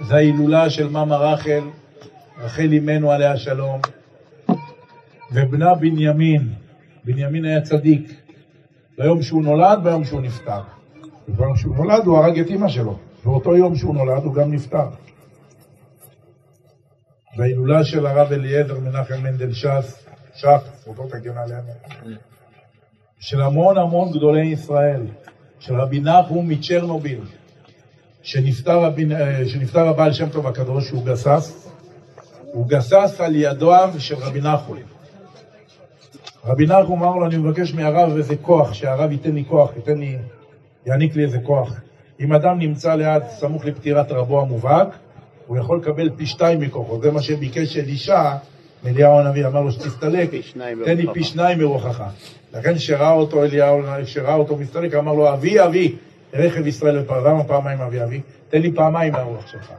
זה 0.00 0.14
ההילולה 0.14 0.70
של 0.70 0.88
ממה 0.88 1.16
רחל, 1.16 1.62
רחל 2.38 2.72
אימנו 2.72 3.10
עליה 3.10 3.36
שלום, 3.36 3.80
ובנה 5.32 5.74
בנימין, 5.74 6.48
בנימין 7.04 7.44
היה 7.44 7.60
צדיק, 7.60 8.23
ביום 8.98 9.22
שהוא 9.22 9.42
נולד, 9.42 9.78
ביום 9.82 10.04
שהוא 10.04 10.20
נפטר. 10.20 10.60
ביום 11.28 11.56
שהוא 11.56 11.76
נולד 11.76 12.04
הוא 12.06 12.18
הרג 12.18 12.38
את 12.38 12.46
אימא 12.46 12.68
שלו, 12.68 12.98
באותו 13.24 13.56
יום 13.56 13.76
שהוא 13.76 13.94
נולד 13.94 14.24
הוא 14.24 14.34
גם 14.34 14.52
נפטר. 14.52 14.88
בהילולה 17.36 17.84
של 17.84 18.06
הרב 18.06 18.32
אליעזר 18.32 18.78
מנחם 18.80 19.22
מנדל 19.22 19.52
ש"ס, 19.52 20.06
ש"ס, 20.34 20.80
זכותו 20.80 21.08
תגן 21.08 21.38
עלינו, 21.38 21.70
של 23.20 23.42
המון 23.42 23.78
המון 23.78 24.10
גדולי 24.12 24.46
ישראל. 24.46 25.06
של 25.64 25.80
רבי 25.80 26.00
נחום 26.00 26.48
מצ'רנוביל, 26.48 27.20
שנפטר, 28.22 28.84
אה, 28.84 29.48
שנפטר 29.48 29.88
הבעל 29.88 30.12
שם 30.12 30.28
טוב 30.28 30.46
הקדוש, 30.46 30.88
שהוא 30.88 31.04
גסס, 31.04 31.68
הוא 32.52 32.66
גסס 32.68 33.20
על 33.20 33.36
ידיו 33.36 33.94
של 33.98 34.14
רבי 34.14 34.40
נחום. 34.40 34.93
רבי 36.46 36.66
נחום 36.66 37.02
אמר 37.02 37.16
לו, 37.16 37.26
אני 37.26 37.36
מבקש 37.36 37.74
מהרב 37.74 38.16
איזה 38.16 38.36
כוח, 38.36 38.72
שהרב 38.72 39.12
ייתן 39.12 39.32
לי 39.32 39.44
כוח, 39.48 39.70
ייתן 39.76 39.98
לי, 39.98 40.16
יעניק 40.86 41.16
לי 41.16 41.24
איזה 41.24 41.38
כוח. 41.38 41.80
אם 42.20 42.32
אדם 42.32 42.58
נמצא 42.58 42.94
ליד, 42.94 43.22
סמוך 43.28 43.64
לפטירת 43.64 44.12
רבו 44.12 44.40
המובהק, 44.40 44.88
הוא 45.46 45.58
יכול 45.58 45.78
לקבל 45.78 46.10
פי 46.16 46.26
שתיים 46.26 46.60
מכוחו. 46.60 47.00
זה 47.02 47.10
מה 47.10 47.22
שביקש 47.22 47.76
אלישע, 47.76 48.32
אליהו 48.86 49.18
הנביא 49.18 49.46
אמר 49.46 49.60
לו 49.60 49.72
שתסתלק, 49.72 50.30
תן 50.84 50.96
לי 50.96 51.06
פי 51.12 51.24
שניים 51.24 51.58
מרוחך. 51.58 52.02
לכן 52.54 52.78
שראה 52.78 53.12
אותו 53.12 53.42
אליהו, 53.42 53.80
שראה 54.04 54.34
אותו 54.34 54.56
מסתלק, 54.56 54.94
אמר 54.94 55.12
לו, 55.12 55.32
אבי 55.32 55.64
אבי, 55.64 55.96
רכב 56.34 56.66
ישראל 56.66 56.98
ופר, 56.98 57.28
למה 57.28 57.44
פעמיים 57.44 57.80
אבי 57.80 58.02
אבי? 58.02 58.20
תן 58.48 58.62
לי 58.62 58.72
פעמיים 58.72 59.12
מהרוח 59.12 59.46
שלך. 59.46 59.72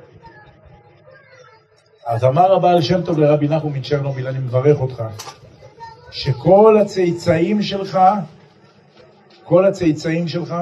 אז 2.06 2.24
אמר 2.24 2.54
הבעל 2.54 2.82
שם 2.82 3.02
טוב 3.02 3.20
לרבי 3.20 3.48
נחום 3.48 3.74
מצ'רנוביל, 3.74 4.28
אני 4.28 4.40
מברך 4.40 4.82
אותך, 4.82 5.04
שכל 6.16 6.78
הצאצאים 6.78 7.62
שלך, 7.62 8.00
כל 9.44 9.66
הצאצאים 9.66 10.28
שלך, 10.28 10.56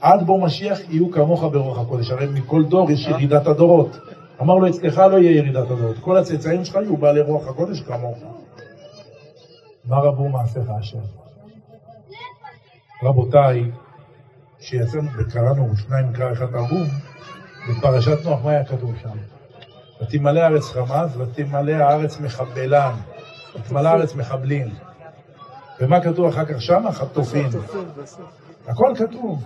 עד 0.00 0.26
בוא 0.26 0.46
משיח 0.46 0.78
יהיו 0.88 1.10
כמוך 1.10 1.42
ברוח 1.42 1.78
הקודש. 1.78 2.10
הרי 2.10 2.26
מכל 2.26 2.64
דור 2.64 2.90
יש 2.90 3.06
ירידת 3.06 3.46
הדורות. 3.46 3.96
אמר 4.40 4.54
לו, 4.54 4.68
אצלך 4.68 4.98
לא 4.98 5.16
יהיה 5.16 5.36
ירידת 5.36 5.70
הדורות. 5.70 5.96
כל 6.00 6.16
הצאצאים 6.16 6.64
שלך 6.64 6.74
יהיו 6.74 6.96
בעלי 6.96 7.20
רוח 7.20 7.48
הקודש 7.48 7.80
כמוך. 7.80 8.18
מה 9.84 9.96
רבו 9.96 10.28
מעשיך 10.28 10.70
השם? 10.78 10.98
רבותיי, 13.02 13.70
כשיצאנו 14.58 15.08
וקראנו 15.18 15.76
שניים 15.76 16.12
קרא 16.12 16.32
אחד 16.32 16.46
תרגום, 16.46 16.88
בפרשת 17.70 18.24
נוח, 18.24 18.44
מה 18.44 18.50
היה 18.50 18.64
כתוב 18.64 18.94
שם? 19.02 19.18
ותמלא 20.02 20.40
הארץ 20.40 20.64
חמאס, 20.64 21.16
ותמלא 21.16 21.72
הארץ 21.72 22.20
מחבלן. 22.20 22.92
הארץ 23.76 24.14
מחבלים. 24.14 24.68
ומה 25.80 26.00
כתוב 26.00 26.26
אחר 26.26 26.44
כך 26.44 26.62
שם? 26.62 26.84
חטופים. 26.92 27.48
הכל 28.66 28.94
כתוב. 28.96 29.44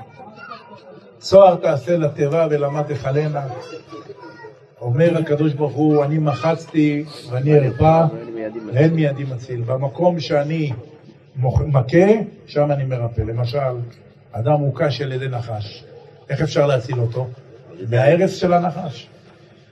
צוהר 1.19 1.57
תעשה 1.57 1.97
לתיבה 1.97 2.47
ולמה 2.51 2.83
תכלנה. 2.83 3.47
אומר 4.81 5.19
הקדוש 5.19 5.53
ברוך 5.53 5.75
הוא, 5.75 6.05
אני 6.05 6.19
מחצתי 6.19 7.05
ואני 7.31 7.59
ארפא, 7.59 8.05
ואין 8.73 8.95
מידי 8.95 9.25
מציל. 9.25 9.63
במקום 9.63 10.21
שאני 10.21 10.73
מכה, 11.37 12.07
שם 12.47 12.71
אני 12.71 12.85
מרפא. 12.85 13.21
למשל, 13.21 13.59
אדם 14.33 14.53
מוקש 14.53 15.01
על 15.01 15.13
ידי 15.13 15.29
נחש. 15.29 15.85
איך 16.31 16.41
אפשר 16.41 16.67
להציל 16.67 17.01
אותו? 17.01 17.27
מההרס 17.91 18.37
של 18.37 18.53
הנחש. 18.53 19.09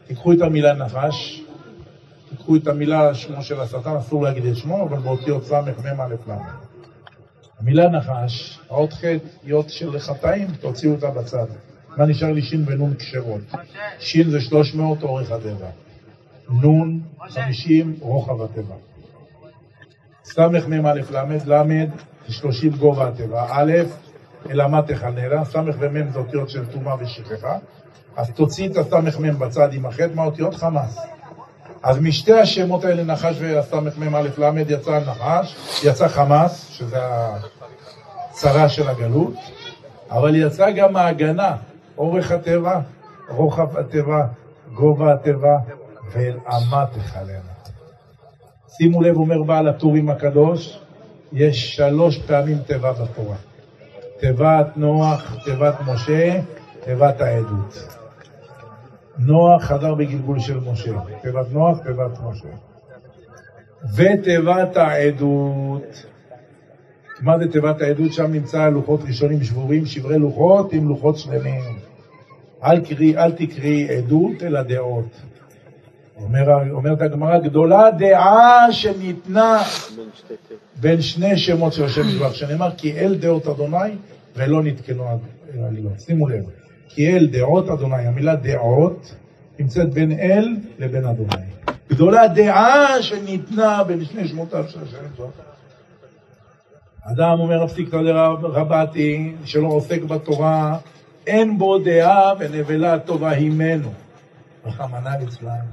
תיקחו 0.07 0.33
את 0.33 0.41
המילה 0.41 0.72
נחש, 0.72 1.41
תיקחו 2.37 2.57
את 2.57 2.66
המילה 2.66 3.14
שמו 3.14 3.43
של 3.43 3.61
השטן, 3.61 3.97
אסור 3.97 4.22
להגיד 4.22 4.47
את 4.47 4.57
שמו, 4.57 4.83
אבל 4.83 4.99
באותיות 4.99 5.45
סמ"ם 5.45 6.01
ל'. 6.28 6.33
המילה 7.61 7.89
נחש, 7.89 8.61
האות 8.70 8.93
ח' 8.93 9.05
היא 9.43 9.53
אות 9.53 9.70
של 9.70 9.99
חטאים, 9.99 10.47
תוציאו 10.61 10.93
אותה 10.93 11.11
בצד. 11.11 11.47
מה 11.97 12.07
נשאר 12.07 12.33
לי 12.33 12.43
שין 12.43 12.64
ונון 12.66 12.95
כשרות? 12.95 13.41
שין 13.99 14.30
זה 14.30 14.41
300 14.41 15.03
אורך 15.03 15.30
הטבע. 15.30 15.66
נון 16.49 17.01
50 17.28 17.97
רוחב 18.01 18.43
הטבע. 18.43 18.74
סמ"ם 20.24 20.87
ל', 20.87 21.53
ל' 21.53 21.87
זה 22.26 22.35
30 22.35 22.70
גובה 22.70 23.09
הטבע. 23.09 23.47
א', 23.51 23.72
אלא 24.51 24.68
מה 24.68 24.83
תכננה, 24.83 25.45
ס' 25.45 25.55
ומ' 25.55 26.11
זה 26.11 26.18
אותיות 26.18 26.51
של 26.51 26.66
טומאה 26.66 26.95
ושכחה. 26.99 27.59
אז 28.16 28.30
תוציא 28.30 28.68
את 28.68 28.76
הסמ"ם 28.76 29.39
בצד 29.39 29.72
עם 29.72 29.87
החטא 29.87 30.14
מהאותיות 30.14 30.55
חמאס. 30.55 30.99
אז 31.83 31.99
משתי 31.99 32.33
השמות 32.33 32.85
האלה, 32.85 33.05
נחש 33.05 33.37
והסמ"ם 33.41 34.16
א' 34.16 34.28
ל', 34.39 34.59
יצא 34.68 35.01
נחש, 35.01 35.57
יצא 35.85 36.09
חמאס, 36.09 36.68
שזה 36.70 36.99
הצרה 38.30 38.68
של 38.68 38.89
הגלות, 38.89 39.35
אבל 40.11 40.37
יצא 40.37 40.70
גם 40.70 40.97
ההגנה, 40.97 41.57
אורך 41.99 42.30
הטבע, 42.30 42.80
רוחב 43.28 43.76
הטבע, 43.76 44.26
גובה 44.74 45.12
הטבע, 45.12 45.57
ואל 46.12 46.39
אמה 46.49 46.85
תכלנה. 46.87 47.39
שימו 48.76 49.03
לב, 49.03 49.16
אומר 49.16 49.43
בעל 49.43 49.68
הטורים 49.68 50.11
הקדוש, 50.11 50.78
יש 51.33 51.76
שלוש 51.76 52.18
פעמים 52.18 52.59
תיבה 52.59 52.93
בתורה. 52.93 53.37
תיבת 54.20 54.66
נוח, 54.76 55.37
תיבת 55.45 55.74
משה, 55.87 56.41
תיבת 56.85 57.20
העדות. 57.20 58.01
נוח 59.19 59.63
חזר 59.63 59.95
בגלגול 59.95 60.41
של 60.41 60.61
משה, 60.61 60.93
תיבת 61.23 61.53
נוח, 61.53 61.79
תיבת 61.79 62.19
משה. 62.25 62.49
ותיבת 63.97 64.77
העדות, 64.77 66.07
מה 67.21 67.39
זה 67.39 67.53
תיבת 67.53 67.81
העדות? 67.81 68.13
שם 68.13 68.33
נמצא 68.33 68.69
לוחות 68.69 69.01
ראשונים 69.07 69.43
שבורים, 69.43 69.87
שברי 69.87 70.19
לוחות 70.19 70.73
עם 70.73 70.89
לוחות 70.89 71.19
שלמים. 71.19 71.61
אל, 72.65 72.85
קרי, 72.85 73.19
אל 73.19 73.33
תקראי 73.33 73.89
עדות, 73.99 74.43
אלא 74.43 74.63
דעות. 74.63 75.21
אומר, 76.17 76.71
אומרת 76.71 77.01
הגמרא, 77.01 77.39
גדולה 77.39 77.91
דעה 77.91 78.73
שניתנה 78.73 79.63
בין 80.81 81.03
שני 81.03 81.37
שמות 81.37 81.73
של 81.73 81.85
השם 81.85 82.09
יזבח, 82.09 82.35
שנאמר 82.35 82.71
כי 82.77 82.93
אל 82.99 83.15
דעות 83.15 83.47
אדוני 83.47 83.97
ולא 84.37 84.63
נתקנו 84.63 85.05
עלילות. 85.67 86.01
שימו 86.01 86.29
לב. 86.29 86.62
כי 86.95 87.16
אל 87.16 87.26
דעות 87.26 87.68
אדוני, 87.68 88.07
המילה 88.07 88.36
דעות 88.36 89.14
נמצאת 89.59 89.95
בין 89.95 90.12
אל 90.12 90.57
לבין 90.78 91.05
אדוני. 91.05 91.45
גדולה 91.90 92.28
דעה 92.28 93.03
שניתנה 93.03 93.84
בין 93.84 94.05
שני 94.05 94.28
שמותיו 94.28 94.64
של 94.68 94.82
השם 94.82 94.97
יתברך. 95.12 95.30
אדם 97.03 97.40
אומר 97.40 97.62
הפסיקתא 97.62 97.97
דרבתי, 98.43 99.34
שלא 99.45 99.68
עוסק 99.68 100.03
בתורה, 100.03 100.78
אין 101.26 101.59
בו 101.59 101.78
דעה 101.78 102.32
ונבלה 102.38 102.99
טובה 102.99 103.30
הימנו. 103.30 103.93
רחמנא 104.64 105.11
ליצלן. 105.20 105.66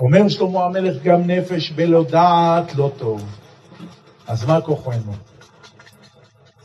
אומר 0.00 0.28
שלמה 0.28 0.64
המלך 0.64 1.02
גם 1.02 1.20
נפש 1.26 1.70
בלא 1.70 2.04
דעת 2.10 2.74
לא 2.74 2.92
טוב. 2.98 3.36
אז 4.28 4.44
מה 4.44 4.60
כוחנו? 4.60 5.12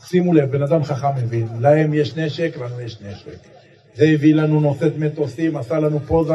שימו 0.08 0.34
לב, 0.34 0.50
בן 0.50 0.62
אדם 0.62 0.84
חכם 0.84 1.16
מבין, 1.16 1.48
להם 1.60 1.94
יש 1.94 2.16
נשק, 2.16 2.56
לנו 2.60 2.80
יש 2.80 3.00
נשק. 3.00 3.38
זה 3.94 4.04
הביא 4.14 4.34
לנו 4.34 4.60
נושאת 4.60 4.92
מטוסים, 4.98 5.56
עשה 5.56 5.78
לנו 5.78 6.00
פוזה, 6.00 6.34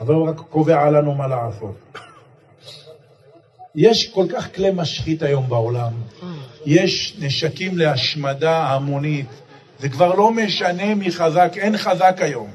אבל 0.00 0.14
הוא 0.14 0.28
רק 0.28 0.36
קובע 0.36 0.90
לנו 0.90 1.14
מה 1.14 1.26
לעשות. 1.26 1.76
יש 3.74 4.12
כל 4.14 4.26
כך 4.32 4.54
כלי 4.54 4.70
משחית 4.74 5.22
היום 5.22 5.48
בעולם, 5.48 5.92
יש 6.66 7.16
נשקים 7.20 7.78
להשמדה 7.78 8.58
המונית, 8.58 9.28
זה 9.78 9.88
כבר 9.88 10.14
לא 10.14 10.32
משנה 10.32 10.94
מי 10.94 11.10
חזק, 11.10 11.52
אין 11.56 11.78
חזק 11.78 12.16
היום. 12.18 12.50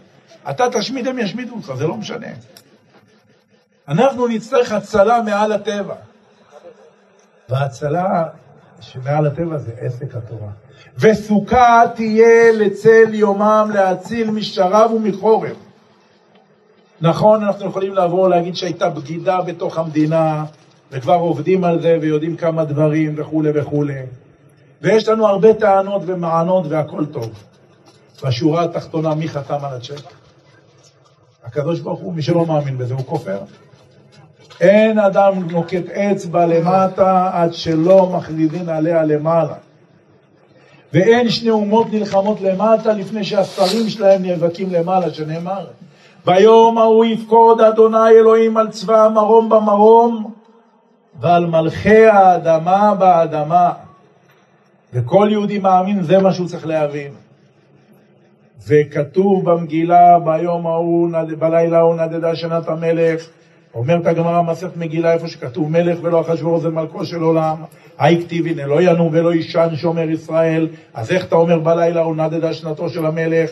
אתה 0.50 0.66
תשמיד, 0.80 1.08
הם 1.08 1.20
ישמידו 1.20 1.56
אותך, 1.56 1.74
זה 1.78 1.88
לא 1.88 1.98
משנה. 1.98 2.28
אנחנו 3.88 4.28
נצטרך 4.28 4.72
הצלה 4.72 5.22
מעל 5.22 5.52
הטבע. 5.52 5.96
וההצלה 7.50 8.26
שמעל 8.82 9.26
הטבע 9.28 9.58
זה 9.58 9.72
עסק 9.80 10.16
התורה. 10.16 10.50
וסוכה 11.00 11.84
תהיה 11.96 12.52
לצל 12.52 13.14
יומם 13.14 13.72
להציל 13.74 14.32
משרב 14.32 14.92
ומחורב. 14.92 15.56
נכון, 17.02 17.44
אנחנו 17.44 17.66
יכולים 17.66 17.96
לבוא 17.96 18.30
להגיד 18.30 18.56
שהייתה 18.56 18.90
בגידה 18.90 19.42
בתוך 19.42 19.78
המדינה, 19.78 20.46
וכבר 20.92 21.14
עובדים 21.14 21.64
על 21.64 21.82
זה 21.82 21.98
ויודעים 22.02 22.36
כמה 22.36 22.66
דברים 22.66 23.14
וכולי 23.18 23.50
וכולי. 23.56 24.02
ויש 24.82 25.08
לנו 25.08 25.28
הרבה 25.28 25.54
טענות 25.54 26.02
ומענות 26.06 26.66
והכל 26.70 27.06
טוב. 27.06 27.44
בשורה 28.24 28.64
התחתונה, 28.64 29.16
מי 29.16 29.30
חתם 29.30 29.66
על 29.66 29.74
הצ'ק? 29.78 30.14
הקדוש 31.44 31.80
ברוך 31.80 32.00
הוא, 32.00 32.14
מי 32.14 32.22
שלא 32.22 32.46
מאמין 32.46 32.78
בזה, 32.78 32.94
הוא 32.94 33.06
כופר. 33.06 33.40
אין 34.62 35.00
אדם 35.00 35.34
נוקט 35.52 35.90
אצבע 35.90 36.46
למטה 36.46 37.30
עד 37.34 37.54
שלא 37.54 38.06
מכריזין 38.06 38.70
עליה 38.70 39.04
למעלה. 39.04 39.54
ואין 40.94 41.30
שני 41.30 41.50
אומות 41.50 41.88
נלחמות 41.92 42.42
למטה 42.42 42.94
לפני 42.94 43.24
שהשרים 43.24 43.90
שלהם 43.90 44.22
נאבקים 44.22 44.72
למעלה, 44.72 45.14
שנאמר 45.14 45.66
ביום 46.26 46.78
ההוא 46.78 47.06
יפקוד 47.06 47.62
אדוני 47.62 48.10
אלוהים 48.10 48.58
על 48.58 48.70
צבא 48.70 49.06
המרום 49.06 49.50
במרום 49.50 50.34
ועל 51.20 51.46
מלכי 51.46 52.06
האדמה 52.06 52.96
באדמה. 52.96 53.72
וכל 54.94 55.28
יהודי 55.32 55.60
מאמין, 55.60 56.04
זה 56.04 56.20
מה 56.20 56.34
שהוא 56.34 56.48
צריך 56.48 56.68
להבין. 56.68 57.12
וכתוב 58.68 59.50
במגילה, 59.50 60.20
ביום 60.20 60.68
ההוא, 60.68 61.10
בלילה 61.40 61.78
ההוא 61.78 61.96
נדדה 61.96 62.36
שנת 62.36 62.68
המלך, 62.68 63.22
אומרת 63.78 64.06
הגמרא 64.06 64.42
מסכת 64.42 64.78
מגילה 64.78 65.14
איפה 65.14 65.28
שכתוב 65.28 65.72
מלך 65.72 65.98
ולא 66.02 66.22
אחשוורוש 66.22 66.66
מלכו 66.66 67.06
של 67.06 67.22
עולם, 67.22 67.56
היכתיבין 68.00 68.60
לא 68.60 68.82
ינום 68.82 69.10
ולא 69.12 69.34
יישן 69.34 69.68
שומר 69.76 70.10
ישראל, 70.10 70.68
אז 70.94 71.12
איך 71.12 71.26
אתה 71.26 71.36
אומר 71.36 71.60
בלילה 71.60 72.02
הוא 72.02 72.16
נדדה 72.16 72.54
שנתו 72.54 72.90
של 72.90 73.06
המלך 73.06 73.52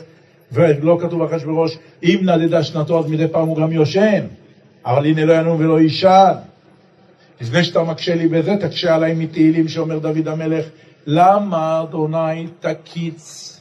ולא 0.51 0.97
כתוב 1.01 1.21
אחשוורוש, 1.21 1.77
אם 2.03 2.19
נדדה 2.23 2.63
שנתו 2.63 2.99
אז 2.99 3.09
מדי 3.09 3.27
פעם 3.27 3.47
הוא 3.47 3.57
גם 3.57 3.71
יושן, 3.71 4.25
אבל 4.85 5.05
הנה 5.05 5.25
לא 5.25 5.33
ינום 5.33 5.59
ולא 5.59 5.81
יישן. 5.81 6.33
לפני 7.41 7.63
שאתה 7.63 7.83
מקשה 7.83 8.15
לי 8.15 8.27
בזה, 8.27 8.55
תקשה 8.59 8.95
עליי 8.95 9.13
מתהילים 9.13 9.67
שאומר 9.67 9.99
דוד 9.99 10.27
המלך, 10.27 10.65
למה 11.07 11.83
אדוני 11.83 12.47
תקיץ 12.59 13.51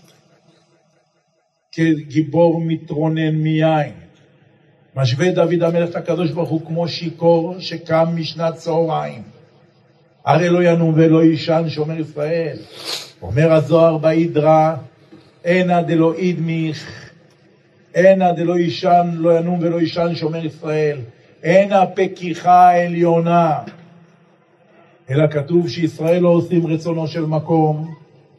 כגיבור 1.72 2.60
מתרונן 2.60 3.34
מיין? 3.34 4.03
משווה 4.96 5.30
דוד 5.32 5.62
המלך 5.62 5.90
את 5.90 5.96
הקדוש 5.96 6.30
ברוך 6.30 6.50
הוא 6.50 6.60
כמו 6.66 6.88
שיכור 6.88 7.56
שקם 7.58 8.04
משנת 8.14 8.54
צהריים. 8.54 9.22
הרי 10.24 10.48
לא 10.48 10.64
ינום 10.64 10.92
ולא 10.96 11.24
יישן 11.24 11.64
שומר 11.68 12.00
ישראל. 12.00 12.56
אומר 13.22 13.52
הזוהר 13.52 13.98
בהידרה, 13.98 14.76
הנה 15.44 15.82
דלא 15.82 16.14
אידמיך, 16.14 17.10
הנה 17.94 18.32
דלא 18.32 18.58
יישן, 18.58 19.10
לא 19.14 19.38
ינום 19.38 19.58
ולא 19.62 19.80
יישן 19.80 20.14
שומר 20.14 20.44
ישראל. 20.44 20.98
אין 21.42 21.72
הפקיחה 21.72 22.68
העליונה, 22.70 23.58
אלא 25.10 25.26
כתוב 25.26 25.68
שישראל 25.68 26.22
לא 26.22 26.28
עושים 26.28 26.66
רצונו 26.66 27.08
של 27.08 27.26
מקום, 27.26 27.94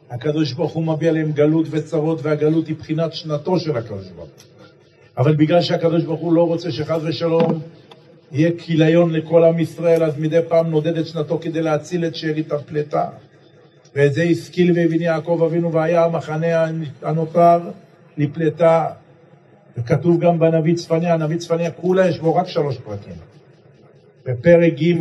הקדוש 0.09 0.53
ברוך 0.53 0.73
הוא 0.73 0.83
מביא 0.83 1.09
עליהם 1.09 1.31
גלות 1.31 1.67
וצרות, 1.69 2.19
והגלות 2.23 2.67
היא 2.67 2.75
בחינת 2.75 3.13
שנתו 3.13 3.59
של 3.59 3.77
הקדוש 3.77 4.07
ברוך 4.15 4.29
הוא. 4.29 4.54
אבל 5.17 5.35
בגלל 5.35 5.61
שהקדוש 5.61 6.03
ברוך 6.03 6.21
הוא 6.21 6.33
לא 6.33 6.43
רוצה 6.43 6.71
שחס 6.71 6.99
ושלום 7.03 7.61
יהיה 8.31 8.51
כיליון 8.57 9.13
לכל 9.13 9.43
עם 9.43 9.59
ישראל, 9.59 10.03
אז 10.03 10.19
מדי 10.19 10.39
פעם 10.47 10.69
נודד 10.69 10.97
את 10.97 11.07
שנתו 11.07 11.39
כדי 11.39 11.61
להציל 11.61 12.05
את 12.05 12.15
שארית 12.15 12.51
הפלטה. 12.51 13.09
ואת 13.95 14.13
זה 14.13 14.23
השכיל 14.23 14.71
והבין 14.75 15.01
יעקב 15.01 15.41
אבינו, 15.45 15.73
והיה 15.73 16.05
המחנה 16.05 16.65
הנותר 17.01 17.59
לפלטה. 18.17 18.85
וכתוב 19.77 20.19
גם 20.19 20.39
בנביא 20.39 20.75
צפניה, 20.75 21.13
הנביא 21.13 21.37
צפניה 21.37 21.71
כולה 21.71 22.09
יש 22.09 22.19
בו 22.19 22.35
רק 22.35 22.47
שלוש 22.47 22.77
פרקים. 22.77 23.15
בפרק 24.25 24.73
ג', 24.73 24.93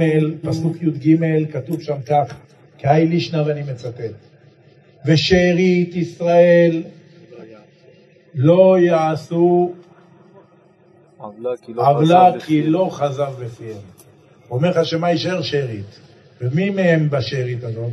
פסוק 0.43 0.77
י"ג, 0.83 1.17
כתוב 1.53 1.83
שם 1.83 1.97
כך, 2.07 2.35
כהאי 2.79 3.07
לישנא 3.07 3.43
ואני 3.47 3.63
מצטט: 3.63 4.15
ושארית 5.07 5.97
ישראל 5.97 6.83
לא 8.35 8.77
יעשו 8.79 9.73
עוולה 11.77 12.41
כי 12.41 12.63
לא 12.63 12.89
חזר 12.93 13.31
בפיהם. 13.31 13.79
אומר 14.51 14.71
לך 14.71 14.85
שמה 14.85 15.11
יישאר 15.11 15.43
שארית. 15.43 16.01
ומי 16.41 16.71
מהם 16.71 17.11
בשארית 17.11 17.65
הזאת? 17.65 17.93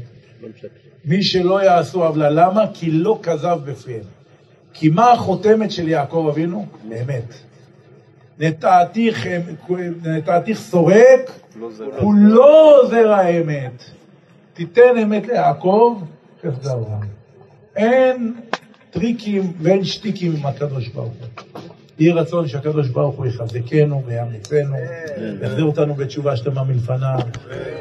מי 1.05 1.23
שלא 1.23 1.63
יעשו 1.63 2.03
עוולה. 2.03 2.29
למה? 2.29 2.63
כי 2.73 2.91
לא 2.91 3.19
כזב 3.23 3.59
בפיהם. 3.65 4.03
כי 4.73 4.89
מה 4.89 5.11
החותמת 5.11 5.71
של 5.71 5.87
יעקב 5.87 6.27
אבינו? 6.31 6.65
אמת. 6.85 7.33
נטעתיך, 8.39 9.27
סורק, 10.53 11.31
הוא 11.99 12.13
לא 12.17 12.81
זרע 12.89 13.17
האמת. 13.17 13.83
תיתן 14.53 14.97
אמת 15.03 15.27
ליעקב, 15.27 16.01
אברהם. 16.45 17.07
אין 17.75 18.33
טריקים 18.89 19.53
ואין 19.61 19.83
שטיקים 19.83 20.35
עם 20.35 20.45
הקדוש 20.45 20.87
ברוך 20.87 21.13
הוא. 21.19 21.50
יהי 21.99 22.11
רצון 22.11 22.47
שהקדוש 22.47 22.89
ברוך 22.89 23.15
הוא 23.15 23.25
יחזקנו 23.25 24.03
ויאמצנו, 24.05 24.75
יחזיר 25.41 25.63
אותנו 25.63 25.93
בתשובה 25.93 26.35
שלמה 26.35 26.63
מלפניו, 26.63 27.19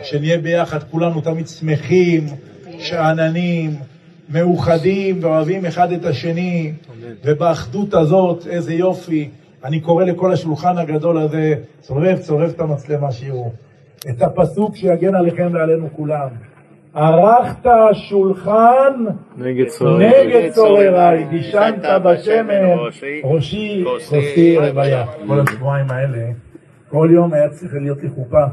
שנהיה 0.03 0.39
ביחד 0.39 0.83
כולנו 0.83 1.21
תמיד 1.21 1.49
שמחים, 1.49 2.27
שאננים, 2.79 3.77
מאוחדים 4.29 5.19
ואוהבים 5.23 5.67
אחד 5.67 5.93
את 5.93 6.05
השני, 6.05 6.73
ובאחדות 7.25 7.95
הזאת, 7.95 8.47
איזה 8.47 8.75
יופי. 8.75 9.29
אני 9.65 9.81
קורא 9.81 10.05
לכל 10.05 10.33
השולחן 10.33 10.79
הגדול 10.79 11.19
הזה, 11.19 11.55
צורף, 11.81 12.21
צורף 12.21 12.51
את 12.55 12.61
המצלמה 12.61 13.13
שיראו. 13.13 13.53
את 14.11 14.23
הפסוק 14.23 14.77
שיגן 14.77 15.15
עליכם 15.15 15.51
ועלינו 15.53 15.89
כולם. 15.97 16.29
ערכת 16.95 17.71
שולחן 17.93 19.05
נגד 19.37 20.51
צורריי, 20.53 21.25
דישנת 21.31 21.85
בשמן, 22.05 22.65
ראשי. 23.25 23.85
כוסי 24.09 24.59
רוויה. 24.59 25.07
כל 25.27 25.41
השבועיים 25.41 25.91
האלה, 25.91 26.27
כל 26.89 27.09
יום 27.13 27.33
היה 27.33 27.49
צריך 27.49 27.75
להיות 27.75 28.03
לי 28.03 28.09
חופה 28.09 28.45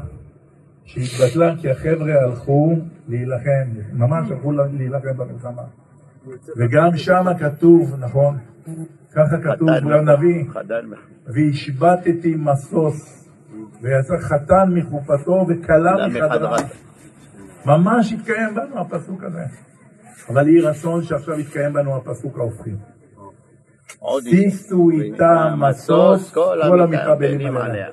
שהתבטלה 0.84 1.54
כי 1.60 1.70
החבר'ה 1.70 2.12
הלכו 2.22 2.76
להילחם, 3.08 3.68
ממש 3.92 4.30
הלכו 4.30 4.52
להילחם 4.52 5.16
במלחמה. 5.16 5.62
וגם 6.56 6.96
שם 6.96 7.24
כתוב, 7.40 7.94
נכון, 7.98 8.36
ככה 9.12 9.36
כתוב 9.44 9.70
בנביא, 9.70 10.44
והשבתתי 11.26 12.34
משוש, 12.38 12.96
ויצא 13.82 14.14
חתן 14.20 14.70
מחופתו 14.74 15.46
וכלה 15.48 16.08
מחדרה. 16.08 16.56
ממש 17.66 18.12
התקיים 18.12 18.54
בנו 18.54 18.80
הפסוק 18.80 19.22
הזה. 19.24 19.44
אבל 20.28 20.48
יהי 20.48 20.60
רצון 20.60 21.04
שעכשיו 21.04 21.40
יתקיים 21.40 21.72
בנו 21.72 21.96
הפסוק 21.96 22.38
ההופכי. 22.38 22.70
שישו 24.20 24.90
איתה 24.90 25.54
משוש 25.56 26.32
כל 26.32 26.80
המתאבלים 26.80 27.56
עליה. 27.56 27.88